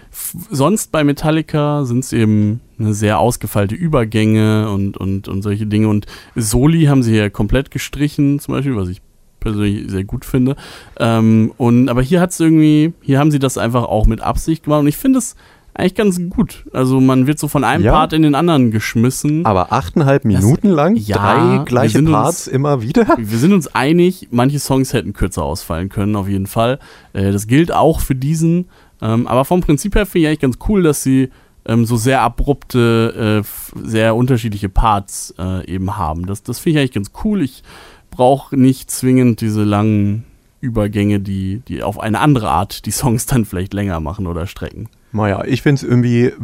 sonst 0.51 0.93
bei 0.93 1.05
Metallica 1.05 1.85
sind 1.85 2.05
es 2.05 2.12
eben 2.12 2.61
eine 2.79 2.95
sehr 2.95 3.19
ausgefeilte 3.19 3.75
Übergänge 3.75 4.71
und, 4.71 4.97
und, 4.97 5.29
und 5.29 5.43
solche 5.43 5.67
Dinge. 5.67 5.88
Und 5.88 6.07
Soli 6.35 6.85
haben 6.85 7.03
sie 7.03 7.17
ja 7.17 7.29
komplett 7.31 7.71
gestrichen, 7.71 8.38
zum 8.38 8.55
Beispiel, 8.55 8.77
was 8.77 8.88
ich 8.88 9.01
persönlich 9.41 9.91
sehr 9.91 10.05
gut 10.05 10.25
finde. 10.25 10.57
Ähm, 10.99 11.53
und, 11.59 11.88
aber 11.88 12.03
hier 12.03 12.21
hat 12.21 12.31
es 12.31 12.41
irgendwie, 12.41 12.93
hier 13.03 13.19
haben 13.19 13.31
sie 13.31 13.38
das 13.41 13.59
einfach 13.59 13.85
auch 13.85 14.07
mit 14.07 14.21
Absicht 14.21 14.65
gemacht. 14.65 14.81
Und 14.81 14.87
ich 14.88 14.97
finde 14.97 15.19
es 15.19 15.37
eigentlich 15.75 15.95
ganz 15.95 16.21
gut. 16.29 16.65
Also 16.75 17.01
man 17.01 17.27
wird 17.27 17.38
so 17.38 17.49
von 17.49 17.65
einem 17.65 17.83
Ja. 17.83 17.93
Part 17.93 18.12
in 18.12 18.21
den 18.23 18.35
anderen 18.35 18.71
geschmissen. 18.71 19.47
Aber 19.47 19.73
achteinhalb 19.73 20.25
Minuten 20.27 20.69
lang, 20.69 20.97
ja, 20.97 21.17
drei 21.17 21.65
gleiche 21.65 21.95
sind 21.99 22.09
uns- 22.09 22.12
Parts 22.15 22.47
immer 22.47 22.83
wieder. 22.83 23.07
Wir 23.19 23.38
sind 23.38 23.53
uns 23.55 23.75
einig, 23.75 24.29
manche 24.31 24.59
Songs 24.59 24.93
hätten 24.93 25.12
kürzer 25.15 25.43
ausfallen 25.45 25.88
können, 25.88 26.15
auf 26.15 26.29
jeden 26.29 26.47
Fall. 26.47 26.79
Äh, 27.15 27.33
das 27.33 27.47
gilt 27.47 27.73
auch 27.73 28.01
für 28.01 28.15
diesen. 28.15 28.67
Ähm, 29.03 29.27
aber 29.27 29.45
vom 29.45 29.61
Prinzip 29.61 29.95
her 29.95 30.07
finde 30.07 30.21
ich 30.21 30.27
eigentlich 30.29 30.41
ganz 30.41 30.59
cool, 30.69 30.83
dass 30.83 31.03
sie 31.03 31.29
ähm, 31.67 31.85
so 31.85 31.97
sehr 31.97 32.23
abrupte, 32.23 33.43
äh, 33.45 33.79
sehr 33.87 34.15
unterschiedliche 34.15 34.69
Parts 34.69 35.35
äh, 35.38 35.67
eben 35.67 35.97
haben. 35.97 36.27
Das, 36.27 36.43
das 36.43 36.59
finde 36.59 36.79
ich 36.79 36.83
eigentlich 36.83 36.95
ganz 36.95 37.11
cool. 37.25 37.43
Ich 37.43 37.62
brauche 38.11 38.57
nicht 38.57 38.91
zwingend 38.91 39.41
diese 39.41 39.65
langen 39.65 40.25
Übergänge, 40.61 41.19
die, 41.19 41.61
die 41.67 41.83
auf 41.83 41.99
eine 41.99 42.21
andere 42.21 42.51
Art 42.51 42.87
die 42.87 42.93
Songs 42.93 43.27
dann 43.27 43.45
vielleicht 43.45 43.75
länger 43.75 43.99
machen 44.01 44.27
oder 44.27 44.47
strecken. 44.47 44.88
Naja, 45.11 45.45
ich 45.45 45.61
finde 45.61 45.81
es 45.81 45.83
irgendwie 45.83 46.27
äh, 46.27 46.35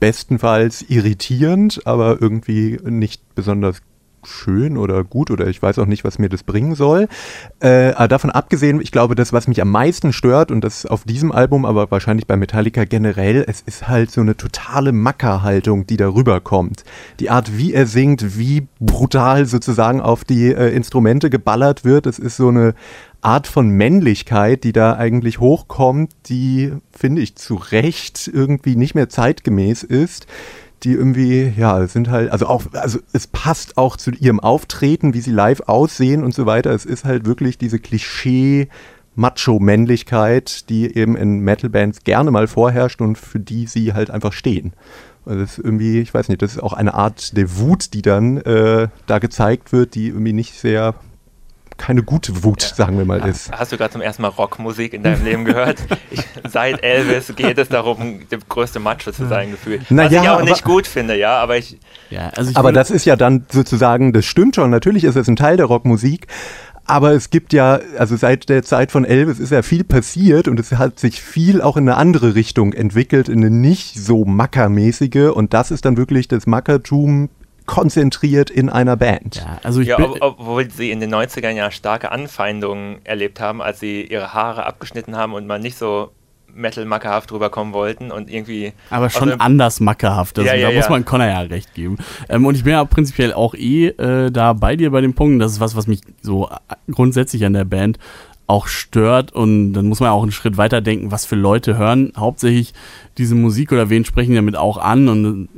bestenfalls 0.00 0.82
irritierend, 0.88 1.86
aber 1.86 2.20
irgendwie 2.20 2.78
nicht 2.82 3.22
besonders 3.34 3.82
schön 4.26 4.76
oder 4.76 5.04
gut 5.04 5.30
oder 5.30 5.46
ich 5.46 5.62
weiß 5.62 5.78
auch 5.78 5.86
nicht, 5.86 6.04
was 6.04 6.18
mir 6.18 6.28
das 6.28 6.42
bringen 6.42 6.74
soll. 6.74 7.08
Äh, 7.60 7.92
aber 7.92 8.08
davon 8.08 8.30
abgesehen, 8.30 8.80
ich 8.80 8.92
glaube, 8.92 9.14
das, 9.14 9.32
was 9.32 9.48
mich 9.48 9.60
am 9.60 9.70
meisten 9.70 10.12
stört 10.12 10.50
und 10.50 10.62
das 10.62 10.86
auf 10.86 11.04
diesem 11.04 11.32
Album, 11.32 11.64
aber 11.64 11.90
wahrscheinlich 11.90 12.26
bei 12.26 12.36
Metallica 12.36 12.84
generell, 12.84 13.44
es 13.46 13.60
ist 13.60 13.88
halt 13.88 14.10
so 14.10 14.20
eine 14.20 14.36
totale 14.36 14.92
Mackerhaltung, 14.92 15.86
die 15.86 15.96
darüber 15.96 16.40
kommt. 16.40 16.84
Die 17.20 17.30
Art, 17.30 17.56
wie 17.56 17.72
er 17.72 17.86
singt, 17.86 18.38
wie 18.38 18.66
brutal 18.80 19.46
sozusagen 19.46 20.00
auf 20.00 20.24
die 20.24 20.52
äh, 20.52 20.74
Instrumente 20.74 21.30
geballert 21.30 21.84
wird, 21.84 22.06
es 22.06 22.18
ist 22.18 22.36
so 22.36 22.48
eine 22.48 22.74
Art 23.24 23.46
von 23.46 23.70
Männlichkeit, 23.70 24.64
die 24.64 24.72
da 24.72 24.96
eigentlich 24.96 25.40
hochkommt, 25.40 26.12
die, 26.26 26.72
finde 26.92 27.22
ich, 27.22 27.36
zu 27.36 27.54
Recht 27.54 28.30
irgendwie 28.32 28.76
nicht 28.76 28.94
mehr 28.94 29.08
zeitgemäß 29.08 29.82
ist 29.82 30.26
die 30.84 30.92
irgendwie, 30.92 31.52
ja, 31.56 31.86
sind 31.86 32.10
halt, 32.10 32.30
also 32.30 32.46
auch, 32.46 32.64
also 32.72 32.98
es 33.12 33.26
passt 33.26 33.78
auch 33.78 33.96
zu 33.96 34.10
ihrem 34.10 34.40
Auftreten, 34.40 35.14
wie 35.14 35.20
sie 35.20 35.30
live 35.30 35.62
aussehen 35.66 36.22
und 36.22 36.34
so 36.34 36.46
weiter. 36.46 36.70
Es 36.70 36.84
ist 36.84 37.04
halt 37.04 37.26
wirklich 37.26 37.58
diese 37.58 37.78
Klischee- 37.78 38.68
Macho-Männlichkeit, 39.16 40.68
die 40.68 40.96
eben 40.96 41.16
in 41.16 41.38
Metal-Bands 41.40 42.02
gerne 42.04 42.30
mal 42.30 42.46
vorherrscht 42.46 43.00
und 43.00 43.16
für 43.16 43.38
die 43.38 43.66
sie 43.66 43.92
halt 43.92 44.10
einfach 44.10 44.32
stehen. 44.32 44.72
Also 45.24 45.40
das 45.40 45.58
ist 45.58 45.64
irgendwie, 45.64 46.00
ich 46.00 46.12
weiß 46.12 46.28
nicht, 46.28 46.42
das 46.42 46.52
ist 46.52 46.62
auch 46.62 46.72
eine 46.72 46.94
Art 46.94 47.36
der 47.36 47.56
Wut, 47.58 47.94
die 47.94 48.02
dann 48.02 48.38
äh, 48.38 48.88
da 49.06 49.18
gezeigt 49.18 49.72
wird, 49.72 49.94
die 49.94 50.08
irgendwie 50.08 50.32
nicht 50.32 50.54
sehr 50.54 50.94
keine 51.76 52.02
gute 52.02 52.44
Wut, 52.44 52.62
ja. 52.62 52.74
sagen 52.74 52.98
wir 52.98 53.04
mal, 53.04 53.26
ist. 53.28 53.50
Hast 53.52 53.72
du 53.72 53.76
gerade 53.76 53.92
zum 53.92 54.00
ersten 54.00 54.22
Mal 54.22 54.28
Rockmusik 54.28 54.94
in 54.94 55.02
deinem 55.02 55.24
Leben 55.24 55.44
gehört? 55.44 55.78
Ich, 56.10 56.20
seit 56.48 56.82
Elvis 56.82 57.32
geht 57.36 57.58
es 57.58 57.68
darum, 57.68 58.28
der 58.30 58.38
größte 58.48 58.80
Macho 58.80 59.12
zu 59.12 59.26
sein, 59.26 59.50
gefühlt. 59.50 59.82
Na 59.90 60.04
Was 60.04 60.12
ja, 60.12 60.22
ich 60.22 60.28
auch 60.28 60.34
aber, 60.34 60.44
nicht 60.44 60.64
gut 60.64 60.86
finde, 60.86 61.16
ja, 61.16 61.38
aber 61.38 61.56
ich. 61.56 61.78
Ja, 62.10 62.30
also 62.36 62.50
ich 62.50 62.56
aber 62.56 62.72
das 62.72 62.90
ist 62.90 63.04
ja 63.04 63.16
dann 63.16 63.46
sozusagen, 63.50 64.12
das 64.12 64.24
stimmt 64.24 64.56
schon, 64.56 64.70
natürlich 64.70 65.04
ist 65.04 65.16
es 65.16 65.28
ein 65.28 65.36
Teil 65.36 65.56
der 65.56 65.66
Rockmusik, 65.66 66.26
aber 66.86 67.12
es 67.12 67.30
gibt 67.30 67.52
ja, 67.52 67.80
also 67.98 68.16
seit 68.16 68.48
der 68.48 68.62
Zeit 68.62 68.92
von 68.92 69.04
Elvis 69.04 69.38
ist 69.38 69.50
ja 69.50 69.62
viel 69.62 69.84
passiert 69.84 70.48
und 70.48 70.60
es 70.60 70.72
hat 70.72 71.00
sich 71.00 71.22
viel 71.22 71.62
auch 71.62 71.76
in 71.76 71.88
eine 71.88 71.96
andere 71.96 72.34
Richtung 72.34 72.74
entwickelt, 72.74 73.28
in 73.28 73.38
eine 73.38 73.50
nicht 73.50 73.98
so 73.98 74.24
mackermäßige. 74.24 75.30
Und 75.34 75.54
das 75.54 75.70
ist 75.70 75.86
dann 75.86 75.96
wirklich 75.96 76.28
das 76.28 76.46
Mackertum 76.46 77.30
konzentriert 77.66 78.50
in 78.50 78.68
einer 78.68 78.96
Band. 78.96 79.36
Ja, 79.36 79.58
also 79.62 79.80
ich 79.80 79.88
ja, 79.88 79.98
ob, 79.98 80.18
obwohl 80.20 80.70
sie 80.70 80.90
in 80.90 81.00
den 81.00 81.14
90ern 81.14 81.52
ja 81.52 81.70
starke 81.70 82.12
Anfeindungen 82.12 82.98
erlebt 83.04 83.40
haben, 83.40 83.62
als 83.62 83.80
sie 83.80 84.02
ihre 84.02 84.34
Haare 84.34 84.66
abgeschnitten 84.66 85.16
haben 85.16 85.32
und 85.32 85.46
mal 85.46 85.58
nicht 85.58 85.78
so 85.78 86.10
Metal-mackerhaft 86.54 87.32
rüberkommen 87.32 87.74
wollten 87.74 88.10
und 88.10 88.30
irgendwie. 88.30 88.72
Aber 88.90 89.10
schon 89.10 89.40
anders 89.40 89.80
mackerhaft. 89.80 90.38
Also 90.38 90.48
Ja, 90.48 90.54
ja, 90.54 90.68
da 90.68 90.74
muss 90.74 90.84
ja. 90.84 90.90
man 90.90 91.04
Connor 91.04 91.26
ja 91.26 91.40
recht 91.40 91.74
geben. 91.74 91.98
Ähm, 92.28 92.46
und 92.46 92.54
ich 92.54 92.64
bin 92.64 92.72
ja 92.72 92.84
prinzipiell 92.84 93.32
auch 93.32 93.54
eh 93.54 93.88
äh, 93.88 94.30
da 94.30 94.52
bei 94.52 94.76
dir 94.76 94.90
bei 94.90 95.00
dem 95.00 95.14
Punkt. 95.14 95.42
Das 95.42 95.52
ist 95.52 95.60
was, 95.60 95.76
was 95.76 95.86
mich 95.86 96.00
so 96.22 96.48
äh, 96.48 96.92
grundsätzlich 96.92 97.44
an 97.44 97.52
der 97.52 97.64
Band 97.64 97.98
auch 98.46 98.66
stört. 98.66 99.32
Und 99.32 99.72
dann 99.72 99.86
muss 99.86 100.00
man 100.00 100.10
auch 100.10 100.22
einen 100.22 100.32
Schritt 100.32 100.56
weiter 100.56 100.80
denken, 100.80 101.10
was 101.10 101.26
für 101.26 101.36
Leute 101.36 101.76
hören 101.76 102.12
hauptsächlich 102.16 102.72
diese 103.18 103.34
Musik 103.34 103.72
oder 103.72 103.90
wen 103.90 104.04
sprechen 104.04 104.30
die 104.30 104.36
damit 104.36 104.56
auch 104.56 104.78
an. 104.78 105.08
Und 105.08 105.44
äh, 105.44 105.48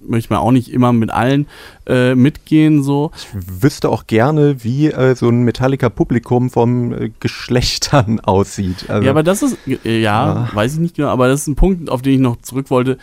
möchte 0.00 0.32
man 0.32 0.42
auch 0.42 0.50
nicht 0.52 0.72
immer 0.72 0.92
mit 0.92 1.10
allen 1.10 1.46
äh, 1.86 2.14
mitgehen 2.14 2.82
so. 2.82 3.10
Ich 3.16 3.62
wüsste 3.62 3.88
auch 3.88 4.06
gerne, 4.06 4.62
wie 4.64 4.86
äh, 4.88 5.14
so 5.14 5.28
ein 5.28 5.42
Metallica-Publikum 5.44 6.50
vom 6.50 6.92
äh, 6.92 7.10
Geschlechtern 7.20 8.20
aussieht. 8.24 8.88
Also, 8.88 9.04
Ja, 9.04 9.10
aber 9.10 9.22
das 9.22 9.42
ist, 9.42 9.56
äh, 9.84 10.00
ja, 10.00 10.46
Ja. 10.46 10.50
weiß 10.54 10.74
ich 10.74 10.80
nicht 10.80 10.96
genau, 10.96 11.08
aber 11.08 11.28
das 11.28 11.42
ist 11.42 11.46
ein 11.48 11.56
Punkt, 11.56 11.88
auf 11.90 12.02
den 12.02 12.14
ich 12.14 12.20
noch 12.20 12.40
zurück 12.42 12.70
wollte. 12.70 12.98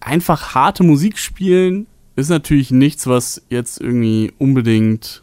Einfach 0.00 0.54
harte 0.54 0.82
Musik 0.84 1.18
spielen 1.18 1.86
ist 2.14 2.28
natürlich 2.30 2.70
nichts, 2.70 3.06
was 3.06 3.42
jetzt 3.50 3.80
irgendwie 3.80 4.32
unbedingt 4.38 5.22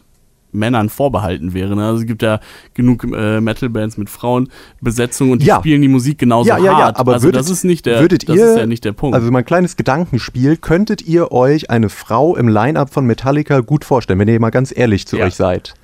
Männern 0.54 0.88
vorbehalten 0.88 1.52
wäre. 1.52 1.76
Ne? 1.76 1.84
Also 1.86 2.00
es 2.00 2.06
gibt 2.06 2.22
ja 2.22 2.40
genug 2.72 3.04
äh, 3.04 3.40
Metal-Bands 3.40 3.96
mit 3.98 4.08
Frauenbesetzung 4.08 5.30
und 5.32 5.42
die 5.42 5.46
Ja. 5.46 5.58
spielen 5.58 5.82
die 5.82 5.88
Musik 5.88 6.18
genauso 6.18 6.48
Ja, 6.48 6.58
ja, 6.58 6.64
ja, 6.64 6.76
hart. 6.76 6.96
aber 6.98 7.14
also 7.14 7.26
würdet- 7.28 7.40
das 7.40 7.50
ist 7.50 7.64
nicht 7.64 7.86
der, 7.86 8.00
würdet 8.00 8.28
das 8.28 8.36
ihr- 8.36 8.46
ist 8.52 8.56
ja 8.58 8.66
nicht 8.66 8.84
der 8.84 8.92
Punkt. 8.92 9.14
also 9.16 9.30
mein 9.30 9.44
kleines 9.44 9.76
Gedankenspiel, 9.76 10.56
könntet 10.56 11.02
ihr 11.02 11.32
euch 11.32 11.70
eine 11.70 11.88
Frau 11.88 12.36
im 12.36 12.48
Line-Up 12.48 12.90
von 12.92 13.04
Metallica 13.06 13.60
gut 13.60 13.84
vorstellen, 13.84 14.18
wenn 14.18 14.28
ihr 14.28 14.40
mal 14.40 14.50
ganz 14.50 14.72
ehrlich 14.76 15.06
zu 15.06 15.18
Ja. 15.18 15.26
euch 15.26 15.34
seid? 15.34 15.74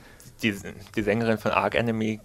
Die, 0.43 0.55
die 0.97 1.03
Sängerin 1.03 1.37
von 1.37 1.51
Ark 1.51 1.75
Enemy. 1.75 2.21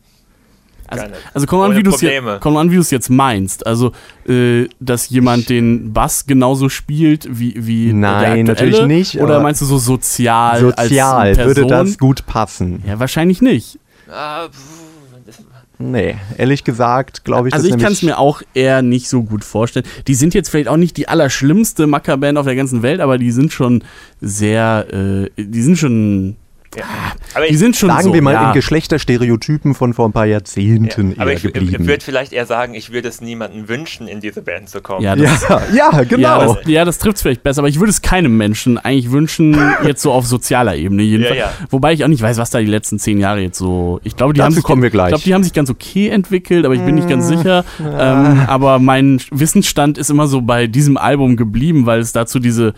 Also, 0.87 1.05
also 1.33 1.47
komm 1.47 1.61
an, 1.61 1.75
wie 1.75 1.83
du 1.83 1.91
es 1.91 2.01
jetzt, 2.01 2.23
komm 2.41 2.57
an, 2.57 2.69
wie 2.71 2.75
du 2.75 2.81
es 2.81 2.91
jetzt 2.91 3.09
meinst. 3.09 3.65
Also, 3.65 3.91
äh, 4.27 4.67
dass 4.79 5.09
jemand 5.09 5.49
den 5.49 5.93
Bass 5.93 6.25
genauso 6.27 6.69
spielt 6.69 7.27
wie 7.29 7.53
wie 7.57 7.93
Nein, 7.93 8.21
der 8.21 8.29
aktuelle? 8.29 8.43
natürlich 8.43 8.81
nicht, 8.85 9.19
Oder 9.19 9.39
meinst 9.41 9.61
du 9.61 9.65
so 9.65 9.77
sozial, 9.77 10.59
Sozial 10.59 11.19
als 11.21 11.37
Person? 11.37 11.55
würde 11.55 11.67
das 11.67 11.97
gut 11.97 12.25
passen. 12.25 12.83
Ja, 12.87 12.99
wahrscheinlich 12.99 13.41
nicht. 13.41 13.79
Ah, 14.11 14.47
Nee, 15.77 16.15
ehrlich 16.37 16.63
gesagt, 16.63 17.25
glaube 17.25 17.49
ich, 17.49 17.53
Also 17.53 17.67
das 17.67 17.75
ich 17.75 17.83
kann 17.83 17.91
es 17.91 18.01
mir 18.01 18.17
auch 18.17 18.41
eher 18.53 18.81
nicht 18.81 19.09
so 19.09 19.23
gut 19.23 19.43
vorstellen. 19.43 19.85
Die 20.07 20.15
sind 20.15 20.33
jetzt 20.33 20.47
vielleicht 20.49 20.69
auch 20.69 20.77
nicht 20.77 20.95
die 20.95 21.09
allerschlimmste 21.09 21.85
Mackerband 21.85 22.37
auf 22.37 22.45
der 22.45 22.55
ganzen 22.55 22.81
Welt, 22.81 23.01
aber 23.01 23.17
die 23.17 23.31
sind 23.31 23.51
schon 23.51 23.83
sehr, 24.21 24.85
äh, 24.93 25.29
die 25.35 25.61
sind 25.61 25.77
schon, 25.77 26.37
ja. 26.75 26.85
Aber 27.33 27.45
die 27.45 27.53
ich, 27.53 27.59
sind 27.59 27.75
schon 27.75 27.89
Sagen 27.89 28.03
so, 28.03 28.13
wir 28.13 28.21
mal 28.21 28.33
ja. 28.33 28.47
in 28.47 28.53
Geschlechterstereotypen 28.53 29.75
von 29.75 29.93
vor 29.93 30.07
ein 30.07 30.11
paar 30.11 30.25
Jahrzehnten 30.25 31.11
ja. 31.11 31.21
aber 31.21 31.31
eher 31.31 31.37
ich, 31.37 31.45
ich, 31.45 31.53
geblieben. 31.53 31.83
ich 31.83 31.87
würde 31.87 32.03
vielleicht 32.03 32.33
eher 32.33 32.45
sagen, 32.45 32.73
ich 32.73 32.91
würde 32.91 33.07
es 33.07 33.21
niemandem 33.21 33.67
wünschen, 33.67 34.07
in 34.07 34.19
diese 34.19 34.41
Band 34.41 34.69
zu 34.69 34.81
kommen. 34.81 35.01
Ja, 35.01 35.15
das, 35.15 35.47
ja, 35.47 35.61
ja, 35.73 36.03
genau. 36.03 36.21
Ja, 36.21 36.45
das, 36.45 36.57
ja, 36.65 36.85
das 36.85 36.97
trifft 36.97 37.17
es 37.17 37.21
vielleicht 37.21 37.43
besser, 37.43 37.59
aber 37.59 37.69
ich 37.69 37.79
würde 37.79 37.91
es 37.91 38.01
keinem 38.01 38.37
Menschen 38.37 38.77
eigentlich 38.77 39.11
wünschen, 39.11 39.57
jetzt 39.85 40.01
so 40.01 40.11
auf 40.11 40.25
sozialer 40.25 40.75
Ebene 40.75 41.03
jedenfalls. 41.03 41.37
Ja, 41.37 41.45
ja. 41.45 41.67
Wobei 41.69 41.93
ich 41.93 42.03
auch 42.03 42.09
nicht 42.09 42.21
weiß, 42.21 42.37
was 42.37 42.49
da 42.49 42.59
die 42.59 42.65
letzten 42.65 42.99
zehn 42.99 43.19
Jahre 43.19 43.41
jetzt 43.41 43.57
so. 43.57 43.99
Ich 44.03 44.15
glaube, 44.15 44.33
die 44.33 44.39
Dazu 44.39 44.45
haben 44.45 44.53
sich, 44.55 44.63
kommen 44.63 44.81
wir 44.81 44.89
gleich. 44.89 45.07
Ich 45.07 45.11
glaube, 45.11 45.23
die 45.23 45.33
haben 45.33 45.43
sich 45.43 45.53
ganz 45.53 45.69
okay 45.69 46.09
entwickelt, 46.09 46.65
aber 46.65 46.73
ich 46.73 46.81
bin 46.81 46.95
nicht 46.95 47.09
ganz 47.09 47.27
sicher. 47.27 47.63
Ähm, 47.79 48.41
aber 48.47 48.79
mein 48.79 49.21
Wissensstand 49.31 49.97
ist 49.97 50.09
immer 50.09 50.27
so 50.27 50.41
bei 50.41 50.67
diesem 50.67 50.97
Album 50.97 51.37
geblieben, 51.37 51.85
weil 51.85 51.99
es 51.99 52.11
dazu 52.11 52.39
diese 52.39 52.73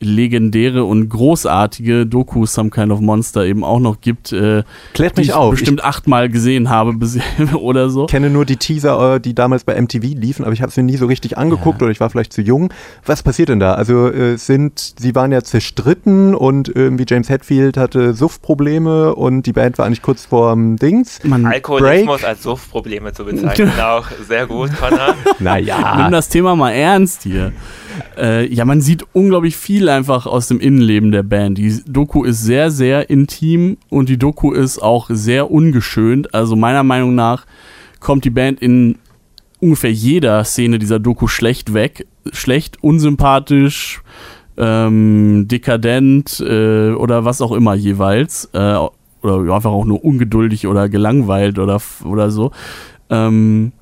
legendäre 0.00 0.84
und 0.84 1.08
großartige 1.08 2.06
Doku 2.06 2.46
Some 2.46 2.70
Kind 2.70 2.90
of 2.90 3.00
Monster 3.00 3.44
eben 3.44 3.62
auch 3.64 3.78
noch 3.80 4.00
gibt, 4.00 4.32
äh, 4.32 4.62
Klärt 4.94 5.16
die 5.16 5.20
mich 5.20 5.28
ich 5.28 5.34
auf. 5.34 5.50
bestimmt 5.52 5.84
achtmal 5.84 6.28
gesehen 6.28 6.70
habe 6.70 6.94
oder 7.56 7.90
so. 7.90 8.04
Ich 8.06 8.10
kenne 8.10 8.30
nur 8.30 8.44
die 8.44 8.56
Teaser, 8.56 9.16
äh, 9.16 9.20
die 9.20 9.34
damals 9.34 9.64
bei 9.64 9.80
MTV 9.80 10.02
liefen, 10.16 10.44
aber 10.44 10.52
ich 10.52 10.62
habe 10.62 10.70
es 10.70 10.76
mir 10.76 10.82
nie 10.82 10.96
so 10.96 11.06
richtig 11.06 11.38
angeguckt 11.38 11.80
Ja. 11.80 11.84
oder 11.84 11.92
ich 11.92 12.00
war 12.00 12.10
vielleicht 12.10 12.32
zu 12.32 12.40
jung. 12.42 12.72
Was 13.04 13.22
passiert 13.22 13.48
denn 13.50 13.60
da? 13.60 13.74
Also 13.74 14.08
äh, 14.10 14.36
sind, 14.36 14.94
sie 14.98 15.14
waren 15.14 15.32
ja 15.32 15.42
zerstritten 15.42 16.34
und 16.34 16.68
irgendwie 16.74 17.04
James 17.08 17.28
Hetfield 17.28 17.76
hatte 17.76 18.14
Suffprobleme 18.14 19.14
und 19.14 19.44
die 19.46 19.52
Band 19.52 19.78
war 19.78 19.86
eigentlich 19.86 20.02
kurz 20.02 20.24
vorm 20.24 20.76
Dings. 20.76 21.20
Man, 21.24 21.44
Alkoholismus 21.46 22.24
als 22.24 22.42
Suchtprobleme 22.42 23.12
zu 23.12 23.24
bezeichnen, 23.24 23.72
auch 23.80 24.06
sehr 24.26 24.46
gut, 24.46 24.70
Connor. 24.78 25.14
Naja. 25.38 25.96
Nimm 26.02 26.12
das 26.12 26.28
Thema 26.28 26.56
mal 26.56 26.70
ernst 26.72 27.22
hier. 27.22 27.52
Äh, 28.16 28.52
ja, 28.52 28.64
man 28.64 28.80
sieht 28.80 29.04
unglaublich 29.12 29.56
viel 29.56 29.88
einfach 29.88 30.26
aus 30.26 30.48
dem 30.48 30.60
Innenleben 30.60 31.12
der 31.12 31.22
Band. 31.22 31.58
Die 31.58 31.82
Doku 31.86 32.24
ist 32.24 32.42
sehr, 32.42 32.70
sehr 32.70 33.10
intim 33.10 33.78
und 33.88 34.08
die 34.08 34.18
Doku 34.18 34.52
ist 34.52 34.78
auch 34.78 35.08
sehr 35.10 35.50
ungeschönt. 35.50 36.34
Also 36.34 36.56
meiner 36.56 36.82
Meinung 36.82 37.14
nach 37.14 37.46
kommt 38.00 38.24
die 38.24 38.30
Band 38.30 38.60
in 38.60 38.98
ungefähr 39.60 39.92
jeder 39.92 40.42
Szene 40.44 40.78
dieser 40.78 40.98
Doku 40.98 41.26
schlecht 41.26 41.74
weg. 41.74 42.06
Schlecht, 42.32 42.82
unsympathisch, 42.82 44.02
ähm, 44.56 45.46
dekadent 45.48 46.40
äh, 46.40 46.90
oder 46.90 47.24
was 47.24 47.40
auch 47.40 47.52
immer 47.52 47.74
jeweils. 47.74 48.50
Äh, 48.52 48.76
oder 49.22 49.54
einfach 49.54 49.70
auch 49.70 49.84
nur 49.84 50.04
ungeduldig 50.04 50.66
oder 50.66 50.88
gelangweilt 50.88 51.58
oder, 51.58 51.80
oder 52.04 52.30
so. 52.30 52.52
Ähm, 53.10 53.72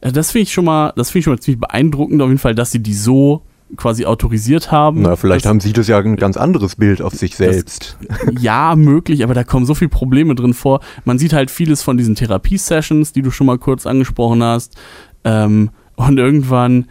das 0.00 0.30
finde 0.30 0.44
ich 0.44 0.52
schon 0.52 0.64
mal, 0.64 0.92
das 0.96 1.10
finde 1.10 1.18
ich 1.20 1.24
schon 1.24 1.34
mal 1.34 1.40
ziemlich 1.40 1.60
beeindruckend 1.60 2.22
auf 2.22 2.28
jeden 2.28 2.38
Fall, 2.38 2.54
dass 2.54 2.70
sie 2.72 2.82
die 2.82 2.94
so 2.94 3.42
quasi 3.76 4.04
autorisiert 4.04 4.72
haben. 4.72 5.02
Na, 5.02 5.16
vielleicht 5.16 5.44
das, 5.44 5.50
haben 5.50 5.60
sie 5.60 5.72
das 5.72 5.88
ja 5.88 5.98
ein 5.98 6.16
ganz 6.16 6.36
anderes 6.36 6.76
Bild 6.76 7.02
auf 7.02 7.14
sich 7.14 7.36
selbst. 7.36 7.96
Ja, 8.38 8.74
möglich, 8.76 9.24
aber 9.24 9.34
da 9.34 9.44
kommen 9.44 9.66
so 9.66 9.74
viele 9.74 9.88
Probleme 9.88 10.34
drin 10.34 10.54
vor. 10.54 10.80
Man 11.04 11.18
sieht 11.18 11.32
halt 11.32 11.50
vieles 11.50 11.82
von 11.82 11.96
diesen 11.96 12.14
Therapie-Sessions, 12.14 13.12
die 13.12 13.22
du 13.22 13.30
schon 13.30 13.46
mal 13.46 13.58
kurz 13.58 13.86
angesprochen 13.86 14.42
hast. 14.42 14.76
Ähm, 15.24 15.70
und 15.96 16.18
irgendwann, 16.18 16.86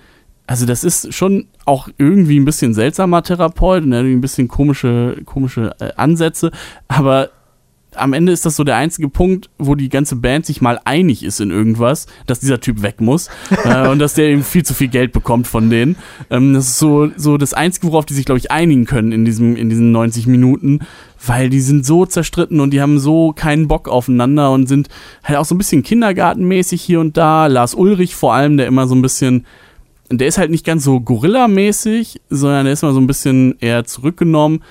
also 0.48 0.66
das 0.66 0.84
ist 0.84 1.14
schon 1.14 1.48
auch 1.66 1.88
irgendwie 1.98 2.40
ein 2.40 2.46
bisschen 2.46 2.74
seltsamer 2.74 3.24
Therapeut 3.24 3.84
und 3.84 3.94
irgendwie 3.94 4.16
ein 4.16 4.22
bisschen 4.22 4.48
komische, 4.48 5.22
komische 5.26 5.72
äh, 5.80 5.92
Ansätze, 5.96 6.52
aber 6.88 7.30
am 7.96 8.14
Ende 8.14 8.32
ist 8.32 8.46
das 8.46 8.56
so 8.56 8.64
der 8.64 8.76
einzige 8.76 9.10
Punkt, 9.10 9.50
wo 9.58 9.76
die 9.76 9.90
ganze 9.90 10.16
Band 10.16 10.46
sich 10.46 10.62
mal 10.62 10.80
einig 10.86 11.24
ist 11.24 11.40
in 11.40 11.50
irgendwas, 11.50 12.08
dass 12.28 12.40
dieser 12.40 12.60
Typ 12.60 12.82
weg 12.82 13.02
muss 13.02 13.30
äh, 13.66 13.88
und 13.88 14.00
dass 14.00 14.14
der 14.14 14.30
eben 14.30 14.44
viel 14.44 14.64
zu 14.64 14.74
viel 14.74 14.90
Geld 14.90 15.12
bekommt 15.12 15.48
von 15.48 15.70
denen. 15.70 15.96
Ähm, 16.30 16.54
das 16.54 16.68
ist 16.68 16.80
so, 16.80 17.10
so 17.16 17.38
das 17.38 17.54
Einzige, 17.54 17.88
worauf 17.88 18.06
die 18.06 18.14
sich, 18.14 18.26
glaube 18.26 18.40
ich, 18.40 18.52
einigen 18.52 18.86
können 18.86 19.12
in, 19.12 19.26
diesem, 19.26 19.56
in 19.56 19.70
diesen 19.70 19.92
90 19.92 20.28
Minuten, 20.28 20.80
weil 21.26 21.50
die 21.50 21.62
sind 21.62 21.86
so 21.86 22.06
zerstritten 22.06 22.60
und 22.60 22.72
die 22.72 22.82
haben 22.82 23.00
so 23.00 23.34
keinen 23.34 23.68
Bock 23.68 23.90
aufeinander 23.90 24.52
und 24.52 24.68
sind 24.68 24.90
halt 25.24 25.40
auch 25.40 25.46
so 25.46 25.56
ein 25.56 25.58
bisschen 25.58 25.84
kindergartenmäßig 25.84 26.82
hier 26.82 27.00
und 27.00 27.18
da. 27.18 27.48
Lars 27.48 27.74
Ulrich 27.74 28.16
vor 28.16 28.34
allem, 28.34 28.58
der 28.58 28.68
immer 28.68 28.88
so 28.88 28.96
ein 28.96 29.02
bisschen 29.02 29.46
der 30.12 30.28
ist 30.28 30.40
halt 30.40 30.50
nicht 30.50 30.66
ganz 30.66 30.84
so 30.84 31.00
Gorilla-mäßig, 31.00 32.22
sondern 32.30 32.66
der 32.66 32.74
ist 32.74 32.82
mal 32.82 32.94
so 32.94 33.00
ein 33.00 33.06
bisschen 33.06 33.56
eher 33.60 33.86
zurückgenommen 33.86 34.64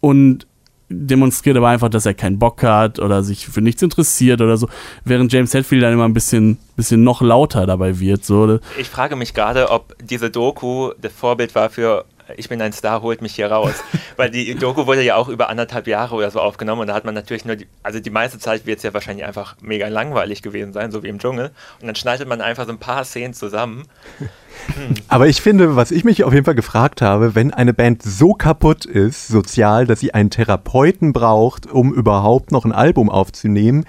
und 0.00 0.46
demonstriert 0.88 1.56
aber 1.56 1.68
einfach, 1.68 1.88
dass 1.88 2.06
er 2.06 2.14
keinen 2.14 2.38
Bock 2.38 2.62
hat 2.62 2.98
oder 2.98 3.22
sich 3.22 3.46
für 3.46 3.60
nichts 3.60 3.82
interessiert 3.82 4.40
oder 4.40 4.56
so, 4.56 4.68
während 5.04 5.32
James 5.32 5.52
Hetfield 5.52 5.82
dann 5.82 5.92
immer 5.92 6.04
ein 6.04 6.14
bisschen, 6.14 6.58
bisschen 6.76 7.02
noch 7.02 7.22
lauter 7.22 7.66
dabei 7.66 7.98
wird. 7.98 8.24
So. 8.24 8.60
Ich 8.78 8.88
frage 8.88 9.16
mich 9.16 9.34
gerade, 9.34 9.70
ob 9.70 9.96
diese 10.02 10.30
Doku 10.30 10.92
das 11.00 11.12
Vorbild 11.12 11.54
war 11.54 11.70
für 11.70 12.04
ich 12.36 12.48
bin 12.48 12.60
ein 12.60 12.72
Star, 12.72 13.02
holt 13.02 13.22
mich 13.22 13.34
hier 13.34 13.50
raus. 13.50 13.74
Weil 14.16 14.30
die 14.30 14.54
Doku 14.54 14.86
wurde 14.86 15.02
ja 15.02 15.16
auch 15.16 15.28
über 15.28 15.48
anderthalb 15.48 15.86
Jahre 15.86 16.14
oder 16.14 16.30
so 16.30 16.40
aufgenommen 16.40 16.82
und 16.82 16.86
da 16.88 16.94
hat 16.94 17.04
man 17.04 17.14
natürlich 17.14 17.44
nur, 17.44 17.56
die, 17.56 17.66
also 17.82 18.00
die 18.00 18.10
meiste 18.10 18.38
Zeit 18.38 18.66
wird 18.66 18.78
es 18.78 18.82
ja 18.82 18.94
wahrscheinlich 18.94 19.26
einfach 19.26 19.56
mega 19.60 19.88
langweilig 19.88 20.42
gewesen 20.42 20.72
sein, 20.72 20.90
so 20.90 21.02
wie 21.02 21.08
im 21.08 21.18
Dschungel. 21.18 21.50
Und 21.80 21.86
dann 21.86 21.96
schneidet 21.96 22.28
man 22.28 22.40
einfach 22.40 22.66
so 22.66 22.72
ein 22.72 22.78
paar 22.78 23.04
Szenen 23.04 23.34
zusammen. 23.34 23.84
Hm. 24.18 24.94
Aber 25.08 25.28
ich 25.28 25.40
finde, 25.40 25.76
was 25.76 25.90
ich 25.90 26.04
mich 26.04 26.24
auf 26.24 26.32
jeden 26.32 26.44
Fall 26.44 26.54
gefragt 26.54 27.02
habe, 27.02 27.34
wenn 27.34 27.52
eine 27.52 27.74
Band 27.74 28.02
so 28.02 28.32
kaputt 28.32 28.84
ist, 28.84 29.28
sozial, 29.28 29.86
dass 29.86 30.00
sie 30.00 30.14
einen 30.14 30.30
Therapeuten 30.30 31.12
braucht, 31.12 31.66
um 31.70 31.92
überhaupt 31.92 32.52
noch 32.52 32.64
ein 32.64 32.72
Album 32.72 33.10
aufzunehmen, 33.10 33.84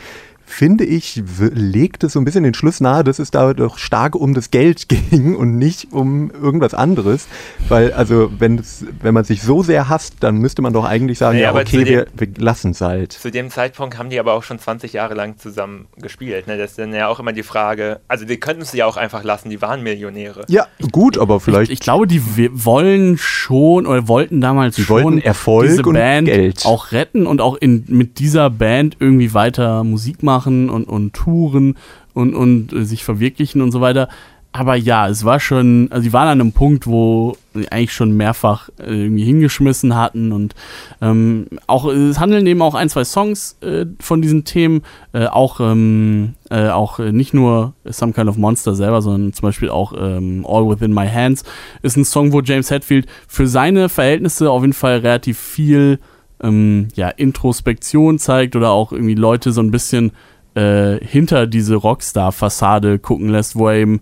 finde 0.47 0.85
ich, 0.85 1.21
legt 1.37 2.05
es 2.05 2.13
so 2.13 2.19
ein 2.19 2.25
bisschen 2.25 2.43
den 2.43 2.53
Schluss 2.53 2.79
nahe, 2.79 3.03
dass 3.03 3.19
es 3.19 3.31
da 3.31 3.53
doch 3.53 3.77
stark 3.77 4.15
um 4.15 4.33
das 4.33 4.49
Geld 4.49 4.87
ging 4.89 5.35
und 5.35 5.57
nicht 5.57 5.91
um 5.91 6.31
irgendwas 6.31 6.73
anderes. 6.73 7.27
Weil, 7.67 7.93
also, 7.93 8.31
wenn, 8.39 8.63
man 9.01 9.23
sich 9.25 9.43
so 9.43 9.61
sehr 9.61 9.89
hasst, 9.89 10.15
dann 10.21 10.37
müsste 10.37 10.61
man 10.61 10.73
doch 10.73 10.85
eigentlich 10.85 11.17
sagen, 11.17 11.37
naja, 11.37 11.53
ja, 11.53 11.61
okay, 11.61 11.83
dem, 11.83 11.87
wir, 11.87 12.07
wir 12.15 12.27
lassen 12.37 12.71
es 12.71 12.81
halt. 12.81 13.11
Zu 13.11 13.29
dem 13.29 13.51
Zeitpunkt 13.51 13.97
haben 13.97 14.09
die 14.09 14.19
aber 14.19 14.33
auch 14.33 14.43
schon 14.43 14.57
20 14.57 14.93
Jahre 14.93 15.13
lang 15.13 15.37
zusammen 15.37 15.87
gespielt. 15.97 16.47
Ne? 16.47 16.57
Das 16.57 16.71
ist 16.71 16.79
dann 16.79 16.93
ja 16.93 17.07
auch 17.07 17.19
immer 17.19 17.33
die 17.33 17.43
Frage, 17.43 17.99
also 18.07 18.25
die 18.25 18.39
könnten 18.39 18.61
es 18.61 18.71
ja 18.71 18.85
auch 18.85 18.97
einfach 18.97 19.23
lassen, 19.23 19.49
die 19.49 19.61
waren 19.61 19.83
Millionäre. 19.83 20.45
Ja, 20.47 20.67
gut, 20.91 21.17
aber 21.17 21.41
vielleicht. 21.41 21.71
Ich, 21.71 21.79
ich 21.79 21.79
glaube, 21.81 22.07
die 22.07 22.21
wollen 22.63 23.17
schon 23.17 23.85
oder 23.85 24.07
wollten 24.07 24.39
damals 24.39 24.77
die 24.77 24.83
schon 24.83 25.03
wollten 25.03 25.21
Erfolg 25.21 25.67
diese 25.67 25.83
Band 25.83 26.27
Geld. 26.27 26.65
auch 26.65 26.93
retten 26.93 27.27
und 27.27 27.41
auch 27.41 27.55
in, 27.55 27.83
mit 27.89 28.19
dieser 28.19 28.49
Band 28.49 28.95
irgendwie 28.99 29.33
weiter 29.33 29.83
Musik 29.83 30.23
machen 30.23 30.36
machen 30.37 30.69
und, 30.69 30.85
und 30.85 31.13
touren 31.13 31.75
und, 32.13 32.35
und 32.35 32.73
äh, 32.73 32.85
sich 32.85 33.03
verwirklichen 33.03 33.61
und 33.61 33.71
so 33.71 33.81
weiter. 33.81 34.07
Aber 34.53 34.75
ja, 34.75 35.07
es 35.07 35.23
war 35.23 35.39
schon, 35.39 35.87
also 35.91 36.01
sie 36.01 36.13
waren 36.13 36.29
an 36.29 36.41
einem 36.41 36.51
Punkt, 36.51 36.87
wo 36.87 37.37
sie 37.53 37.71
eigentlich 37.71 37.93
schon 37.93 38.17
mehrfach 38.17 38.69
äh, 38.79 39.03
irgendwie 39.03 39.23
hingeschmissen 39.23 39.95
hatten 39.95 40.31
und 40.31 40.55
ähm, 40.99 41.45
auch, 41.67 41.85
es 41.85 42.19
handeln 42.19 42.47
eben 42.47 42.61
auch 42.63 42.73
ein, 42.73 42.89
zwei 42.89 43.03
Songs 43.03 43.57
äh, 43.61 43.85
von 43.99 44.21
diesen 44.21 44.45
Themen, 44.45 44.81
äh, 45.13 45.27
auch, 45.27 45.59
ähm, 45.59 46.33
äh, 46.49 46.69
auch 46.69 46.97
äh, 46.99 47.11
nicht 47.11 47.35
nur 47.35 47.73
Some 47.85 48.13
Kind 48.13 48.29
of 48.29 48.37
Monster 48.37 48.73
selber, 48.73 49.03
sondern 49.03 49.33
zum 49.33 49.47
Beispiel 49.47 49.69
auch 49.69 49.93
ähm, 49.95 50.43
All 50.47 50.67
Within 50.67 50.93
My 50.93 51.07
Hands 51.07 51.43
ist 51.83 51.97
ein 51.97 52.05
Song, 52.05 52.33
wo 52.33 52.41
James 52.41 52.71
Hetfield 52.71 53.05
für 53.27 53.47
seine 53.47 53.89
Verhältnisse 53.89 54.49
auf 54.49 54.61
jeden 54.61 54.73
Fall 54.73 54.97
relativ 54.99 55.37
viel 55.37 55.99
ähm, 56.41 56.87
ja, 56.95 57.09
Introspektion 57.09 58.19
zeigt 58.19 58.55
oder 58.55 58.71
auch 58.71 58.91
irgendwie 58.91 59.15
Leute 59.15 59.51
so 59.51 59.61
ein 59.61 59.71
bisschen 59.71 60.11
äh, 60.55 60.97
hinter 61.05 61.47
diese 61.47 61.75
Rockstar-Fassade 61.75 62.99
gucken 62.99 63.29
lässt, 63.29 63.55
wo 63.55 63.67
er 63.69 63.75
eben 63.75 64.01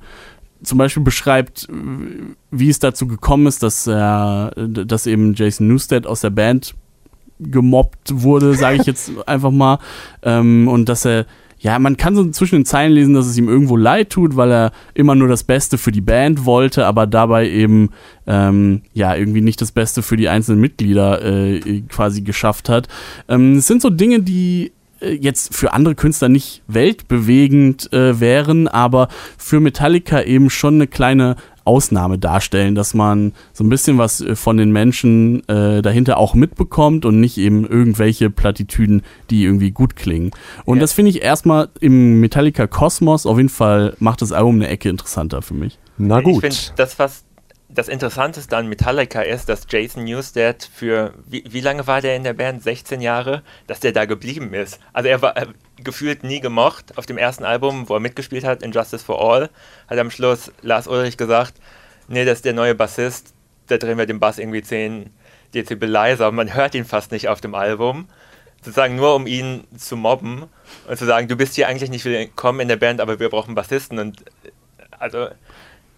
zum 0.63 0.77
Beispiel 0.77 1.03
beschreibt, 1.03 1.67
wie 2.51 2.69
es 2.69 2.79
dazu 2.79 3.07
gekommen 3.07 3.47
ist, 3.47 3.61
dass 3.61 3.87
er, 3.87 4.51
dass 4.55 5.05
eben 5.05 5.33
Jason 5.35 5.67
Newsted 5.67 6.07
aus 6.07 6.21
der 6.21 6.29
Band 6.31 6.75
gemobbt 7.39 8.21
wurde, 8.21 8.55
sage 8.55 8.77
ich 8.79 8.87
jetzt 8.87 9.11
einfach 9.27 9.51
mal, 9.51 9.79
ähm, 10.23 10.67
und 10.67 10.89
dass 10.89 11.05
er 11.05 11.25
ja, 11.65 11.79
man 11.79 11.97
kann 11.97 12.15
so 12.15 12.29
zwischen 12.29 12.57
den 12.57 12.65
Zeilen 12.65 12.93
lesen, 12.93 13.15
dass 13.15 13.25
es 13.25 13.39
ihm 13.39 13.49
irgendwo 13.49 13.75
leid 13.75 14.11
tut, 14.11 14.35
weil 14.35 14.51
er 14.51 14.71
immer 14.93 15.15
nur 15.15 15.27
das 15.27 15.43
Beste 15.43 15.79
für 15.79 15.91
die 15.91 15.99
Band 15.99 16.45
wollte, 16.45 16.85
aber 16.85 17.07
dabei 17.07 17.49
eben 17.49 17.89
ähm, 18.27 18.83
ja 18.93 19.15
irgendwie 19.15 19.41
nicht 19.41 19.59
das 19.61 19.71
Beste 19.71 20.03
für 20.03 20.15
die 20.15 20.29
einzelnen 20.29 20.61
Mitglieder 20.61 21.25
äh, 21.25 21.81
quasi 21.89 22.21
geschafft 22.21 22.69
hat. 22.69 22.87
Ähm, 23.27 23.55
es 23.55 23.65
sind 23.65 23.81
so 23.81 23.89
Dinge, 23.89 24.19
die 24.19 24.73
äh, 24.99 25.13
jetzt 25.13 25.55
für 25.55 25.73
andere 25.73 25.95
Künstler 25.95 26.29
nicht 26.29 26.61
weltbewegend 26.67 27.91
äh, 27.91 28.19
wären, 28.19 28.67
aber 28.67 29.07
für 29.35 29.59
Metallica 29.59 30.21
eben 30.21 30.51
schon 30.51 30.75
eine 30.75 30.85
kleine 30.85 31.35
Ausnahme 31.65 32.17
darstellen, 32.17 32.75
dass 32.75 32.93
man 32.93 33.33
so 33.53 33.63
ein 33.63 33.69
bisschen 33.69 33.97
was 33.97 34.21
äh, 34.21 34.35
von 34.35 34.57
den 34.57 34.71
Menschen 34.71 35.47
äh, 35.49 35.81
dahinter 35.81 36.17
auch 36.17 36.33
mitbekommt 36.33 37.05
und 37.05 37.19
nicht 37.19 37.37
eben 37.37 37.67
irgendwelche 37.67 38.29
Plattitüden, 38.29 39.01
die 39.29 39.43
irgendwie 39.43 39.71
gut 39.71 39.95
klingen. 39.95 40.31
Und 40.63 40.77
ja. 40.77 40.81
das 40.81 40.93
finde 40.93 41.09
ich 41.09 41.21
erstmal 41.21 41.69
im 41.79 42.19
Metallica 42.19 42.67
Kosmos 42.67 43.25
auf 43.25 43.37
jeden 43.37 43.49
Fall 43.49 43.95
macht 43.99 44.21
das 44.21 44.31
Album 44.31 44.55
eine 44.55 44.67
Ecke 44.67 44.89
interessanter 44.89 45.41
für 45.41 45.53
mich. 45.53 45.77
Na 45.97 46.21
gut. 46.21 46.43
Ich 46.43 46.55
finde, 46.55 46.73
das, 46.77 46.99
was 46.99 47.25
das 47.69 47.87
Interessanteste 47.87 48.55
an 48.55 48.67
Metallica 48.67 49.21
ist, 49.21 49.49
dass 49.49 49.67
Jason 49.69 50.05
Newsted 50.05 50.69
für, 50.73 51.13
wie, 51.27 51.43
wie, 51.49 51.61
lange 51.61 51.85
war 51.87 52.01
der 52.01 52.15
in 52.15 52.23
der 52.23 52.33
Band? 52.33 52.63
16 52.63 53.01
Jahre? 53.01 53.43
Dass 53.67 53.79
der 53.79 53.91
da 53.91 54.05
geblieben 54.05 54.53
ist. 54.53 54.79
Also 54.93 55.09
er 55.09 55.21
war 55.21 55.35
gefühlt 55.77 56.23
nie 56.23 56.39
gemocht. 56.39 56.97
Auf 56.97 57.05
dem 57.05 57.17
ersten 57.17 57.43
Album, 57.43 57.89
wo 57.89 57.95
er 57.95 57.99
mitgespielt 57.99 58.43
hat, 58.43 58.63
Injustice 58.63 59.03
for 59.03 59.21
All, 59.21 59.49
hat 59.87 59.97
am 59.97 60.11
Schluss 60.11 60.51
Lars 60.61 60.87
Ulrich 60.87 61.17
gesagt, 61.17 61.55
nee, 62.07 62.25
das 62.25 62.39
ist 62.39 62.45
der 62.45 62.53
neue 62.53 62.75
Bassist, 62.75 63.33
da 63.67 63.77
drehen 63.77 63.97
wir 63.97 64.05
den 64.05 64.19
Bass 64.19 64.37
irgendwie 64.37 64.61
10 64.61 65.09
Dezibel 65.53 65.89
leiser. 65.89 66.31
Man 66.31 66.53
hört 66.53 66.75
ihn 66.75 66.85
fast 66.85 67.11
nicht 67.11 67.27
auf 67.29 67.41
dem 67.41 67.55
Album. 67.55 68.07
Sozusagen 68.61 68.95
nur, 68.95 69.15
um 69.15 69.27
ihn 69.27 69.65
zu 69.77 69.95
mobben 69.95 70.45
und 70.87 70.97
zu 70.97 71.05
sagen, 71.05 71.27
du 71.27 71.35
bist 71.35 71.55
hier 71.55 71.67
eigentlich 71.67 71.89
nicht 71.89 72.05
willkommen 72.05 72.61
in 72.61 72.67
der 72.67 72.77
Band, 72.77 72.99
aber 72.99 73.19
wir 73.19 73.29
brauchen 73.29 73.55
Bassisten. 73.55 73.99
Und 73.99 74.25
also 74.97 75.27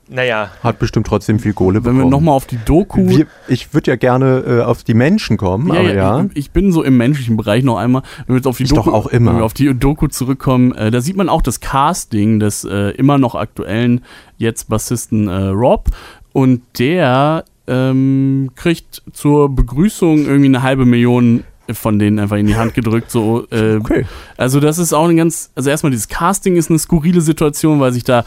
naja. 0.09 0.51
Hat 0.63 0.79
bestimmt 0.79 1.07
trotzdem 1.07 1.39
viel 1.39 1.53
Kohle 1.53 1.75
Wenn 1.75 1.95
bekommen. 1.95 2.05
wir 2.05 2.09
nochmal 2.09 2.35
auf 2.35 2.45
die 2.45 2.59
Doku. 2.63 3.07
Wir, 3.07 3.27
ich 3.47 3.73
würde 3.73 3.91
ja 3.91 3.97
gerne 3.97 4.43
äh, 4.47 4.61
auf 4.61 4.83
die 4.83 4.93
Menschen 4.93 5.37
kommen, 5.37 5.73
ja, 5.73 5.79
aber 5.79 5.93
ja. 5.93 6.25
Ich, 6.31 6.37
ich, 6.37 6.51
bin 6.51 6.71
so 6.71 6.83
im 6.83 6.97
menschlichen 6.97 7.37
Bereich 7.37 7.63
noch 7.63 7.77
einmal. 7.77 8.03
Wenn 8.25 8.35
wir 8.35 8.37
jetzt 8.37 8.47
auf 8.47 8.57
die, 8.57 8.63
ich 8.63 8.69
Doku, 8.69 8.89
doch 8.89 8.93
auch 8.93 9.07
immer. 9.07 9.31
Wenn 9.31 9.39
wir 9.39 9.45
auf 9.45 9.53
die 9.53 9.73
Doku 9.73 10.07
zurückkommen, 10.07 10.73
äh, 10.73 10.91
da 10.91 11.01
sieht 11.01 11.17
man 11.17 11.29
auch 11.29 11.41
das 11.41 11.59
Casting 11.59 12.39
des 12.39 12.63
äh, 12.63 12.91
immer 12.91 13.17
noch 13.17 13.35
aktuellen 13.35 14.01
jetzt 14.37 14.69
Bassisten 14.69 15.27
äh, 15.27 15.47
Rob. 15.47 15.89
Und 16.31 16.61
der 16.79 17.45
ähm, 17.67 18.51
kriegt 18.55 19.01
zur 19.11 19.53
Begrüßung 19.53 20.25
irgendwie 20.25 20.47
eine 20.47 20.61
halbe 20.61 20.85
Million 20.85 21.43
von 21.69 21.99
denen 21.99 22.19
einfach 22.19 22.37
in 22.37 22.47
die 22.47 22.55
Hand 22.55 22.73
gedrückt. 22.73 23.11
So, 23.11 23.45
äh, 23.51 23.75
okay. 23.75 24.05
Also 24.37 24.59
das 24.59 24.77
ist 24.77 24.93
auch 24.93 25.09
ein 25.09 25.17
ganz, 25.17 25.51
also 25.55 25.69
erstmal 25.69 25.91
dieses 25.91 26.07
Casting 26.07 26.55
ist 26.55 26.69
eine 26.69 26.79
skurrile 26.79 27.21
Situation, 27.21 27.79
weil 27.79 27.91
sich 27.91 28.03
da 28.03 28.23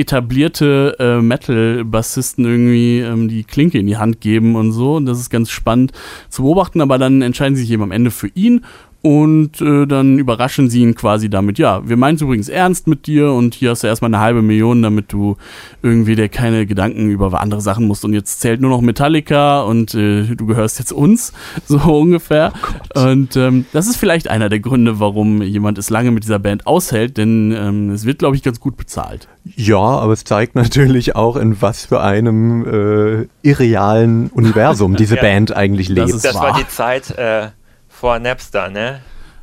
etablierte 0.00 0.96
äh, 0.98 1.20
Metal-Bassisten 1.20 2.44
irgendwie 2.44 3.00
ähm, 3.00 3.28
die 3.28 3.44
Klinke 3.44 3.78
in 3.78 3.86
die 3.86 3.96
Hand 3.96 4.20
geben 4.20 4.56
und 4.56 4.72
so. 4.72 4.96
Und 4.96 5.06
das 5.06 5.20
ist 5.20 5.30
ganz 5.30 5.50
spannend 5.50 5.92
zu 6.28 6.42
beobachten, 6.42 6.80
aber 6.80 6.98
dann 6.98 7.22
entscheiden 7.22 7.56
sie 7.56 7.62
sich 7.62 7.70
eben 7.70 7.82
am 7.82 7.92
Ende 7.92 8.10
für 8.10 8.28
ihn 8.34 8.64
und 9.02 9.60
äh, 9.60 9.86
dann 9.86 10.18
überraschen 10.18 10.68
sie 10.68 10.82
ihn 10.82 10.94
quasi 10.94 11.30
damit, 11.30 11.58
ja, 11.58 11.88
wir 11.88 11.96
meinen 11.96 12.16
es 12.16 12.22
übrigens 12.22 12.48
ernst 12.48 12.86
mit 12.86 13.06
dir 13.06 13.32
und 13.32 13.54
hier 13.54 13.70
hast 13.70 13.82
du 13.82 13.86
erstmal 13.86 14.10
eine 14.10 14.20
halbe 14.20 14.42
Million, 14.42 14.82
damit 14.82 15.12
du 15.12 15.36
irgendwie 15.82 16.16
dir 16.16 16.28
keine 16.28 16.66
Gedanken 16.66 17.10
über 17.10 17.40
andere 17.40 17.62
Sachen 17.62 17.86
musst 17.86 18.04
und 18.04 18.12
jetzt 18.12 18.40
zählt 18.40 18.60
nur 18.60 18.70
noch 18.70 18.82
Metallica 18.82 19.62
und 19.62 19.94
äh, 19.94 20.24
du 20.34 20.46
gehörst 20.46 20.78
jetzt 20.78 20.92
uns, 20.92 21.32
so 21.66 21.78
ungefähr. 21.78 22.52
Oh 22.94 23.00
und 23.00 23.36
ähm, 23.36 23.64
das 23.72 23.86
ist 23.86 23.96
vielleicht 23.96 24.28
einer 24.28 24.48
der 24.48 24.60
Gründe, 24.60 25.00
warum 25.00 25.40
jemand 25.42 25.78
es 25.78 25.88
lange 25.88 26.10
mit 26.10 26.24
dieser 26.24 26.38
Band 26.38 26.66
aushält, 26.66 27.16
denn 27.16 27.52
ähm, 27.52 27.90
es 27.90 28.04
wird, 28.04 28.18
glaube 28.18 28.36
ich, 28.36 28.42
ganz 28.42 28.60
gut 28.60 28.76
bezahlt. 28.76 29.28
Ja, 29.56 29.78
aber 29.78 30.12
es 30.12 30.24
zeigt 30.24 30.54
natürlich 30.54 31.16
auch, 31.16 31.36
in 31.36 31.60
was 31.62 31.86
für 31.86 32.02
einem 32.02 33.22
äh, 33.22 33.26
irrealen 33.42 34.28
Universum 34.28 34.96
diese 34.98 35.16
ja, 35.16 35.22
Band 35.22 35.56
eigentlich 35.56 35.88
lebt. 35.88 36.12
Das, 36.12 36.22
das 36.22 36.34
war 36.34 36.58
die 36.58 36.68
Zeit, 36.68 37.16
äh, 37.16 37.48
vor 37.90 38.18
Napster, 38.18 38.70
ne? 38.70 39.00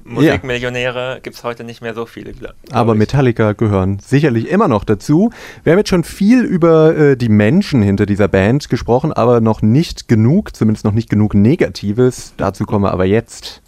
Musikmillionäre 0.08 1.14
ja. 1.16 1.20
gibt 1.20 1.36
es 1.36 1.43
heute 1.43 1.64
nicht 1.64 1.82
mehr 1.82 1.93
so 1.93 2.06
viele. 2.06 2.34
Aber 2.72 2.95
Metallica 2.95 3.52
gehören 3.52 4.00
sicherlich 4.00 4.50
immer 4.50 4.68
noch 4.68 4.84
dazu. 4.84 5.32
Wir 5.64 5.74
haben 5.74 5.80
jetzt 5.80 5.89
schon 5.89 6.04
viel 6.04 6.43
über 6.43 6.95
äh, 6.95 7.18
die 7.18 7.30
Menschen 7.30 7.82
hinter 7.82 8.06
dieser 8.06 8.28
Band 8.28 8.70
gesprochen, 8.70 9.12
aber 9.12 9.41
noch 9.41 9.62
nicht 9.62 10.08
genug, 10.08 10.56
zumindest 10.56 10.86
noch 10.86 10.93
nicht 10.93 11.10
genug 11.10 11.34
Negatives. 11.34 12.34
Dazu 12.38 12.66
kommen 12.66 12.86
wir 12.86 12.91
aber 12.91 13.06
jetzt. 13.06 13.62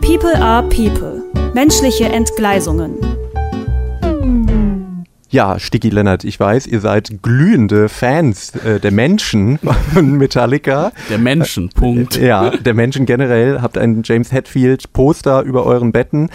People 0.00 0.34
are 0.42 0.68
People. 0.68 1.22
Menschliche 1.54 2.06
Entgleisungen. 2.06 3.17
Ja, 5.30 5.58
Sticky 5.58 5.90
Leonard, 5.90 6.24
ich 6.24 6.40
weiß, 6.40 6.66
ihr 6.66 6.80
seid 6.80 7.22
glühende 7.22 7.90
Fans 7.90 8.54
äh, 8.56 8.80
der 8.80 8.92
Menschen 8.92 9.58
von 9.92 10.12
Metallica. 10.12 10.90
Der 11.10 11.18
Menschen, 11.18 11.68
Punkt. 11.68 12.16
Äh, 12.16 12.28
ja, 12.28 12.50
der 12.50 12.72
Menschen 12.72 13.04
generell. 13.04 13.60
Habt 13.60 13.76
ein 13.76 14.02
James 14.04 14.32
Hetfield 14.32 14.92
Poster 14.94 15.42
über 15.42 15.66
euren 15.66 15.92
Betten 15.92 16.30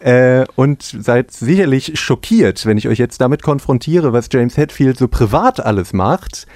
äh, 0.00 0.46
und 0.56 0.82
seid 0.82 1.30
sicherlich 1.30 2.00
schockiert, 2.00 2.64
wenn 2.64 2.78
ich 2.78 2.88
euch 2.88 2.98
jetzt 2.98 3.20
damit 3.20 3.42
konfrontiere, 3.42 4.14
was 4.14 4.28
James 4.32 4.56
Hetfield 4.56 4.96
so 4.96 5.08
privat 5.08 5.60
alles 5.60 5.92
macht. 5.92 6.46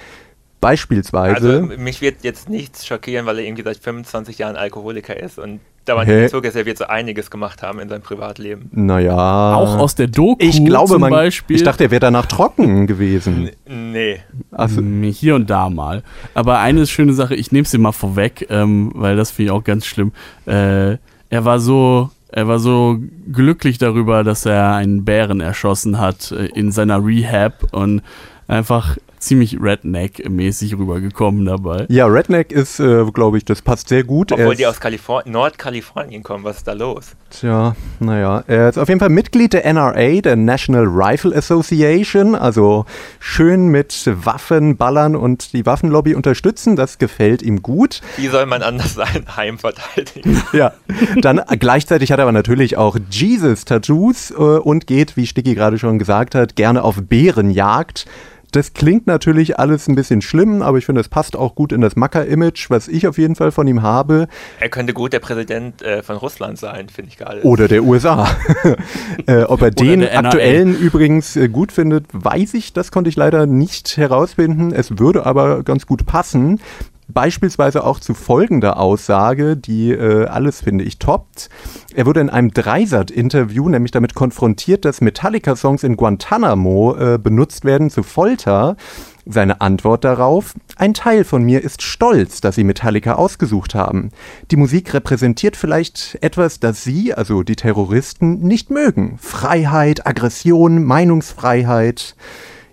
Beispielsweise. 0.61 1.61
Also 1.61 1.77
mich 1.77 2.01
wird 2.01 2.23
jetzt 2.23 2.49
nichts 2.49 2.87
schockieren, 2.87 3.25
weil 3.27 3.37
er 3.37 3.45
irgendwie 3.45 3.63
seit 3.63 3.77
25 3.77 4.39
Jahren 4.39 4.55
Alkoholiker 4.55 5.15
ist 5.15 5.37
und 5.37 5.59
dauernd 5.85 6.09
Hä? 6.09 6.23
Bezug 6.23 6.45
ist, 6.45 6.55
er 6.55 6.65
wird 6.65 6.77
so 6.77 6.85
einiges 6.85 7.29
gemacht 7.31 7.61
haben 7.63 7.79
in 7.79 7.89
seinem 7.89 8.01
Privatleben. 8.01 8.69
Naja. 8.71 9.53
Auch 9.55 9.77
aus 9.77 9.95
der 9.95 10.07
Doku 10.07 10.37
Ich 10.45 10.63
glaube, 10.65 10.91
zum 10.93 11.01
man. 11.01 11.11
Beispiel. 11.11 11.55
Ich 11.55 11.63
dachte, 11.63 11.85
er 11.85 11.91
wäre 11.91 11.99
danach 11.99 12.25
trocken 12.25 12.87
gewesen. 12.87 13.49
Nee. 13.67 14.19
Also, 14.51 14.81
Mm, 14.81 15.03
Hier 15.03 15.35
und 15.35 15.49
da 15.49 15.69
mal. 15.69 16.03
Aber 16.33 16.59
eine 16.59 16.87
schöne 16.87 17.13
Sache, 17.13 17.35
ich 17.35 17.51
nehme 17.51 17.65
sie 17.65 17.77
mal 17.77 17.91
vorweg, 17.91 18.47
ähm, 18.49 18.91
weil 18.95 19.15
das 19.15 19.31
finde 19.31 19.51
ich 19.51 19.57
auch 19.57 19.63
ganz 19.63 19.85
schlimm. 19.85 20.11
Äh, 20.45 20.97
er 21.29 21.45
war 21.45 21.59
so, 21.59 22.09
er 22.29 22.47
war 22.47 22.59
so 22.59 22.97
glücklich 23.31 23.77
darüber, 23.77 24.23
dass 24.23 24.45
er 24.45 24.73
einen 24.75 25.03
Bären 25.05 25.41
erschossen 25.41 25.99
hat 25.99 26.31
äh, 26.31 26.45
in 26.47 26.71
seiner 26.71 27.03
Rehab 27.05 27.65
und 27.71 28.01
einfach 28.47 28.97
ziemlich 29.25 29.57
Redneck-mäßig 29.59 30.77
rübergekommen 30.77 31.45
dabei. 31.45 31.85
ja, 31.89 32.05
Redneck 32.07 32.51
ist, 32.51 32.79
äh, 32.79 33.05
glaube 33.13 33.37
ich, 33.37 33.45
das 33.45 33.61
passt 33.61 33.89
sehr 33.89 34.03
gut. 34.03 34.31
Er 34.31 34.37
Obwohl 34.39 34.53
ist- 34.53 34.59
die 34.59 34.67
aus 34.67 34.79
Kalifornien, 34.79 35.31
Nordkalifornien 35.33 36.23
kommen, 36.23 36.43
was 36.43 36.57
ist 36.57 36.67
da 36.67 36.73
los? 36.73 37.11
Tja, 37.29 37.75
naja, 37.99 38.43
er 38.47 38.69
ist 38.69 38.77
auf 38.77 38.87
jeden 38.89 38.99
Fall 38.99 39.09
Mitglied 39.09 39.53
der 39.53 39.65
NRA, 39.65 40.21
der 40.21 40.35
National 40.35 40.85
Rifle 40.87 41.35
Association, 41.35 42.35
also 42.35 42.85
schön 43.19 43.69
mit 43.69 44.07
Waffen 44.23 44.77
ballern 44.77 45.15
und 45.15 45.53
die 45.53 45.65
Waffenlobby 45.65 46.13
unterstützen, 46.15 46.75
das 46.75 46.97
gefällt 46.99 47.41
ihm 47.41 47.61
gut. 47.61 48.01
Wie 48.17 48.27
soll 48.27 48.45
man 48.45 48.61
anders 48.61 48.93
sein 48.95 49.25
Heim 49.35 49.57
verteidigen? 49.57 50.41
Ja, 50.53 50.73
dann 51.21 51.41
gleichzeitig 51.59 52.11
hat 52.11 52.19
er 52.19 52.23
aber 52.23 52.31
natürlich 52.31 52.77
auch 52.77 52.97
Jesus-Tattoos 53.09 54.31
äh, 54.31 54.33
und 54.35 54.87
geht, 54.87 55.17
wie 55.17 55.25
Sticky 55.27 55.55
gerade 55.55 55.77
schon 55.79 55.99
gesagt 55.99 56.35
hat, 56.35 56.55
gerne 56.55 56.83
auf 56.83 57.01
Bärenjagd. 57.01 58.05
Das 58.53 58.73
klingt 58.73 59.07
natürlich 59.07 59.57
alles 59.57 59.87
ein 59.87 59.95
bisschen 59.95 60.21
schlimm, 60.21 60.61
aber 60.61 60.77
ich 60.77 60.85
finde, 60.85 61.01
es 61.01 61.09
passt 61.09 61.35
auch 61.35 61.55
gut 61.55 61.71
in 61.71 61.81
das 61.81 61.95
Macker-Image, 61.95 62.69
was 62.69 62.87
ich 62.87 63.07
auf 63.07 63.17
jeden 63.17 63.35
Fall 63.35 63.51
von 63.51 63.65
ihm 63.65 63.81
habe. 63.81 64.27
Er 64.59 64.69
könnte 64.69 64.93
gut 64.93 65.11
der 65.11 65.21
Präsident 65.21 65.81
äh, 65.81 66.03
von 66.03 66.17
Russland 66.17 66.59
sein, 66.59 66.87
finde 66.89 67.09
ich 67.09 67.17
gerade. 67.17 67.41
Oder 67.41 67.67
der 67.67 67.83
USA. 67.83 68.29
äh, 69.25 69.41
ob 69.41 69.63
er 69.63 69.71
den 69.71 70.07
aktuellen 70.07 70.77
übrigens 70.77 71.35
äh, 71.35 71.49
gut 71.49 71.71
findet, 71.71 72.05
weiß 72.11 72.53
ich. 72.53 72.73
Das 72.73 72.91
konnte 72.91 73.09
ich 73.09 73.15
leider 73.15 73.47
nicht 73.47 73.97
herausfinden. 73.97 74.71
Es 74.71 74.99
würde 74.99 75.25
aber 75.25 75.63
ganz 75.63 75.87
gut 75.87 76.05
passen. 76.05 76.59
Beispielsweise 77.07 77.83
auch 77.83 77.99
zu 77.99 78.13
folgender 78.13 78.77
Aussage, 78.79 79.57
die 79.57 79.91
äh, 79.91 80.25
alles, 80.25 80.61
finde 80.61 80.83
ich, 80.83 80.99
toppt. 80.99 81.49
Er 81.93 82.05
wurde 82.05 82.21
in 82.21 82.29
einem 82.29 82.51
Dreisat-Interview 82.51 83.69
nämlich 83.69 83.91
damit 83.91 84.15
konfrontiert, 84.15 84.85
dass 84.85 85.01
Metallica-Songs 85.01 85.83
in 85.83 85.97
Guantanamo 85.97 86.95
äh, 86.95 87.17
benutzt 87.17 87.65
werden 87.65 87.89
zur 87.89 88.03
Folter. 88.03 88.77
Seine 89.25 89.61
Antwort 89.61 90.03
darauf, 90.03 90.53
ein 90.75 90.93
Teil 90.93 91.23
von 91.23 91.43
mir 91.43 91.63
ist 91.63 91.81
stolz, 91.81 92.41
dass 92.41 92.55
sie 92.55 92.65
Metallica 92.65 93.13
ausgesucht 93.13 93.73
haben. 93.73 94.09
Die 94.51 94.57
Musik 94.57 94.93
repräsentiert 94.93 95.55
vielleicht 95.55 96.17
etwas, 96.21 96.59
das 96.59 96.83
sie, 96.83 97.13
also 97.13 97.43
die 97.43 97.55
Terroristen, 97.55 98.39
nicht 98.39 98.69
mögen. 98.69 99.17
Freiheit, 99.19 100.05
Aggression, 100.05 100.83
Meinungsfreiheit. 100.83 102.15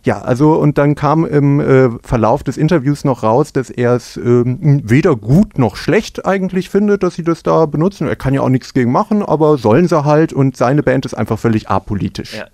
Ja, 0.03 0.22
also 0.22 0.55
und 0.55 0.78
dann 0.78 0.94
kam 0.94 1.26
im 1.26 1.61
äh, 1.61 1.90
Verlauf 2.03 2.42
des 2.42 2.57
Interviews 2.57 3.05
noch 3.05 3.22
raus, 3.22 3.53
dass 3.53 3.68
er 3.68 3.94
es 3.94 4.16
ähm, 4.16 4.80
weder 4.84 5.14
gut 5.14 5.59
noch 5.59 5.76
schlecht 5.76 6.24
eigentlich 6.24 6.70
findet, 6.70 7.03
dass 7.03 7.14
sie 7.14 7.22
das 7.22 7.42
da 7.42 7.66
benutzen. 7.66 8.09
Er 8.09 8.16
kann 8.16 8.32
ja 8.32 8.40
auch 8.40 8.48
nichts 8.48 8.72
gegen 8.72 8.92
machen, 8.92 9.22
aber 9.22 9.59
sollen 9.59 9.88
sie 9.88 10.05
halt 10.05 10.32
und 10.32 10.57
seine 10.57 10.82
Band 10.82 11.05
ist 11.05 11.14
einfach 11.14 11.38
völlig 11.38 11.68
apolitisch. 11.68 12.34
Ja, 12.34 12.46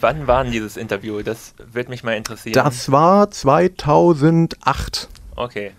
wann 0.00 0.26
war 0.26 0.42
denn 0.42 0.52
dieses 0.52 0.76
Interview? 0.76 1.22
Das 1.22 1.54
würde 1.72 1.88
mich 1.88 2.04
mal 2.04 2.12
interessieren. 2.12 2.52
Das 2.52 2.92
war 2.92 3.30
2008. 3.30 5.08
Okay. 5.36 5.70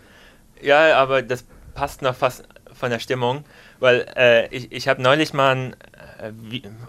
Ja, 0.62 0.98
aber 0.98 1.22
das 1.22 1.46
passt 1.76 2.02
noch 2.02 2.16
fast 2.16 2.48
von 2.74 2.90
der 2.90 3.00
Stimmung, 3.00 3.44
weil 3.80 4.06
äh, 4.16 4.48
ich, 4.48 4.72
ich 4.72 4.88
habe 4.88 5.02
neulich 5.02 5.34
mal 5.34 5.56
ein, 5.56 5.76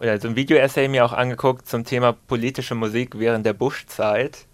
oder 0.00 0.20
so 0.20 0.28
ein 0.28 0.36
Video-Essay 0.36 0.88
mir 0.88 1.04
auch 1.04 1.12
angeguckt 1.12 1.68
zum 1.68 1.84
Thema 1.84 2.12
politische 2.12 2.74
Musik 2.74 3.18
während 3.18 3.46
der 3.46 3.52
Bush-Zeit 3.52 4.46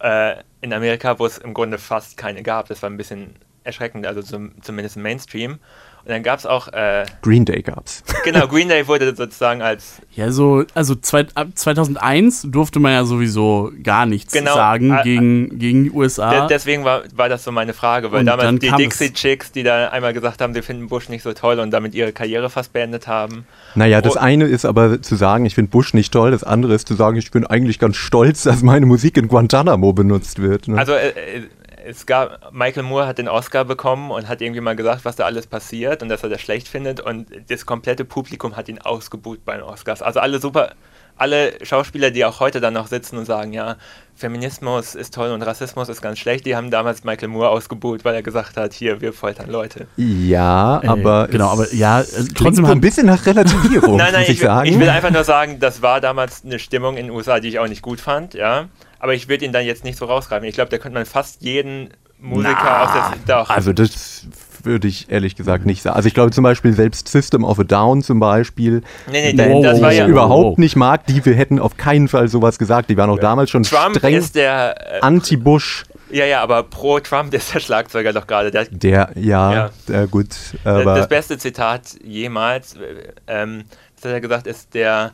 äh, 0.00 0.36
in 0.60 0.72
Amerika, 0.72 1.18
wo 1.18 1.26
es 1.26 1.38
im 1.38 1.54
Grunde 1.54 1.78
fast 1.78 2.16
keine 2.16 2.42
gab. 2.42 2.68
Das 2.68 2.82
war 2.82 2.90
ein 2.90 2.96
bisschen 2.96 3.36
erschreckend, 3.64 4.06
also 4.06 4.22
zum, 4.22 4.60
zumindest 4.62 4.96
im 4.96 5.02
Mainstream. 5.02 5.58
Und 6.06 6.12
dann 6.12 6.22
gab 6.22 6.38
es 6.38 6.46
auch, 6.46 6.68
äh, 6.68 7.04
Green 7.20 7.44
Day 7.44 7.62
gab's. 7.62 8.04
genau, 8.24 8.46
Green 8.46 8.68
Day 8.68 8.86
wurde 8.86 9.12
sozusagen 9.16 9.60
als 9.60 9.96
Ja, 10.14 10.30
so, 10.30 10.62
also 10.72 10.94
zwei, 10.94 11.26
ab 11.34 11.48
2001 11.56 12.46
durfte 12.48 12.78
man 12.78 12.92
ja 12.92 13.04
sowieso 13.04 13.72
gar 13.82 14.06
nichts 14.06 14.32
Genau, 14.32 14.54
sagen 14.54 14.96
äh, 14.96 15.02
gegen, 15.02 15.58
gegen 15.58 15.82
die 15.84 15.90
USA. 15.90 16.30
De 16.30 16.46
deswegen 16.48 16.84
war, 16.84 17.02
war 17.16 17.28
das 17.28 17.42
so 17.42 17.50
meine 17.50 17.72
Frage, 17.72 18.12
weil 18.12 18.20
Und 18.20 18.26
damals 18.26 18.60
die 18.60 18.70
Dixie 18.70 19.06
es- 19.06 19.12
Chicks, 19.14 19.50
die 19.50 19.64
da 19.64 19.88
einmal 19.88 20.12
gesagt 20.12 20.40
haben, 20.40 20.54
sie 20.54 20.62
finden 20.62 20.86
Bush 20.86 21.08
nicht 21.08 21.24
so 21.24 21.32
toll 21.32 21.58
und 21.58 21.72
damit 21.72 21.92
ihre 21.96 22.12
Karriere 22.12 22.50
fast 22.50 22.72
beendet 22.72 23.08
haben. 23.08 23.44
Naja, 23.74 24.00
das 24.00 24.16
Oh. 24.16 24.20
eine 24.20 24.44
ist 24.44 24.64
aber 24.64 25.02
zu 25.02 25.16
sagen, 25.16 25.44
ich 25.44 25.56
finde 25.56 25.72
Bush 25.72 25.92
nicht 25.92 26.12
toll, 26.12 26.30
das 26.30 26.44
andere 26.44 26.74
ist 26.74 26.86
zu 26.86 26.94
sagen, 26.94 27.16
ich 27.16 27.32
bin 27.32 27.44
eigentlich 27.44 27.80
ganz 27.80 27.96
stolz, 27.96 28.44
dass 28.44 28.62
meine 28.62 28.86
Musik 28.86 29.16
in 29.16 29.26
Guantanamo 29.26 29.92
benutzt 29.92 30.40
wird. 30.40 30.68
Ne? 30.68 30.78
Also 30.78 30.92
äh, 30.92 31.08
äh, 31.08 31.42
es 31.88 32.06
gab, 32.06 32.52
Michael 32.52 32.82
Moore 32.82 33.06
hat 33.06 33.18
den 33.18 33.28
Oscar 33.28 33.64
bekommen 33.64 34.10
und 34.10 34.28
hat 34.28 34.40
irgendwie 34.40 34.60
mal 34.60 34.76
gesagt, 34.76 35.04
was 35.04 35.16
da 35.16 35.24
alles 35.24 35.46
passiert 35.46 36.02
und 36.02 36.08
dass 36.08 36.22
er 36.22 36.28
das 36.28 36.40
schlecht 36.40 36.68
findet 36.68 37.00
und 37.00 37.28
das 37.48 37.64
komplette 37.66 38.04
Publikum 38.04 38.56
hat 38.56 38.68
ihn 38.68 38.78
ausgebuht 38.78 39.44
bei 39.44 39.54
den 39.54 39.62
Oscars. 39.62 40.02
Also 40.02 40.20
alle 40.20 40.38
super, 40.40 40.72
alle 41.16 41.54
Schauspieler, 41.64 42.10
die 42.10 42.24
auch 42.24 42.40
heute 42.40 42.60
dann 42.60 42.74
noch 42.74 42.88
sitzen 42.88 43.16
und 43.16 43.24
sagen, 43.24 43.52
ja, 43.52 43.76
Feminismus 44.14 44.94
ist 44.94 45.14
toll 45.14 45.30
und 45.30 45.42
Rassismus 45.42 45.88
ist 45.88 46.00
ganz 46.02 46.18
schlecht, 46.18 46.46
die 46.46 46.56
haben 46.56 46.70
damals 46.70 47.04
Michael 47.04 47.28
Moore 47.28 47.50
ausgebuht, 47.50 48.04
weil 48.04 48.14
er 48.14 48.22
gesagt 48.22 48.56
hat, 48.56 48.72
hier, 48.72 49.00
wir 49.00 49.12
foltern 49.12 49.50
Leute. 49.50 49.86
ja, 49.96 50.80
Äh, 50.82 50.86
aber 50.88 51.28
genau, 51.28 51.52
es 51.54 51.60
aber 51.68 51.74
ja, 51.74 52.00
äh, 52.00 52.04
trotzdem 52.34 52.64
so 52.66 52.72
ein 52.72 52.80
bisschen 52.80 53.06
nach 53.06 53.24
Relativierung, 53.26 53.96
Nein, 53.98 54.12
nein, 54.12 54.20
muss 54.22 54.28
ich, 54.30 54.36
ich, 54.36 54.40
will- 54.40 54.46
sagen. 54.46 54.68
ich 54.68 54.78
will 54.78 54.88
einfach 54.88 55.10
nur 55.10 55.24
sagen, 55.24 55.58
das 55.60 55.82
war 55.82 56.00
damals 56.00 56.44
eine 56.44 56.58
Stimmung 56.58 56.96
in 56.96 57.06
den 57.06 57.14
USA, 57.14 57.40
die 57.40 57.48
ich 57.48 57.58
auch 57.58 57.68
nicht 57.68 57.82
gut 57.82 58.00
fand, 58.00 58.34
ja. 58.34 58.66
Aber 58.98 59.14
ich 59.14 59.28
würde 59.28 59.44
ihn 59.44 59.52
dann 59.52 59.64
jetzt 59.66 59.84
nicht 59.84 59.98
so 59.98 60.06
rausgreifen. 60.06 60.48
Ich 60.48 60.54
glaube, 60.54 60.70
da 60.70 60.78
könnte 60.78 60.94
man 60.98 61.06
fast 61.06 61.42
jeden 61.42 61.90
Musiker 62.18 62.56
Na, 62.62 62.82
aus 62.84 63.12
der 63.26 63.36
doch, 63.36 63.50
Also 63.50 63.72
das 63.74 64.26
würde 64.62 64.88
ich 64.88 65.10
ehrlich 65.10 65.36
gesagt 65.36 65.66
nicht 65.66 65.82
sagen. 65.82 65.96
Also 65.96 66.08
ich 66.08 66.14
glaube 66.14 66.30
zum 66.32 66.42
Beispiel 66.42 66.72
selbst 66.72 67.08
System 67.08 67.44
of 67.44 67.58
a 67.60 67.62
Down 67.64 68.02
zum 68.02 68.18
Beispiel, 68.18 68.82
Nee, 69.12 69.32
nee, 69.32 69.32
Band, 69.34 69.64
das 69.64 69.80
war 69.82 69.92
ja- 69.92 70.06
überhaupt 70.08 70.52
Wow. 70.52 70.58
nicht 70.58 70.76
mag, 70.76 71.06
die 71.06 71.24
wir 71.24 71.34
hätten 71.34 71.58
auf 71.60 71.76
keinen 71.76 72.08
Fall 72.08 72.28
sowas 72.28 72.58
gesagt. 72.58 72.88
Die 72.90 72.96
waren 72.96 73.10
auch 73.10 73.18
damals 73.18 73.50
schon 73.50 73.62
Trump 73.64 73.96
streng 73.98 74.14
ist 74.14 74.34
der. 74.34 74.96
Äh, 74.96 75.00
anti-Bush. 75.02 75.84
ja, 76.10 76.24
ja, 76.24 76.40
aber 76.42 76.62
pro 76.64 76.98
Trump 77.00 77.32
ist 77.34 77.54
der 77.54 77.60
Schlagzeuger 77.60 78.12
doch 78.14 78.26
gerade. 78.26 78.50
Der, 78.50 78.64
Der, 78.70 79.10
ja, 79.14 79.52
Ja. 79.52 79.70
der 79.86 80.06
gut, 80.06 80.28
das 80.64 81.08
beste 81.08 81.36
Zitat 81.38 81.82
jemals, 82.02 82.74
äh, 82.76 83.12
ähm, 83.26 83.64
das 83.96 84.06
hat 84.06 84.12
er 84.12 84.20
gesagt, 84.22 84.46
ist 84.46 84.72
der. 84.74 85.12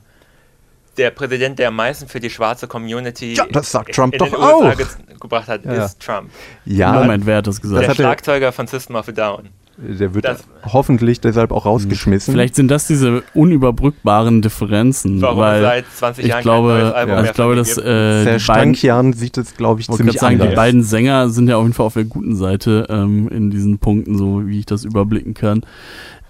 Der 0.98 1.10
Präsident, 1.10 1.58
der 1.58 1.68
am 1.68 1.76
meisten 1.76 2.06
für 2.06 2.20
die 2.20 2.28
schwarze 2.30 2.66
Community 2.68 3.34
Ja, 3.34 3.46
das 3.50 3.70
sagt 3.72 3.94
Trump 3.94 4.12
in 4.12 4.18
doch 4.18 4.26
den 4.28 4.36
USA 4.36 4.48
auch. 4.72 4.76
ge 4.76 4.86
gebracht 5.20 5.48
hat, 5.48 5.64
Ja. 5.64 5.84
ist 5.86 6.00
Trump. 6.00 6.28
ja, 6.64 6.92
Moment, 6.92 7.24
wer 7.26 7.36
hat 7.38 7.46
das 7.46 7.60
gesagt? 7.60 7.78
Das 7.78 7.82
der 7.86 7.90
hat 7.90 7.98
er- 7.98 8.02
Schlagzeuger 8.04 8.52
von 8.52 8.66
System 8.66 8.96
of 8.96 9.08
a 9.08 9.12
Down. 9.12 9.48
der 9.78 10.12
wird 10.14 10.24
das- 10.26 10.44
hoffentlich 10.66 11.20
deshalb 11.20 11.50
auch 11.50 11.64
rausgeschmissen. 11.64 12.32
Vielleicht 12.32 12.54
sind 12.56 12.68
das 12.70 12.86
diese 12.88 13.22
unüberbrückbaren 13.32 14.42
Differenzen, 14.42 15.22
Warum 15.22 15.38
weil 15.38 15.62
seit 15.62 15.84
20 15.96 16.24
ich 16.24 16.30
Jahren 16.30 16.42
glaube, 16.42 16.68
kein 16.72 16.80
neues 16.82 16.94
Album 16.94 17.14
ja, 17.14 17.24
ich 17.24 17.32
glaube, 17.32 17.56
dass 17.56 17.78
äh, 17.78 17.82
die 17.82 18.24
beiden, 18.24 18.40
Stankian 18.40 19.12
sieht 19.14 19.38
es, 19.38 19.56
glaube 19.56 19.80
ich, 19.80 19.88
ziemlich 19.88 20.18
sagen, 20.18 20.36
die 20.36 20.42
anders. 20.42 20.56
beiden 20.56 20.82
Sänger 20.82 21.30
sind 21.30 21.48
ja 21.48 21.56
auf 21.56 21.62
jeden 21.62 21.72
Fall 21.74 21.86
auf 21.86 21.94
der 21.94 22.04
guten 22.04 22.36
Seite 22.36 22.86
ähm, 22.90 23.28
in 23.28 23.50
diesen 23.50 23.78
Punkten, 23.78 24.18
so 24.18 24.46
wie 24.46 24.58
ich 24.58 24.66
das 24.66 24.84
überblicken 24.84 25.32
kann. 25.34 25.62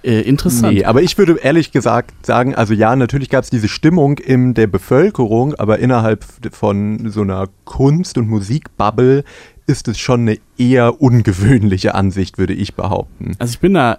Äh, 0.03 0.22
interessant. 0.22 0.74
Nee, 0.74 0.84
aber 0.84 1.03
ich 1.03 1.16
würde 1.16 1.38
ehrlich 1.42 1.72
gesagt 1.72 2.26
sagen, 2.26 2.55
also 2.55 2.74
ja, 2.74 2.94
natürlich 2.96 3.28
gab 3.28 3.44
es 3.44 3.50
diese 3.50 3.68
Stimmung 3.68 4.18
in 4.18 4.55
der 4.55 4.66
Bevölkerung, 4.66 5.55
aber 5.55 5.78
innerhalb 5.78 6.24
von 6.50 7.11
so 7.11 7.22
einer 7.22 7.48
Kunst- 7.64 8.18
und 8.18 8.28
Musikbubble 8.28 9.24
ist 9.66 9.88
es 9.88 9.98
schon 9.98 10.22
eine 10.22 10.38
eher 10.59 11.00
ungewöhnliche 11.00 11.94
Ansicht, 11.94 12.38
würde 12.38 12.53
ich 12.53 12.74
behaupten. 12.74 13.32
Also 13.38 13.53
ich 13.53 13.61
bin 13.61 13.74
da, 13.74 13.98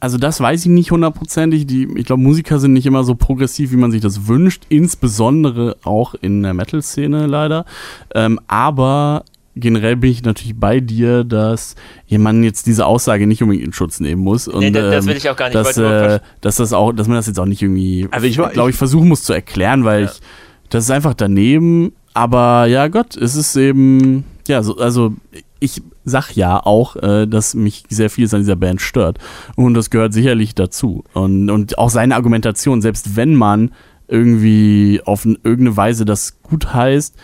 also 0.00 0.16
das 0.16 0.40
weiß 0.40 0.62
ich 0.62 0.70
nicht 0.70 0.90
hundertprozentig. 0.90 1.66
Die, 1.66 1.88
ich 1.96 2.06
glaube, 2.06 2.22
Musiker 2.22 2.58
sind 2.58 2.72
nicht 2.72 2.86
immer 2.86 3.04
so 3.04 3.14
progressiv, 3.14 3.72
wie 3.72 3.76
man 3.76 3.90
sich 3.90 4.00
das 4.00 4.26
wünscht, 4.28 4.64
insbesondere 4.68 5.76
auch 5.84 6.14
in 6.14 6.42
der 6.42 6.54
Metal-Szene 6.54 7.26
leider. 7.26 7.64
Ähm, 8.14 8.40
aber 8.46 9.24
generell 9.54 9.96
bin 9.96 10.10
ich 10.10 10.22
natürlich 10.22 10.56
bei 10.58 10.80
dir, 10.80 11.24
dass 11.24 11.74
jemand 12.06 12.44
jetzt 12.44 12.66
diese 12.66 12.86
Aussage 12.86 13.26
nicht 13.26 13.42
unbedingt 13.42 13.66
in 13.66 13.72
Schutz 13.72 14.00
nehmen 14.00 14.22
muss. 14.22 14.48
Und, 14.48 14.60
Nee, 14.60 14.70
das- 14.70 14.90
das 14.90 15.04
ähm, 15.04 15.10
will 15.10 15.16
ich 15.16 15.28
auch 15.28 15.36
gar 15.36 15.48
nicht. 15.48 15.56
Ich 15.56 15.62
Dass, 15.62 15.76
äh, 15.78 16.20
dass 16.40 16.56
das 16.56 16.72
auch, 16.72 16.92
dass 16.92 17.06
man 17.08 17.16
das 17.16 17.26
jetzt 17.26 17.38
auch 17.38 17.46
nicht 17.46 17.62
irgendwie, 17.62 18.08
Also 18.10 18.26
ich 18.26 18.36
glaube 18.36 18.70
ich, 18.70 18.76
versuchen 18.76 19.08
muss 19.08 19.22
zu 19.22 19.32
erklären, 19.32 19.84
weil 19.84 20.04
Ja. 20.04 20.10
ich, 20.10 20.20
das 20.70 20.84
ist 20.84 20.90
einfach 20.90 21.14
daneben. 21.14 21.92
Aber 22.14 22.66
ja, 22.66 22.88
Gott, 22.88 23.16
es 23.16 23.34
ist 23.36 23.56
eben, 23.56 24.24
ja, 24.48 24.62
so, 24.62 24.76
also 24.76 25.14
ich 25.60 25.80
sag 26.04 26.34
ja 26.34 26.58
auch, 26.64 26.96
äh, 26.96 27.26
dass 27.26 27.54
mich 27.54 27.84
sehr 27.88 28.10
vieles 28.10 28.34
an 28.34 28.40
dieser 28.40 28.56
Band 28.56 28.80
stört. 28.80 29.18
Und 29.54 29.74
das 29.74 29.90
gehört 29.90 30.12
sicherlich 30.12 30.54
dazu. 30.54 31.04
Und, 31.12 31.48
und 31.50 31.78
auch 31.78 31.88
seine 31.90 32.16
Argumentation, 32.16 32.82
selbst 32.82 33.16
wenn 33.16 33.34
man 33.34 33.70
irgendwie 34.08 35.00
auf 35.04 35.24
irgendeine 35.24 35.76
Weise 35.76 36.04
das 36.04 36.42
gut 36.42 36.74
heißt, 36.74 37.14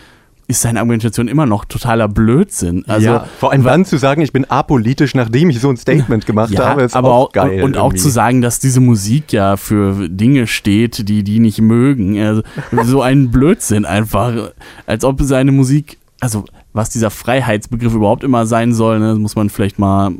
ist 0.49 0.61
seine 0.61 0.79
Argumentation 0.79 1.27
immer 1.27 1.45
noch 1.45 1.63
totaler 1.63 2.07
Blödsinn. 2.07 2.83
Also, 2.87 3.05
ja, 3.05 3.27
vor 3.39 3.51
allem 3.51 3.63
dann 3.63 3.85
zu 3.85 3.97
sagen, 3.97 4.23
ich 4.23 4.33
bin 4.33 4.45
apolitisch, 4.45 5.13
nachdem 5.13 5.51
ich 5.51 5.59
so 5.59 5.69
ein 5.69 5.77
Statement 5.77 6.25
gemacht 6.25 6.49
ja, 6.49 6.69
habe, 6.69 6.81
ist 6.81 6.95
aber 6.95 7.13
auch 7.13 7.31
geil. 7.31 7.61
Und, 7.61 7.75
und 7.75 7.77
auch 7.77 7.93
zu 7.93 8.09
sagen, 8.09 8.41
dass 8.41 8.57
diese 8.57 8.79
Musik 8.79 9.31
ja 9.31 9.57
für 9.57 10.09
Dinge 10.09 10.47
steht, 10.47 11.07
die 11.07 11.23
die 11.23 11.39
nicht 11.39 11.61
mögen. 11.61 12.19
Also, 12.19 12.41
so 12.83 13.03
ein 13.03 13.29
Blödsinn 13.29 13.85
einfach. 13.85 14.51
Als 14.87 15.05
ob 15.05 15.21
seine 15.21 15.51
Musik, 15.51 15.99
also 16.19 16.45
was 16.73 16.89
dieser 16.89 17.11
Freiheitsbegriff 17.11 17.93
überhaupt 17.93 18.23
immer 18.23 18.47
sein 18.47 18.73
soll, 18.73 18.99
ne, 18.99 19.15
muss 19.15 19.35
man 19.35 19.51
vielleicht 19.51 19.77
mal, 19.77 20.11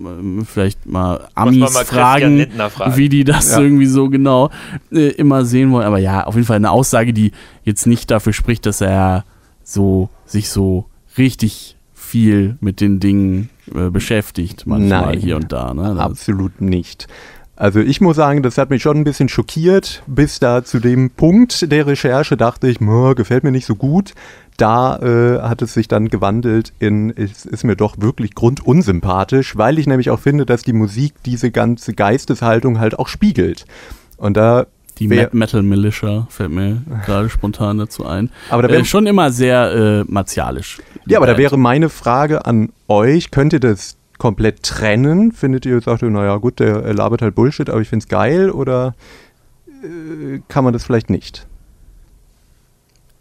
vielleicht 0.46 0.86
mal 0.86 1.28
Amis 1.34 1.74
mal 1.74 1.86
fragen, 1.86 2.46
fragen, 2.70 2.98
wie 2.98 3.10
die 3.10 3.24
das 3.24 3.52
ja. 3.52 3.62
irgendwie 3.62 3.88
so 3.88 4.10
genau 4.10 4.52
äh, 4.92 5.10
immer 5.10 5.44
sehen 5.44 5.72
wollen. 5.72 5.88
Aber 5.88 5.98
ja, 5.98 6.26
auf 6.26 6.36
jeden 6.36 6.46
Fall 6.46 6.58
eine 6.58 6.70
Aussage, 6.70 7.14
die 7.14 7.32
jetzt 7.64 7.88
nicht 7.88 8.12
dafür 8.12 8.34
spricht, 8.34 8.68
dass 8.68 8.82
er 8.82 9.24
so 9.72 10.10
sich 10.26 10.50
so 10.50 10.86
richtig 11.18 11.78
viel 11.94 12.58
mit 12.60 12.82
den 12.82 13.00
Dingen 13.00 13.50
äh, 13.74 13.90
beschäftigt, 13.90 14.66
manchmal 14.66 15.14
Nein, 15.14 15.20
hier 15.20 15.36
und 15.36 15.52
da. 15.52 15.74
Ne? 15.74 16.00
Absolut 16.00 16.62
nicht. 16.62 17.08
Also 17.56 17.82
ich 17.82 18.00
muss 18.00 18.16
sagen, 18.16 18.42
das 18.42 18.58
hat 18.58 18.70
mich 18.70 18.82
schon 18.82 18.96
ein 18.96 19.04
bisschen 19.04 19.28
schockiert. 19.28 20.02
Bis 20.08 20.40
da 20.40 20.64
zu 20.64 20.80
dem 20.80 21.10
Punkt 21.12 21.72
der 21.72 21.88
Recherche 21.88 22.38
dachte 22.38 22.70
ich, 22.70 22.80
gefällt 22.80 23.44
mir 23.44 23.52
nicht 23.52 23.66
so 23.66 23.76
gut. 23.76 24.14
Da 24.56 24.98
äh, 24.98 25.42
hat 25.42 25.62
es 25.62 25.74
sich 25.74 25.90
dann 25.90 26.08
gewandelt 26.08 26.72
in, 26.80 27.10
es 27.16 27.46
ist 27.46 27.66
mir 27.66 27.76
doch 27.76 27.98
wirklich 28.00 28.34
grundunsympathisch, 28.34 29.58
weil 29.58 29.78
ich 29.78 29.88
nämlich 29.88 30.10
auch 30.10 30.20
finde, 30.20 30.46
dass 30.46 30.64
die 30.64 30.74
Musik 30.74 31.16
diese 31.26 31.52
ganze 31.52 31.94
Geisteshaltung 31.94 32.80
halt 32.80 32.98
auch 32.98 33.10
spiegelt. 33.10 33.66
Und 34.16 34.38
da 34.38 34.66
die 35.00 35.08
Mad 35.08 35.30
Metal 35.34 35.64
Militia 35.64 36.28
fällt 36.30 36.52
mir 36.52 36.82
gerade 37.06 37.30
spontan 37.30 37.78
dazu 37.78 38.06
ein. 38.06 38.30
Aber 38.50 38.64
da 38.64 38.74
äh, 38.74 38.86
schon 38.86 39.08
immer 39.08 39.32
sehr 39.32 40.04
äh, 40.08 40.12
martialisch. 40.12 40.80
Ja, 41.06 41.18
aber 41.18 41.28
Band. 41.28 41.38
da 41.38 41.42
wäre 41.42 41.58
meine 41.58 41.90
Frage 41.90 42.46
an 42.46 42.70
euch: 42.88 43.32
Könnt 43.32 43.54
ihr 43.54 43.60
das 43.60 43.98
komplett 44.18 44.62
trennen? 44.64 45.32
Findet 45.32 45.66
ihr, 45.66 45.82
sagt 45.82 46.04
ihr, 46.04 46.10
naja, 46.10 46.38
gut, 46.38 46.60
der 46.60 46.94
labert 46.94 47.24
halt 47.24 47.34
Bullshit, 47.34 47.70
aber 47.70 47.82
ich 47.82 47.90
finde 47.90 48.04
es 48.04 48.08
geil? 48.08 48.52
Oder 48.52 48.94
äh, 49.68 50.42
kann 50.48 50.64
man 50.64 50.74
das 50.74 50.84
vielleicht 50.84 51.10
nicht? 51.10 51.48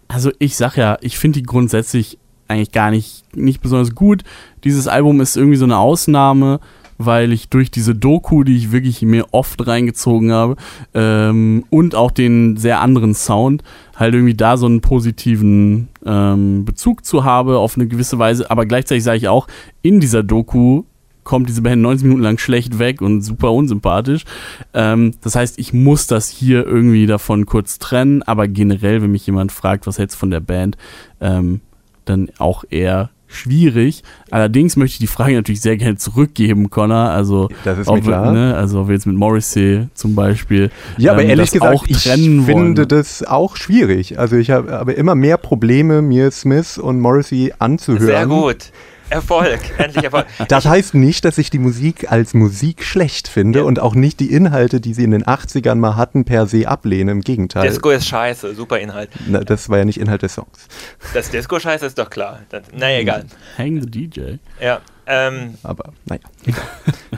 Also, 0.09 0.33
ich 0.39 0.57
sag 0.57 0.77
ja, 0.77 0.99
ich 1.01 1.19
finde 1.19 1.41
die 1.41 1.47
grundsätzlich 1.47 2.19
eigentlich 2.49 2.73
gar 2.73 2.91
nicht, 2.91 3.25
nicht 3.37 3.61
besonders 3.61 3.95
gut. 3.95 4.25
Dieses 4.65 4.89
Album 4.89 5.21
ist 5.21 5.37
irgendwie 5.37 5.59
so 5.59 5.67
eine 5.67 5.77
Ausnahme 5.77 6.61
weil 6.99 7.33
ich 7.33 7.49
durch 7.49 7.71
diese 7.71 7.95
Doku, 7.95 8.45
die 8.45 8.57
ich 8.57 8.73
wirklich 8.73 9.03
mir 9.03 9.27
oft 9.33 9.67
reingezogen 9.67 10.33
habe, 10.33 10.57
ähm, 10.95 11.65
und 11.71 11.95
auch 11.95 12.11
den 12.11 12.57
sehr 12.57 12.81
anderen 12.81 13.15
Sound, 13.15 13.63
halt 13.97 14.15
irgendwie 14.15 14.35
da 14.35 14.57
so 14.57 14.67
einen 14.67 14.81
positiven 14.81 15.89
ähm, 16.05 16.65
Bezug 16.65 17.05
zu 17.05 17.25
habe 17.25 17.59
auf 17.59 17.77
eine 17.77 17.87
gewisse 17.87 18.19
Weise. 18.19 18.51
Aber 18.51 18.67
gleichzeitig 18.67 19.05
sage 19.05 19.19
ich 19.19 19.29
auch, 19.29 19.47
in 19.83 20.01
dieser 20.01 20.23
Doku 20.23 20.85
kommt 21.29 21.49
diese 21.51 21.61
Band 21.61 21.83
90 21.83 22.05
Minuten 22.05 22.23
lang 22.23 22.39
schlecht 22.39 22.79
weg 22.79 23.03
und 23.03 23.21
super 23.21 23.53
unsympathisch. 23.53 24.25
Ähm, 24.73 25.13
das 25.21 25.37
heißt, 25.37 25.59
ich 25.59 25.75
muss 25.75 26.07
das 26.07 26.29
hier 26.29 26.67
irgendwie 26.67 27.07
davon 27.07 27.45
kurz 27.45 27.79
trennen, 27.79 28.23
aber 28.23 28.49
generell, 28.49 29.03
wenn 29.03 29.13
mich 29.13 29.27
jemand 29.27 29.53
fragt, 29.53 29.87
was 29.87 29.99
hältst 29.99 30.17
du 30.17 30.21
von 30.21 30.31
der 30.31 30.41
Band, 30.41 30.79
ähm, 31.21 31.61
dann 32.07 32.31
auch 32.39 32.65
eher 32.71 33.11
schwierig. 33.29 34.03
Allerdings 34.31 34.77
möchte 34.77 34.95
ich 34.95 34.99
die 34.99 35.07
Frage 35.07 35.35
natürlich 35.35 35.61
sehr 35.61 35.77
gerne 35.77 35.97
zurückgeben, 35.97 36.71
Connor. 36.71 37.11
Also, 37.11 37.49
das 37.65 37.79
ist 37.79 37.89
ob, 37.89 37.97
mir 37.97 38.03
klar. 38.03 38.33
Ne, 38.33 38.55
also, 38.57 38.81
ob 38.81 38.89
wir 38.89 38.95
jetzt 38.95 39.07
mit 39.07 39.17
Morrissey 39.17 39.87
zum 39.95 40.15
Beispiel. 40.15 40.71
Ja, 40.97 41.13
aber 41.13 41.23
ähm, 41.23 41.31
ehrlich 41.31 41.51
gesagt, 41.53 41.75
auch 41.75 41.87
ich 41.87 41.99
finde 41.99 42.47
wollen. 42.53 42.89
das 42.89 43.23
auch 43.23 43.57
schwierig. 43.57 44.19
Also, 44.19 44.37
ich 44.37 44.51
habe 44.51 44.77
aber 44.79 44.97
immer 44.97 45.15
mehr 45.15 45.37
Probleme, 45.37 46.03
mir 46.03 46.31
Smith 46.31 46.79
und 46.79 47.01
Morrissey 47.01 47.53
anzuhören. 47.59 48.07
Sehr 48.07 48.27
gut. 48.27 48.73
Erfolg, 49.11 49.61
endlich 49.79 50.05
Erfolg. 50.05 50.27
Das 50.49 50.67
heißt 50.67 50.95
nicht, 50.95 51.25
dass 51.25 51.39
ich 51.39 51.51
die 51.51 51.59
Musik 51.59 52.11
als 52.11 52.35
Musik 52.35 52.85
schlecht 52.85 53.29
finde 53.29 53.61
ja. 53.61 53.65
und 53.65 53.81
auch 53.81 53.95
nicht 53.95 54.21
die 54.21 54.33
Inhalte, 54.33 54.81
die 54.81 54.95
sie 54.95 55.05
in 55.05 55.11
den 55.11 55.25
80ern 55.25 55.77
mal 55.77 55.97
hatten, 55.97 56.25
per 56.25 56.47
se 56.47 56.69
ablehne. 56.69 57.13
Im 57.13 57.21
Gegenteil. 57.23 57.69
Disco 57.69 57.91
ist 57.91 58.07
scheiße, 58.07 58.55
super 58.55 58.79
Inhalt. 58.79 59.11
Na, 59.27 59.41
das 59.41 59.69
war 59.69 59.79
ja 59.79 59.85
nicht 59.85 59.99
Inhalt 59.99 60.23
des 60.23 60.35
Songs. 60.35 60.69
Das 61.15 61.31
Disco 61.31 61.59
scheiße 61.59 61.87
ist 61.87 61.99
doch 61.99 62.11
klar. 62.11 62.41
Das, 62.51 62.63
naja, 62.73 62.99
egal. 62.99 63.25
Hang 63.57 63.81
the 63.81 63.91
DJ. 63.91 64.35
Ja. 64.61 64.81
Ähm, 65.07 65.55
Aber, 65.63 65.93
naja, 66.05 66.21
egal. 66.45 66.63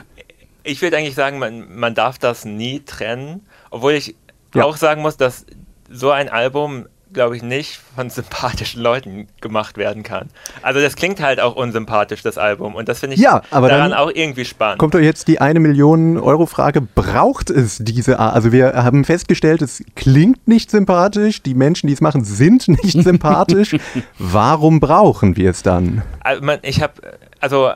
ich 0.63 0.81
würde 0.81 0.97
eigentlich 0.97 1.15
sagen, 1.15 1.39
man, 1.39 1.75
man 1.75 1.93
darf 1.93 2.17
das 2.17 2.45
nie 2.45 2.81
trennen, 2.85 3.41
obwohl 3.69 3.93
ich 3.93 4.15
ja. 4.55 4.63
auch 4.63 4.77
sagen 4.77 5.01
muss, 5.01 5.17
dass 5.17 5.45
so 5.89 6.11
ein 6.11 6.29
Album 6.29 6.85
glaube 7.13 7.35
ich, 7.35 7.43
nicht 7.43 7.79
von 7.95 8.09
sympathischen 8.09 8.81
Leuten 8.81 9.27
gemacht 9.41 9.77
werden 9.77 10.03
kann. 10.03 10.29
Also 10.61 10.79
das 10.79 10.95
klingt 10.95 11.21
halt 11.21 11.39
auch 11.39 11.55
unsympathisch, 11.55 12.21
das 12.21 12.37
Album. 12.37 12.75
Und 12.75 12.89
das 12.89 12.99
finde 12.99 13.15
ich 13.15 13.21
ja, 13.21 13.41
aber 13.51 13.69
daran 13.69 13.93
auch 13.93 14.11
irgendwie 14.13 14.45
spannend. 14.45 14.79
Kommt 14.79 14.93
doch 14.93 14.99
jetzt 14.99 15.27
die 15.27 15.41
eine 15.41 15.59
Million 15.59 16.17
Euro 16.17 16.45
Frage, 16.45 16.81
braucht 16.81 17.49
es 17.49 17.77
diese 17.79 18.19
Art? 18.19 18.35
Also 18.35 18.51
wir 18.51 18.73
haben 18.73 19.05
festgestellt, 19.05 19.61
es 19.61 19.83
klingt 19.95 20.47
nicht 20.47 20.71
sympathisch, 20.71 21.41
die 21.41 21.53
Menschen, 21.53 21.87
die 21.87 21.93
es 21.93 22.01
machen, 22.01 22.23
sind 22.23 22.67
nicht 22.67 22.91
sympathisch. 23.03 23.75
Warum 24.17 24.79
brauchen 24.79 25.35
wir 25.35 25.51
es 25.51 25.63
dann? 25.63 26.03
Also 26.21 26.41
ich 26.61 26.81
habe, 26.81 26.93
also 27.39 27.71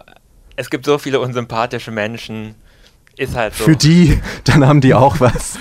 es 0.55 0.69
gibt 0.69 0.85
so 0.85 0.97
viele 0.97 1.19
unsympathische 1.19 1.91
Menschen, 1.91 2.55
ist 3.17 3.35
halt 3.35 3.55
so. 3.55 3.63
Für 3.63 3.75
die, 3.75 4.19
dann 4.43 4.65
haben 4.67 4.81
die 4.81 4.93
auch 4.93 5.19
was. 5.19 5.57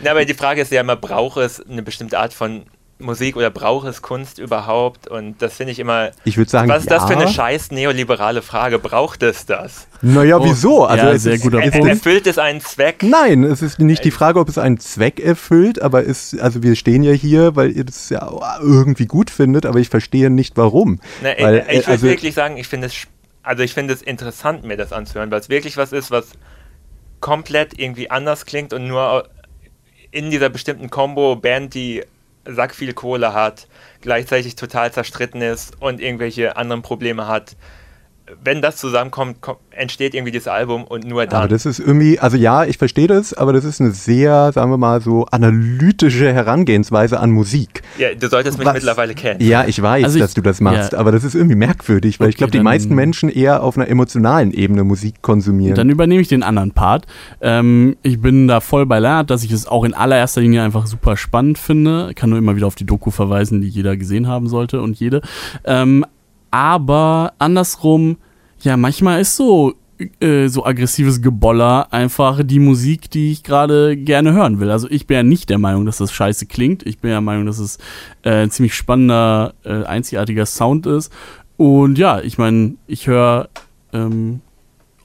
Na, 0.00 0.10
aber 0.10 0.24
die 0.24 0.34
Frage 0.34 0.62
ist 0.62 0.72
ja 0.72 0.80
immer, 0.80 0.96
braucht 0.96 1.38
es 1.38 1.64
eine 1.64 1.82
bestimmte 1.82 2.18
Art 2.18 2.34
von 2.34 2.64
Musik 2.98 3.36
oder 3.36 3.50
braucht 3.50 3.86
es 3.86 4.02
Kunst 4.02 4.38
überhaupt? 4.38 5.08
Und 5.08 5.40
das 5.42 5.56
finde 5.56 5.72
ich 5.72 5.78
immer. 5.78 6.10
Ich 6.24 6.36
würde 6.36 6.50
sagen, 6.50 6.68
was 6.68 6.84
ist 6.84 6.90
ja. 6.90 6.98
das 6.98 7.06
für 7.06 7.16
eine 7.16 7.28
scheiß 7.28 7.70
neoliberale 7.70 8.42
Frage? 8.42 8.78
Braucht 8.78 9.22
es 9.22 9.46
das? 9.46 9.86
Naja, 10.00 10.38
oh, 10.38 10.44
wieso? 10.44 10.84
Also 10.84 11.06
ja, 11.06 11.18
sehr 11.18 11.38
guter 11.38 11.60
Punkt. 11.60 11.88
Erfüllt 11.88 12.26
es 12.26 12.38
einen 12.38 12.60
Zweck? 12.60 13.02
Nein, 13.02 13.44
es 13.44 13.62
ist 13.62 13.78
nicht 13.78 14.04
die 14.04 14.10
Frage, 14.10 14.38
ob 14.38 14.48
es 14.48 14.58
einen 14.58 14.78
Zweck 14.78 15.20
erfüllt, 15.20 15.82
aber 15.82 16.02
ist, 16.02 16.38
also 16.40 16.62
wir 16.62 16.76
stehen 16.76 17.02
ja 17.02 17.12
hier, 17.12 17.56
weil 17.56 17.72
ihr 17.72 17.84
das 17.84 18.10
ja 18.10 18.30
irgendwie 18.60 19.06
gut 19.06 19.30
findet, 19.30 19.66
aber 19.66 19.78
ich 19.78 19.88
verstehe 19.88 20.30
nicht 20.30 20.56
warum. 20.56 21.00
Na, 21.22 21.30
weil, 21.38 21.64
ich, 21.68 21.78
ich 21.78 21.86
würde 21.86 21.88
also, 21.88 22.06
wirklich 22.06 22.34
sagen, 22.34 22.56
ich 22.56 22.68
finde 22.68 22.86
es 22.88 23.06
also 23.44 23.62
ich 23.62 23.74
finde 23.74 23.94
es 23.94 24.02
interessant, 24.02 24.64
mir 24.64 24.76
das 24.76 24.92
anzuhören, 24.92 25.30
weil 25.30 25.40
es 25.40 25.48
wirklich 25.48 25.76
was 25.76 25.92
ist, 25.92 26.10
was 26.10 26.32
komplett 27.20 27.78
irgendwie 27.78 28.10
anders 28.10 28.46
klingt 28.46 28.72
und 28.72 28.88
nur 28.88 29.28
in 30.10 30.30
dieser 30.30 30.48
bestimmten 30.48 30.90
Combo 30.90 31.36
Band, 31.36 31.74
die 31.74 32.02
Sack 32.46 32.74
viel 32.74 32.92
Kohle 32.92 33.32
hat, 33.32 33.68
gleichzeitig 34.00 34.56
total 34.56 34.92
zerstritten 34.92 35.42
ist 35.42 35.80
und 35.80 36.00
irgendwelche 36.00 36.56
anderen 36.56 36.82
Probleme 36.82 37.26
hat, 37.26 37.56
wenn 38.42 38.62
das 38.62 38.76
zusammenkommt, 38.76 39.36
entsteht 39.70 40.14
irgendwie 40.14 40.32
dieses 40.32 40.48
Album 40.48 40.84
und 40.84 41.04
nur 41.04 41.26
dann. 41.26 41.40
Aber 41.40 41.48
das 41.48 41.66
ist 41.66 41.78
irgendwie, 41.78 42.18
also 42.18 42.36
ja, 42.38 42.64
ich 42.64 42.78
verstehe 42.78 43.06
das, 43.06 43.34
aber 43.34 43.52
das 43.52 43.64
ist 43.64 43.80
eine 43.80 43.90
sehr, 43.90 44.50
sagen 44.52 44.70
wir 44.70 44.78
mal, 44.78 45.02
so 45.02 45.26
analytische 45.26 46.32
Herangehensweise 46.32 47.20
an 47.20 47.30
Musik. 47.32 47.82
Ja, 47.98 48.14
du 48.14 48.28
solltest 48.28 48.56
mich 48.56 48.66
Was, 48.66 48.74
mittlerweile 48.74 49.14
kennen. 49.14 49.40
Ja, 49.42 49.66
ich 49.66 49.80
weiß, 49.80 50.04
also 50.04 50.16
ich, 50.16 50.22
dass 50.22 50.32
du 50.32 50.40
das 50.40 50.60
machst, 50.62 50.92
ja. 50.92 50.98
aber 50.98 51.12
das 51.12 51.22
ist 51.22 51.34
irgendwie 51.34 51.56
merkwürdig, 51.56 52.18
weil 52.18 52.26
okay, 52.26 52.30
ich 52.30 52.36
glaube, 52.36 52.50
die 52.52 52.60
meisten 52.60 52.94
Menschen 52.94 53.28
eher 53.28 53.62
auf 53.62 53.76
einer 53.76 53.88
emotionalen 53.88 54.52
Ebene 54.52 54.84
Musik 54.84 55.20
konsumieren. 55.20 55.74
Dann 55.74 55.90
übernehme 55.90 56.22
ich 56.22 56.28
den 56.28 56.42
anderen 56.42 56.70
Part. 56.70 57.06
Ähm, 57.42 57.96
ich 58.02 58.20
bin 58.20 58.48
da 58.48 58.60
voll 58.60 58.86
bei 58.86 59.00
Lennart, 59.00 59.28
dass 59.28 59.44
ich 59.44 59.52
es 59.52 59.66
auch 59.66 59.84
in 59.84 59.92
allererster 59.92 60.40
Linie 60.40 60.62
einfach 60.62 60.86
super 60.86 61.18
spannend 61.18 61.58
finde. 61.58 62.08
Ich 62.10 62.16
kann 62.16 62.30
nur 62.30 62.38
immer 62.38 62.56
wieder 62.56 62.66
auf 62.66 62.74
die 62.74 62.86
Doku 62.86 63.10
verweisen, 63.10 63.60
die 63.60 63.68
jeder 63.68 63.98
gesehen 63.98 64.28
haben 64.28 64.48
sollte 64.48 64.80
und 64.80 64.98
jede. 64.98 65.20
Ähm, 65.64 66.06
aber 66.54 67.32
andersrum, 67.40 68.16
ja, 68.60 68.76
manchmal 68.76 69.20
ist 69.20 69.34
so 69.34 69.74
äh, 70.20 70.46
so 70.46 70.64
aggressives 70.64 71.20
Geboller 71.20 71.92
einfach 71.92 72.42
die 72.44 72.60
Musik, 72.60 73.10
die 73.10 73.32
ich 73.32 73.42
gerade 73.42 73.96
gerne 73.96 74.34
hören 74.34 74.60
will. 74.60 74.70
Also 74.70 74.88
ich 74.88 75.08
bin 75.08 75.16
ja 75.16 75.22
nicht 75.24 75.50
der 75.50 75.58
Meinung, 75.58 75.84
dass 75.84 75.96
das 75.96 76.12
scheiße 76.12 76.46
klingt. 76.46 76.86
Ich 76.86 77.00
bin 77.00 77.10
ja 77.10 77.16
der 77.16 77.22
Meinung, 77.22 77.46
dass 77.46 77.58
es 77.58 77.78
äh, 78.22 78.42
ein 78.44 78.52
ziemlich 78.52 78.74
spannender, 78.74 79.54
äh, 79.64 79.82
einzigartiger 79.82 80.46
Sound 80.46 80.86
ist. 80.86 81.12
Und 81.56 81.98
ja, 81.98 82.20
ich 82.20 82.38
meine, 82.38 82.76
ich 82.86 83.08
höre 83.08 83.48
ähm, 83.92 84.40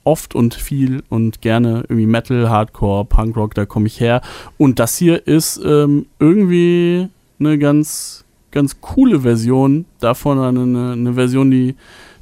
oft 0.04 0.36
und 0.36 0.54
viel 0.54 1.02
und 1.10 1.42
gerne 1.42 1.84
irgendwie 1.90 2.06
Metal, 2.06 2.48
Hardcore, 2.48 3.06
Punkrock, 3.06 3.56
da 3.56 3.66
komme 3.66 3.88
ich 3.88 4.00
her. 4.00 4.22
Und 4.60 4.78
das 4.78 5.00
hier 5.00 5.26
ist 5.26 5.60
ähm, 5.66 6.06
irgendwie 6.20 7.10
eine 7.40 7.58
ganz 7.58 8.24
ganz 8.52 8.82
coole 8.82 9.22
Version 9.22 9.86
davon, 10.00 10.40
eine, 10.40 10.94
eine 10.94 11.14
Version, 11.14 11.52
die, 11.52 11.76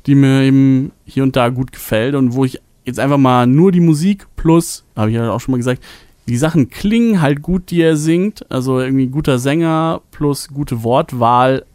die 0.05 0.15
mir 0.15 0.41
eben 0.41 0.91
hier 1.05 1.23
und 1.23 1.35
da 1.35 1.49
gut 1.49 1.71
gefällt 1.71 2.15
und 2.15 2.33
wo 2.33 2.45
ich 2.45 2.61
jetzt 2.85 2.99
einfach 2.99 3.17
mal 3.17 3.45
nur 3.45 3.71
die 3.71 3.81
Musik 3.81 4.27
plus, 4.35 4.85
habe 4.95 5.09
ich 5.09 5.15
ja 5.15 5.31
auch 5.31 5.41
schon 5.41 5.51
mal 5.51 5.57
gesagt, 5.57 5.83
die 6.27 6.37
Sachen 6.37 6.69
klingen 6.69 7.21
halt 7.21 7.41
gut, 7.41 7.71
die 7.71 7.81
er 7.81 7.95
singt. 7.95 8.49
Also 8.51 8.79
irgendwie 8.79 9.07
guter 9.07 9.39
Sänger 9.39 10.01
plus 10.11 10.49
gute 10.49 10.83
Wortwahl, 10.83 11.65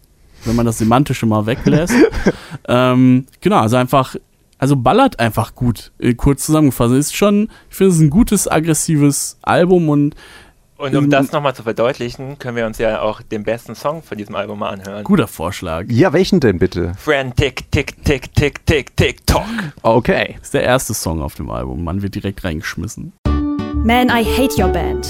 wenn 0.44 0.57
man 0.57 0.66
das 0.66 0.78
Semantische 0.78 1.26
mal 1.26 1.46
weglässt. 1.46 1.94
ähm, 2.68 3.26
genau, 3.40 3.61
also 3.61 3.76
einfach, 3.76 4.14
also 4.59 4.76
ballert 4.76 5.18
einfach 5.18 5.55
gut, 5.55 5.92
äh, 5.98 6.14
kurz 6.14 6.44
zusammengefasst. 6.44 6.94
Ist 6.94 7.16
schon, 7.16 7.48
ich 7.70 7.76
finde 7.76 7.92
es 7.92 8.00
ein 8.00 8.11
gutes, 8.11 8.46
aggressives 8.46 9.38
Album 9.42 9.88
und 9.88 10.14
Und 10.82 10.96
um 10.96 11.10
das 11.10 11.30
nochmal 11.30 11.54
zu 11.54 11.62
verdeutlichen, 11.62 12.40
können 12.40 12.56
wir 12.56 12.66
uns 12.66 12.78
ja 12.78 13.02
auch 13.02 13.22
den 13.22 13.44
besten 13.44 13.76
Song 13.76 14.02
von 14.02 14.18
diesem 14.18 14.34
Album 14.34 14.58
mal 14.58 14.70
anhören. 14.70 15.04
Guter 15.04 15.28
Vorschlag. 15.28 15.84
Ja, 15.88 16.12
welchen 16.12 16.40
denn 16.40 16.58
bitte? 16.58 16.92
Frantic, 16.98 17.70
tick, 17.70 18.04
tick, 18.04 18.34
tick, 18.34 18.66
tick, 18.66 18.96
tick, 18.96 19.24
tock. 19.24 19.44
Okay. 19.82 20.34
Das 20.38 20.46
ist 20.46 20.54
der 20.54 20.64
erste 20.64 20.92
Song 20.92 21.22
auf 21.22 21.36
dem 21.36 21.50
Album. 21.50 21.84
Man 21.84 22.02
wird 22.02 22.16
direkt 22.16 22.42
reingeschmissen. 22.42 23.12
Man, 23.84 24.08
I 24.08 24.24
Hate 24.24 24.60
Your 24.60 24.70
Band. 24.70 25.08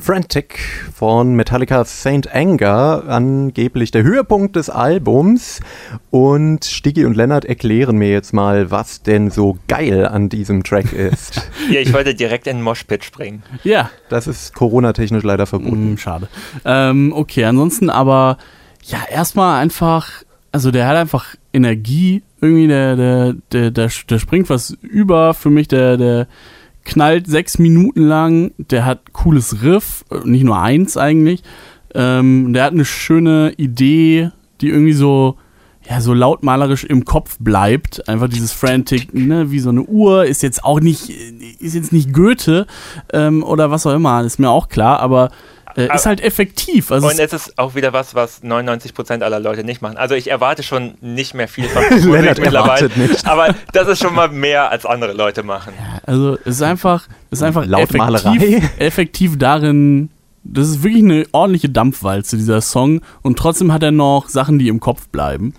Frantic 0.00 0.58
von 0.94 1.34
Metallica 1.34 1.84
Saint 1.84 2.34
Anger, 2.34 3.04
angeblich 3.06 3.90
der 3.90 4.02
Höhepunkt 4.02 4.56
des 4.56 4.70
Albums. 4.70 5.60
Und 6.10 6.64
Stiggy 6.64 7.04
und 7.04 7.16
Lennart 7.16 7.44
erklären 7.44 7.96
mir 7.96 8.10
jetzt 8.10 8.32
mal, 8.32 8.70
was 8.70 9.02
denn 9.02 9.30
so 9.30 9.58
geil 9.68 10.06
an 10.06 10.28
diesem 10.28 10.64
Track 10.64 10.92
ist. 10.92 11.42
ja, 11.70 11.80
ich 11.80 11.92
wollte 11.92 12.14
direkt 12.14 12.46
in 12.46 12.58
den 12.58 12.62
Moshpit 12.62 13.04
springen. 13.04 13.42
Ja. 13.62 13.90
Das 14.08 14.26
ist 14.26 14.54
Corona-technisch 14.54 15.22
leider 15.22 15.46
verboten. 15.46 15.92
Mm, 15.92 15.98
schade. 15.98 16.28
Ähm, 16.64 17.12
okay, 17.14 17.44
ansonsten 17.44 17.90
aber, 17.90 18.38
ja, 18.84 18.98
erstmal 19.10 19.60
einfach, 19.60 20.24
also 20.52 20.70
der 20.70 20.86
hat 20.86 20.96
einfach 20.96 21.34
Energie, 21.52 22.22
irgendwie, 22.40 22.68
der, 22.68 22.96
der, 22.96 23.34
der, 23.52 23.70
der, 23.70 23.90
der 24.08 24.18
springt 24.18 24.48
was 24.48 24.76
über 24.82 25.34
für 25.34 25.50
mich, 25.50 25.68
der, 25.68 25.96
der, 25.96 26.26
knallt 26.84 27.26
sechs 27.26 27.58
Minuten 27.58 28.02
lang, 28.02 28.52
der 28.58 28.84
hat 28.84 29.12
cooles 29.12 29.62
Riff, 29.62 30.04
nicht 30.24 30.44
nur 30.44 30.60
eins 30.60 30.96
eigentlich. 30.96 31.42
Ähm, 31.94 32.52
der 32.52 32.64
hat 32.64 32.72
eine 32.72 32.84
schöne 32.84 33.52
Idee, 33.56 34.30
die 34.60 34.68
irgendwie 34.68 34.92
so, 34.92 35.36
ja, 35.88 36.00
so 36.00 36.14
lautmalerisch 36.14 36.84
im 36.84 37.04
Kopf 37.04 37.36
bleibt. 37.40 38.08
Einfach 38.08 38.28
dieses 38.28 38.52
Frantic, 38.52 39.12
ne, 39.14 39.50
wie 39.50 39.60
so 39.60 39.70
eine 39.70 39.82
Uhr, 39.82 40.24
ist 40.24 40.42
jetzt 40.42 40.64
auch 40.64 40.80
nicht, 40.80 41.10
ist 41.60 41.74
jetzt 41.74 41.92
nicht 41.92 42.12
Goethe 42.12 42.66
ähm, 43.12 43.42
oder 43.42 43.70
was 43.70 43.86
auch 43.86 43.94
immer, 43.94 44.22
ist 44.22 44.38
mir 44.38 44.50
auch 44.50 44.68
klar, 44.68 45.00
aber 45.00 45.30
äh, 45.88 45.94
ist 45.94 46.06
halt 46.06 46.20
effektiv. 46.20 46.90
Also 46.90 47.08
und 47.08 47.18
es 47.18 47.32
ist 47.32 47.58
auch 47.58 47.74
wieder 47.74 47.92
was, 47.92 48.14
was 48.14 48.42
99% 48.42 49.22
aller 49.22 49.40
Leute 49.40 49.64
nicht 49.64 49.82
machen. 49.82 49.96
Also 49.96 50.14
ich 50.14 50.30
erwarte 50.30 50.62
schon 50.62 50.94
nicht 51.00 51.34
mehr 51.34 51.48
viel 51.48 51.68
von 51.68 51.82
Musik 51.90 52.38
mittlerweile. 52.38 52.90
Nicht. 52.96 53.26
Aber 53.26 53.54
das 53.72 53.88
ist 53.88 54.02
schon 54.02 54.14
mal 54.14 54.28
mehr, 54.28 54.70
als 54.70 54.86
andere 54.86 55.12
Leute 55.12 55.42
machen. 55.42 55.72
Ja, 55.76 56.00
also 56.06 56.38
es 56.44 56.56
ist 56.56 56.62
einfach, 56.62 57.08
es 57.30 57.38
ist 57.38 57.42
einfach 57.42 57.66
effektiv, 57.66 58.70
effektiv 58.78 59.38
darin, 59.38 60.10
das 60.42 60.68
ist 60.68 60.82
wirklich 60.82 61.04
eine 61.04 61.26
ordentliche 61.32 61.68
Dampfwalze, 61.68 62.36
dieser 62.36 62.60
Song. 62.60 63.00
Und 63.22 63.38
trotzdem 63.38 63.72
hat 63.72 63.82
er 63.82 63.92
noch 63.92 64.28
Sachen, 64.28 64.58
die 64.58 64.68
im 64.68 64.80
Kopf 64.80 65.08
bleiben. 65.08 65.54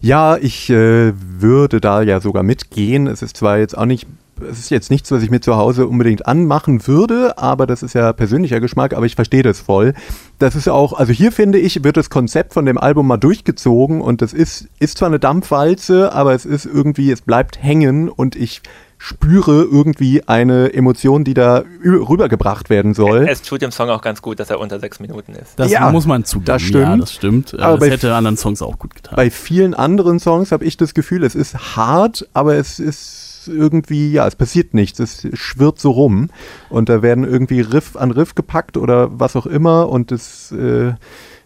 Ja, 0.00 0.36
ich 0.36 0.68
äh, 0.70 1.12
würde 1.16 1.80
da 1.80 2.02
ja 2.02 2.20
sogar 2.20 2.42
mitgehen. 2.42 3.06
Es 3.06 3.22
ist 3.22 3.36
zwar 3.36 3.58
jetzt 3.58 3.76
auch 3.76 3.86
nicht 3.86 4.06
es 4.40 4.58
ist 4.58 4.70
jetzt 4.70 4.90
nichts, 4.90 5.10
was 5.10 5.22
ich 5.22 5.30
mir 5.30 5.40
zu 5.40 5.56
Hause 5.56 5.86
unbedingt 5.86 6.26
anmachen 6.26 6.86
würde, 6.86 7.38
aber 7.38 7.66
das 7.66 7.82
ist 7.82 7.94
ja 7.94 8.12
persönlicher 8.12 8.60
Geschmack, 8.60 8.94
aber 8.94 9.06
ich 9.06 9.14
verstehe 9.14 9.42
das 9.42 9.60
voll. 9.60 9.94
Das 10.38 10.56
ist 10.56 10.68
auch, 10.68 10.92
also 10.92 11.12
hier 11.12 11.32
finde 11.32 11.58
ich, 11.58 11.84
wird 11.84 11.96
das 11.96 12.10
Konzept 12.10 12.54
von 12.54 12.66
dem 12.66 12.78
Album 12.78 13.06
mal 13.06 13.16
durchgezogen 13.16 14.00
und 14.00 14.22
das 14.22 14.32
ist, 14.32 14.68
ist 14.78 14.98
zwar 14.98 15.08
eine 15.08 15.18
Dampfwalze, 15.18 16.12
aber 16.12 16.34
es 16.34 16.44
ist 16.44 16.66
irgendwie, 16.66 17.10
es 17.10 17.22
bleibt 17.22 17.62
hängen 17.62 18.08
und 18.08 18.36
ich 18.36 18.62
spüre 18.98 19.64
irgendwie 19.64 20.26
eine 20.26 20.72
Emotion, 20.72 21.24
die 21.24 21.34
da 21.34 21.62
rübergebracht 21.84 22.70
werden 22.70 22.94
soll. 22.94 23.26
Es 23.28 23.42
tut 23.42 23.60
dem 23.60 23.70
Song 23.70 23.90
auch 23.90 24.00
ganz 24.00 24.22
gut, 24.22 24.40
dass 24.40 24.48
er 24.48 24.58
unter 24.60 24.80
sechs 24.80 24.98
Minuten 24.98 25.32
ist. 25.34 25.58
Das 25.58 25.70
ja, 25.70 25.90
muss 25.90 26.06
man 26.06 26.24
zugeben. 26.24 26.46
Das 26.46 26.62
stimmt. 26.62 26.84
Ja, 26.84 26.96
das 26.96 27.12
stimmt. 27.12 27.60
Aber 27.60 27.78
das 27.78 27.90
hätte 27.90 28.14
anderen 28.14 28.38
Songs 28.38 28.62
auch 28.62 28.78
gut 28.78 28.94
getan. 28.94 29.14
Bei 29.16 29.30
vielen 29.30 29.74
anderen 29.74 30.20
Songs 30.20 30.52
habe 30.52 30.64
ich 30.64 30.78
das 30.78 30.94
Gefühl, 30.94 31.22
es 31.22 31.34
ist 31.34 31.76
hart, 31.76 32.26
aber 32.32 32.54
es 32.54 32.78
ist 32.78 33.23
irgendwie, 33.48 34.12
ja, 34.12 34.26
es 34.26 34.36
passiert 34.36 34.74
nichts, 34.74 34.98
es 34.98 35.26
schwirrt 35.34 35.78
so 35.78 35.90
rum 35.90 36.30
und 36.70 36.88
da 36.88 37.02
werden 37.02 37.24
irgendwie 37.24 37.60
Riff 37.60 37.96
an 37.96 38.10
Riff 38.10 38.34
gepackt 38.34 38.76
oder 38.76 39.18
was 39.18 39.36
auch 39.36 39.46
immer 39.46 39.88
und 39.88 40.12
es, 40.12 40.52
äh, 40.52 40.94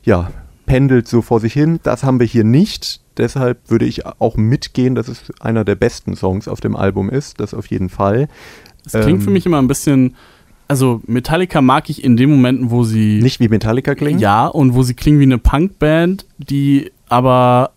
ja, 0.02 0.30
pendelt 0.68 1.08
so 1.08 1.22
vor 1.22 1.40
sich 1.40 1.52
hin. 1.52 1.80
Das 1.82 2.04
haben 2.04 2.20
wir 2.20 2.26
hier 2.26 2.44
nicht. 2.44 3.00
Deshalb 3.16 3.68
würde 3.68 3.86
ich 3.86 4.06
auch 4.06 4.36
mitgehen, 4.36 4.94
dass 4.94 5.08
es 5.08 5.32
einer 5.40 5.64
der 5.64 5.74
besten 5.74 6.14
Songs 6.14 6.46
auf 6.46 6.60
dem 6.60 6.76
Album 6.76 7.10
ist. 7.10 7.40
Das 7.40 7.54
auf 7.54 7.66
jeden 7.66 7.88
Fall. 7.88 8.28
Es 8.84 8.92
klingt 8.92 9.20
ähm, 9.20 9.20
für 9.22 9.30
mich 9.30 9.44
immer 9.44 9.58
ein 9.58 9.66
bisschen. 9.66 10.14
Also 10.68 11.00
Metallica 11.06 11.62
mag 11.62 11.88
ich 11.88 12.04
in 12.04 12.16
den 12.16 12.30
Momenten, 12.30 12.70
wo 12.70 12.84
sie. 12.84 13.20
Nicht 13.20 13.40
wie 13.40 13.48
Metallica 13.48 13.94
klingen? 13.94 14.20
Ja, 14.20 14.46
und 14.46 14.74
wo 14.74 14.82
sie 14.82 14.94
klingen 14.94 15.18
wie 15.18 15.24
eine 15.24 15.38
Punkband, 15.38 16.26
die 16.36 16.92
aber 17.08 17.72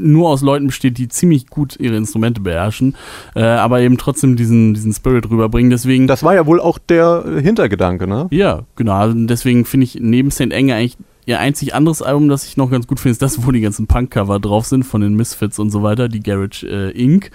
nur 0.00 0.28
aus 0.28 0.42
Leuten 0.42 0.66
besteht, 0.66 0.98
die 0.98 1.08
ziemlich 1.08 1.48
gut 1.48 1.76
ihre 1.78 1.96
Instrumente 1.96 2.40
beherrschen, 2.40 2.96
äh, 3.34 3.42
aber 3.42 3.80
eben 3.80 3.98
trotzdem 3.98 4.36
diesen, 4.36 4.74
diesen 4.74 4.92
Spirit 4.92 5.30
rüberbringen. 5.30 5.70
Deswegen, 5.70 6.06
das 6.06 6.22
war 6.22 6.34
ja 6.34 6.46
wohl 6.46 6.60
auch 6.60 6.78
der 6.78 7.24
Hintergedanke, 7.42 8.06
ne? 8.06 8.28
Ja, 8.30 8.62
genau. 8.76 8.94
Also 8.94 9.14
deswegen 9.26 9.64
finde 9.64 9.84
ich 9.84 9.98
neben 10.00 10.30
St. 10.30 10.52
Enge 10.52 10.74
eigentlich 10.74 10.96
ihr 11.28 11.38
einzig 11.38 11.74
anderes 11.74 12.00
Album, 12.00 12.30
das 12.30 12.46
ich 12.46 12.56
noch 12.56 12.70
ganz 12.70 12.86
gut 12.86 13.00
finde, 13.00 13.12
ist 13.12 13.20
das, 13.20 13.46
wo 13.46 13.52
die 13.52 13.60
ganzen 13.60 13.86
Punk-Cover 13.86 14.40
drauf 14.40 14.64
sind 14.64 14.84
von 14.84 15.02
den 15.02 15.14
Misfits 15.14 15.58
und 15.58 15.70
so 15.70 15.82
weiter, 15.82 16.08
die 16.08 16.20
Garage 16.20 16.66
äh, 16.66 16.90
Inc. 16.92 17.30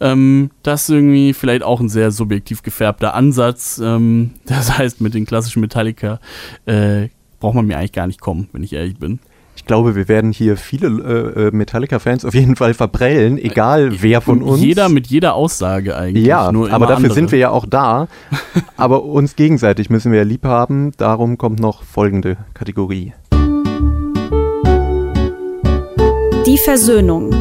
Ähm, 0.00 0.50
das 0.64 0.82
ist 0.82 0.88
irgendwie 0.88 1.32
vielleicht 1.32 1.62
auch 1.62 1.78
ein 1.78 1.88
sehr 1.88 2.10
subjektiv 2.10 2.64
gefärbter 2.64 3.14
Ansatz. 3.14 3.80
Ähm, 3.82 4.32
das 4.46 4.76
heißt, 4.76 5.00
mit 5.00 5.14
den 5.14 5.26
klassischen 5.26 5.60
Metallica 5.60 6.18
äh, 6.66 7.08
braucht 7.38 7.54
man 7.54 7.66
mir 7.66 7.78
eigentlich 7.78 7.92
gar 7.92 8.08
nicht 8.08 8.20
kommen, 8.20 8.48
wenn 8.52 8.64
ich 8.64 8.72
ehrlich 8.72 8.98
bin. 8.98 9.20
Ich 9.66 9.68
glaube, 9.68 9.96
wir 9.96 10.06
werden 10.06 10.30
hier 10.30 10.56
viele 10.56 10.86
äh, 10.86 11.48
äh, 11.48 11.50
Metallica-Fans 11.50 12.24
auf 12.24 12.34
jeden 12.34 12.54
Fall 12.54 12.72
verprellen, 12.72 13.36
egal 13.36 13.94
äh, 13.94 13.96
wer 14.00 14.20
von 14.20 14.40
uns. 14.40 14.60
Jeder 14.60 14.88
mit 14.88 15.08
jeder 15.08 15.34
Aussage 15.34 15.96
eigentlich. 15.96 16.24
Ja, 16.24 16.42
aber 16.42 16.62
dafür 16.62 16.94
andere. 16.94 17.14
sind 17.14 17.32
wir 17.32 17.40
ja 17.40 17.50
auch 17.50 17.66
da. 17.66 18.06
aber 18.76 19.02
uns 19.02 19.34
gegenseitig 19.34 19.90
müssen 19.90 20.12
wir 20.12 20.18
ja 20.18 20.24
lieb 20.24 20.44
haben. 20.44 20.92
Darum 20.98 21.36
kommt 21.36 21.58
noch 21.58 21.82
folgende 21.82 22.36
Kategorie. 22.54 23.12
Die 26.46 26.58
Versöhnung. 26.58 27.34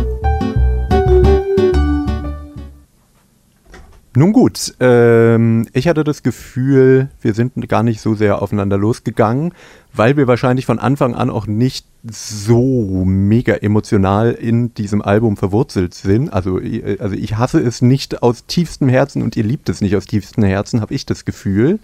Nun 4.18 4.32
gut, 4.32 4.74
ähm, 4.80 5.68
ich 5.74 5.90
hatte 5.90 6.06
das 6.06 6.24
Gefühl, 6.24 7.10
wir 7.22 7.34
sind 7.34 7.68
gar 7.68 7.84
nicht 7.84 8.00
so 8.00 8.16
sehr 8.16 8.42
aufeinander 8.42 8.78
losgegangen, 8.78 9.54
weil 9.94 10.16
wir 10.16 10.26
wahrscheinlich 10.28 10.66
von 10.66 10.80
Anfang 10.80 11.16
an 11.16 11.30
auch 11.30 11.48
nicht 11.48 11.86
so 12.04 13.04
mega 13.06 13.56
emotional 13.56 14.32
in 14.32 14.74
diesem 14.74 15.02
Album 15.02 15.36
verwurzelt 15.36 15.94
sind. 15.94 16.32
Also, 16.32 16.60
äh, 16.62 16.98
also 17.00 17.16
ich 17.16 17.38
hasse 17.38 17.60
es 17.60 17.82
nicht 17.82 18.24
aus 18.24 18.46
tiefstem 18.46 18.88
Herzen 18.88 19.22
und 19.22 19.36
ihr 19.36 19.44
liebt 19.44 19.68
es 19.68 19.82
nicht 19.82 19.96
aus 19.98 20.06
tiefstem 20.06 20.46
Herzen, 20.46 20.80
habe 20.80 20.94
ich 20.94 21.06
das 21.06 21.26
Gefühl. 21.26 21.80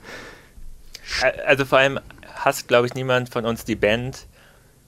Also 1.46 1.66
vor 1.66 1.80
allem 1.80 2.00
hasst, 2.34 2.70
glaube 2.70 2.88
ich, 2.88 2.94
niemand 2.94 3.30
von 3.30 3.46
uns 3.46 3.66
die 3.66 3.76
Band 3.76 4.28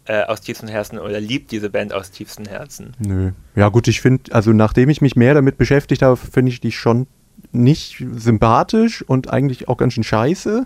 äh, 0.06 0.24
aus 0.24 0.42
tiefstem 0.42 0.70
Herzen 0.70 0.98
oder 0.98 1.20
liebt 1.20 1.52
diese 1.52 1.70
Band 1.70 1.94
aus 1.94 2.12
tiefstem 2.12 2.46
Herzen. 2.46 2.94
Nö. 3.00 3.32
Ja 3.56 3.68
gut, 3.70 3.88
ich 3.88 4.00
finde, 4.00 4.34
also 4.34 4.52
nachdem 4.52 4.90
ich 4.90 5.02
mich 5.02 5.16
mehr 5.16 5.34
damit 5.34 5.58
beschäftigt 5.58 6.02
habe, 6.02 6.16
finde 6.16 6.52
ich 6.52 6.62
die 6.62 6.72
schon 6.72 7.08
nicht 7.54 8.04
sympathisch 8.16 9.04
und 9.08 9.32
eigentlich 9.32 9.68
auch 9.68 9.78
ganz 9.78 9.94
schön 9.94 10.04
scheiße. 10.04 10.66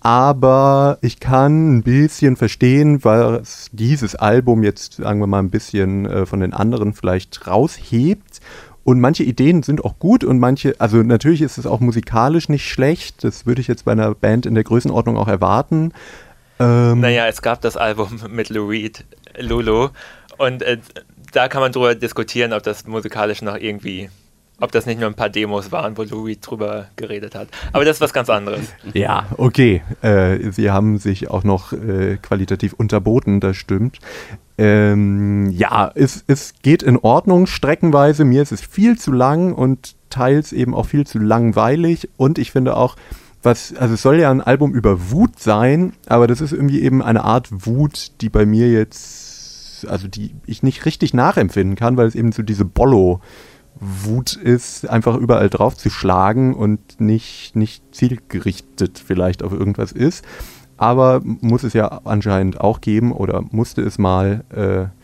Aber 0.00 0.98
ich 1.00 1.20
kann 1.20 1.76
ein 1.76 1.82
bisschen 1.84 2.36
verstehen, 2.36 3.04
was 3.04 3.68
dieses 3.70 4.16
Album 4.16 4.64
jetzt, 4.64 4.94
sagen 4.94 5.20
wir 5.20 5.28
mal, 5.28 5.38
ein 5.38 5.50
bisschen 5.50 6.06
äh, 6.06 6.26
von 6.26 6.40
den 6.40 6.52
anderen 6.52 6.92
vielleicht 6.92 7.46
raushebt. 7.46 8.40
Und 8.84 9.00
manche 9.00 9.22
Ideen 9.22 9.62
sind 9.62 9.84
auch 9.84 10.00
gut 10.00 10.24
und 10.24 10.40
manche, 10.40 10.74
also 10.80 10.96
natürlich 11.04 11.40
ist 11.40 11.56
es 11.56 11.66
auch 11.66 11.78
musikalisch 11.78 12.48
nicht 12.48 12.68
schlecht. 12.68 13.22
Das 13.22 13.46
würde 13.46 13.60
ich 13.60 13.68
jetzt 13.68 13.84
bei 13.84 13.92
einer 13.92 14.12
Band 14.14 14.44
in 14.44 14.54
der 14.56 14.64
Größenordnung 14.64 15.16
auch 15.16 15.28
erwarten. 15.28 15.92
Ähm 16.58 16.98
naja, 16.98 17.28
es 17.28 17.40
gab 17.40 17.60
das 17.60 17.76
Album 17.76 18.20
mit 18.28 18.50
Lou 18.50 18.66
Reed, 18.66 19.04
Lulu. 19.38 19.90
Und 20.36 20.62
äh, 20.62 20.78
da 21.32 21.46
kann 21.46 21.60
man 21.60 21.70
drüber 21.70 21.94
diskutieren, 21.94 22.52
ob 22.52 22.64
das 22.64 22.86
musikalisch 22.88 23.40
noch 23.40 23.56
irgendwie 23.56 24.10
ob 24.60 24.70
das 24.70 24.86
nicht 24.86 25.00
nur 25.00 25.08
ein 25.08 25.14
paar 25.14 25.28
Demos 25.28 25.72
waren, 25.72 25.96
wo 25.96 26.02
Louis 26.02 26.38
drüber 26.40 26.86
geredet 26.96 27.34
hat. 27.34 27.48
Aber 27.72 27.84
das 27.84 27.96
ist 27.96 28.00
was 28.00 28.12
ganz 28.12 28.30
anderes. 28.30 28.72
Ja, 28.94 29.26
okay. 29.36 29.82
Äh, 30.02 30.52
sie 30.52 30.70
haben 30.70 30.98
sich 30.98 31.30
auch 31.30 31.42
noch 31.42 31.72
äh, 31.72 32.18
qualitativ 32.22 32.72
unterboten, 32.74 33.40
das 33.40 33.56
stimmt. 33.56 33.98
Ähm, 34.58 35.50
ja, 35.50 35.90
es, 35.94 36.22
es 36.28 36.54
geht 36.62 36.82
in 36.82 36.96
Ordnung 36.96 37.46
streckenweise. 37.46 38.24
Mir 38.24 38.42
ist 38.42 38.52
es 38.52 38.60
viel 38.60 38.98
zu 38.98 39.10
lang 39.10 39.52
und 39.52 39.96
teils 40.10 40.52
eben 40.52 40.74
auch 40.74 40.86
viel 40.86 41.06
zu 41.06 41.18
langweilig. 41.18 42.08
Und 42.16 42.38
ich 42.38 42.52
finde 42.52 42.76
auch, 42.76 42.96
was, 43.42 43.74
also 43.74 43.94
es 43.94 44.02
soll 44.02 44.20
ja 44.20 44.30
ein 44.30 44.40
Album 44.40 44.74
über 44.74 45.10
Wut 45.10 45.40
sein, 45.40 45.94
aber 46.06 46.28
das 46.28 46.40
ist 46.40 46.52
irgendwie 46.52 46.82
eben 46.82 47.02
eine 47.02 47.24
Art 47.24 47.48
Wut, 47.50 48.12
die 48.20 48.28
bei 48.28 48.46
mir 48.46 48.70
jetzt, 48.70 49.88
also 49.88 50.06
die 50.06 50.32
ich 50.46 50.62
nicht 50.62 50.84
richtig 50.84 51.14
nachempfinden 51.14 51.74
kann, 51.74 51.96
weil 51.96 52.06
es 52.06 52.14
eben 52.14 52.30
so 52.30 52.42
diese 52.42 52.64
Bollo- 52.64 53.20
Wut 53.82 54.34
ist, 54.34 54.88
einfach 54.88 55.16
überall 55.16 55.50
drauf 55.50 55.76
zu 55.76 55.90
schlagen 55.90 56.54
und 56.54 57.00
nicht, 57.00 57.56
nicht 57.56 57.82
zielgerichtet 57.94 59.02
vielleicht 59.04 59.42
auf 59.42 59.52
irgendwas 59.52 59.90
ist. 59.90 60.24
Aber 60.76 61.20
muss 61.22 61.64
es 61.64 61.72
ja 61.72 62.00
anscheinend 62.04 62.60
auch 62.60 62.80
geben 62.80 63.12
oder 63.12 63.42
musste 63.50 63.82
es 63.82 63.98
mal. 63.98 64.44
Äh, 64.50 65.01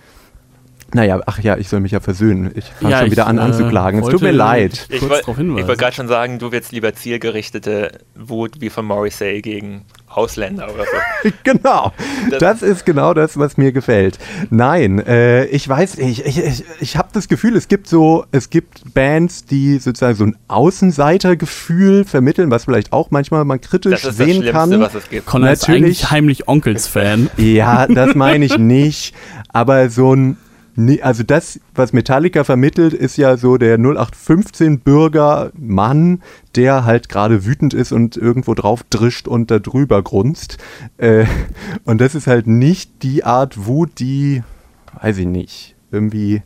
Naja, 0.95 1.20
ach 1.26 1.39
ja, 1.41 1.59
ich 1.59 1.68
soll 1.68 1.80
mich 1.80 1.93
ja 1.93 2.01
versöhnen. 2.01 2.51
Ich 2.55 2.64
fange 2.64 2.91
Ja, 2.93 3.01
schon 3.01 3.11
wieder 3.11 3.24
ich, 3.24 3.28
an 3.28 3.36
äh, 3.39 3.43
anzuklagen. 3.43 4.01
Es 4.01 4.05
tut 4.07 4.12
wollte- 4.14 4.24
mir 4.24 4.32
leid. 4.32 4.86
Ich 4.89 4.97
ich 5.03 5.09
wollte 5.09 5.76
gerade 5.76 5.95
schon 5.95 6.09
sagen, 6.09 6.39
du 6.39 6.51
willst 6.51 6.72
lieber 6.72 6.95
zielgerichtete 6.95 7.93
Wut 8.14 8.61
wie 8.61 8.70
von 8.70 8.86
Morrissey 8.86 9.43
gegen 9.43 9.84
Ausländer 10.09 10.72
oder 10.72 10.84
so. 10.84 11.30
Genau. 11.45 11.93
Das- 12.30 12.39
Das 12.41 12.62
ist 12.62 12.86
genau 12.86 13.12
das, 13.12 13.39
was 13.39 13.59
mir 13.59 13.72
gefällt. 13.72 14.18
Nein, 14.49 14.99
äh, 15.07 15.45
ich 15.47 15.68
weiß 15.68 15.99
nicht. 15.99 16.24
Ich, 16.26 16.39
ich, 16.39 16.64
ich 16.80 16.97
habe 16.97 17.09
das 17.12 17.28
Gefühl, 17.28 17.55
es 17.57 17.68
gibt 17.68 17.86
so, 17.86 18.24
es 18.32 18.49
gibt 18.49 18.95
Bands, 18.95 19.45
die 19.45 19.78
sozusagen 19.78 20.14
so 20.16 20.24
ein 20.24 20.36
Außenseitergefühl 20.49 22.05
vermitteln, 22.05 22.51
was 22.51 22.64
vielleicht 22.64 22.93
auch 22.93 23.11
manchmal 23.11 23.45
man 23.45 23.61
kritisch 23.61 23.93
Das 23.93 24.01
ist 24.01 24.07
das 24.09 24.16
sehen 24.16 24.28
Schlimmste, 24.43 24.53
kann. 24.53 24.80
was 24.80 24.95
es 24.95 25.09
gibt. 25.09 25.26
Connor 25.26 25.51
ist 25.51 25.62
Natürlich. 25.62 25.84
eigentlich 25.84 26.11
heimlich 26.11 26.49
Onkels-Fan. 26.49 27.30
Ja, 27.36 27.86
das 27.86 28.14
meine 28.14 28.45
ich 28.45 28.59
nicht. 28.59 29.14
Aber 29.53 29.89
so 29.91 30.14
ein, 30.14 30.36
nee, 30.79 31.03
also 31.03 31.24
das, 31.24 31.61
was 31.74 31.93
Metallica 31.93 32.45
vermittelt, 32.45 32.95
ist 32.95 33.16
ja 33.16 33.37
so 33.37 33.59
der 33.59 33.79
0815-Bürger 33.79 35.51
Mann, 35.55 36.22
der 36.55 36.85
halt 36.85 37.09
gerade 37.09 37.45
wütend 37.45 37.74
ist 37.74 37.93
und 37.93 38.16
irgendwo 38.16 38.55
drauf 38.55 38.85
drischt 38.89 39.29
und 39.29 39.51
da 39.51 39.59
drüber 39.59 40.03
grunzt. 40.03 40.59
Äh, 40.97 41.26
und 41.85 42.01
das 42.01 42.14
ist 42.14 42.26
halt 42.26 42.47
nicht 42.47 43.03
die 43.03 43.24
Art 43.24 43.66
Wut, 43.66 43.99
die, 43.99 44.43
weiß 45.03 45.18
ich 45.18 45.26
nicht, 45.26 45.74
irgendwie 45.91 46.43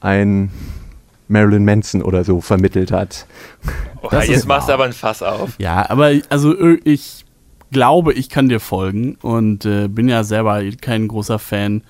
ein 0.00 0.50
Marilyn 1.28 1.64
Manson 1.64 2.02
oder 2.02 2.24
so 2.24 2.40
vermittelt 2.40 2.90
hat. 2.90 3.26
Oh, 4.02 4.08
Das 4.10 4.26
jetzt 4.26 4.48
machst 4.48 4.68
du 4.68 4.72
aber 4.72 4.84
ein 4.84 4.92
Fass 4.92 5.22
auf. 5.22 5.54
Ja, 5.58 5.88
aber 5.88 6.12
also 6.28 6.58
äh, 6.58 6.80
ich 6.84 7.24
glaube, 7.70 8.14
ich 8.14 8.28
kann 8.28 8.48
dir 8.48 8.58
folgen 8.58 9.16
und 9.22 9.64
äh, 9.64 9.86
bin 9.86 10.08
ja 10.08 10.24
selber 10.24 10.60
kein 10.80 11.06
großer 11.06 11.38
Fan 11.38 11.82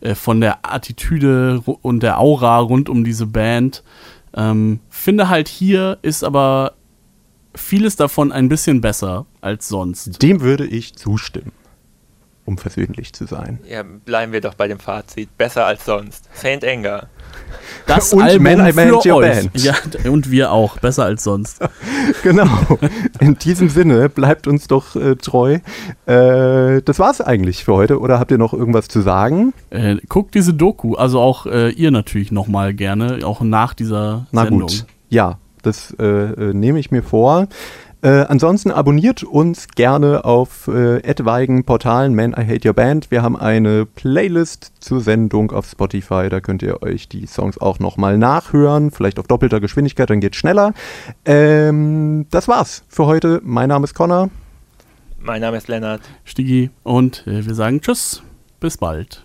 äh, 0.00 0.14
von 0.14 0.40
der 0.40 0.58
Attitüde 0.62 1.60
und 1.60 2.02
der 2.02 2.18
Aura 2.20 2.58
rund 2.58 2.88
um 2.88 3.04
diese 3.04 3.26
Band. 3.26 3.82
Ähm, 4.34 4.80
finde 4.88 5.28
halt 5.28 5.48
hier 5.48 5.98
ist 6.02 6.22
aber 6.22 6.74
vieles 7.54 7.96
davon 7.96 8.30
ein 8.32 8.48
bisschen 8.48 8.80
besser 8.80 9.26
als 9.40 9.68
sonst. 9.68 10.22
Dem 10.22 10.40
würde 10.40 10.66
ich 10.66 10.94
zustimmen, 10.94 11.52
um 12.44 12.58
versöhnlich 12.58 13.12
zu 13.12 13.26
sein. 13.26 13.58
Ja, 13.68 13.82
bleiben 13.82 14.32
wir 14.32 14.40
doch 14.40 14.54
bei 14.54 14.68
dem 14.68 14.78
Fazit. 14.78 15.36
Besser 15.36 15.66
als 15.66 15.84
sonst. 15.84 16.28
Saint 16.34 16.64
Anger. 16.64 17.08
Das 17.86 18.12
Und 18.12 18.22
Album 18.22 18.42
Man, 18.42 18.60
I 18.66 18.72
für 18.72 18.76
Manage 18.76 19.08
Your 19.08 19.16
euch. 19.16 19.30
Band. 19.30 19.62
Ja, 19.62 19.74
und 20.10 20.30
wir 20.30 20.52
auch. 20.52 20.78
Besser 20.78 21.04
als 21.04 21.24
sonst. 21.24 21.60
Genau. 22.22 22.48
In 23.20 23.38
diesem 23.38 23.68
Sinne, 23.68 24.08
bleibt 24.08 24.46
uns 24.46 24.66
doch 24.66 24.96
äh, 24.96 25.16
treu. 25.16 25.58
Äh, 26.06 26.82
das 26.82 26.98
war's 26.98 27.20
eigentlich 27.20 27.64
für 27.64 27.74
heute. 27.74 28.00
Oder 28.00 28.18
habt 28.18 28.30
ihr 28.30 28.38
noch 28.38 28.54
irgendwas 28.54 28.88
zu 28.88 29.02
sagen? 29.02 29.52
Äh, 29.70 29.96
guckt 30.08 30.34
diese 30.34 30.54
Doku, 30.54 30.94
also 30.94 31.20
auch 31.20 31.44
äh, 31.46 31.70
ihr 31.70 31.90
natürlich 31.90 32.32
nochmal 32.32 32.72
gerne, 32.72 33.18
auch 33.24 33.42
nach 33.42 33.74
dieser 33.74 34.26
Na 34.32 34.44
Sendung. 34.44 34.60
gut. 34.62 34.86
Ja, 35.10 35.38
das 35.62 35.94
äh, 35.98 36.04
äh, 36.04 36.54
nehme 36.54 36.78
ich 36.78 36.90
mir 36.90 37.02
vor. 37.02 37.46
Äh, 38.00 38.26
ansonsten 38.28 38.70
abonniert 38.70 39.24
uns 39.24 39.66
gerne 39.68 40.24
auf 40.24 40.68
äh, 40.68 40.98
etwaigen 40.98 41.64
Portalen 41.64 42.14
Man 42.14 42.30
I 42.30 42.46
Hate 42.46 42.68
Your 42.68 42.74
Band. 42.74 43.10
Wir 43.10 43.22
haben 43.22 43.36
eine 43.36 43.86
Playlist 43.86 44.72
zur 44.78 45.00
Sendung 45.00 45.50
auf 45.50 45.66
Spotify. 45.66 46.28
Da 46.28 46.40
könnt 46.40 46.62
ihr 46.62 46.80
euch 46.82 47.08
die 47.08 47.26
Songs 47.26 47.58
auch 47.58 47.80
nochmal 47.80 48.16
nachhören. 48.16 48.92
Vielleicht 48.92 49.18
auf 49.18 49.26
doppelter 49.26 49.58
Geschwindigkeit, 49.58 50.10
dann 50.10 50.20
geht's 50.20 50.36
schneller. 50.36 50.74
Ähm, 51.24 52.26
das 52.30 52.46
war's 52.46 52.84
für 52.88 53.06
heute. 53.06 53.40
Mein 53.42 53.68
Name 53.68 53.84
ist 53.84 53.94
Connor. 53.94 54.30
Mein 55.18 55.40
Name 55.40 55.56
ist 55.56 55.66
Lennart. 55.66 56.02
Stigi 56.24 56.70
und 56.84 57.26
äh, 57.26 57.44
wir 57.44 57.54
sagen 57.54 57.80
Tschüss, 57.80 58.22
bis 58.60 58.76
bald. 58.76 59.24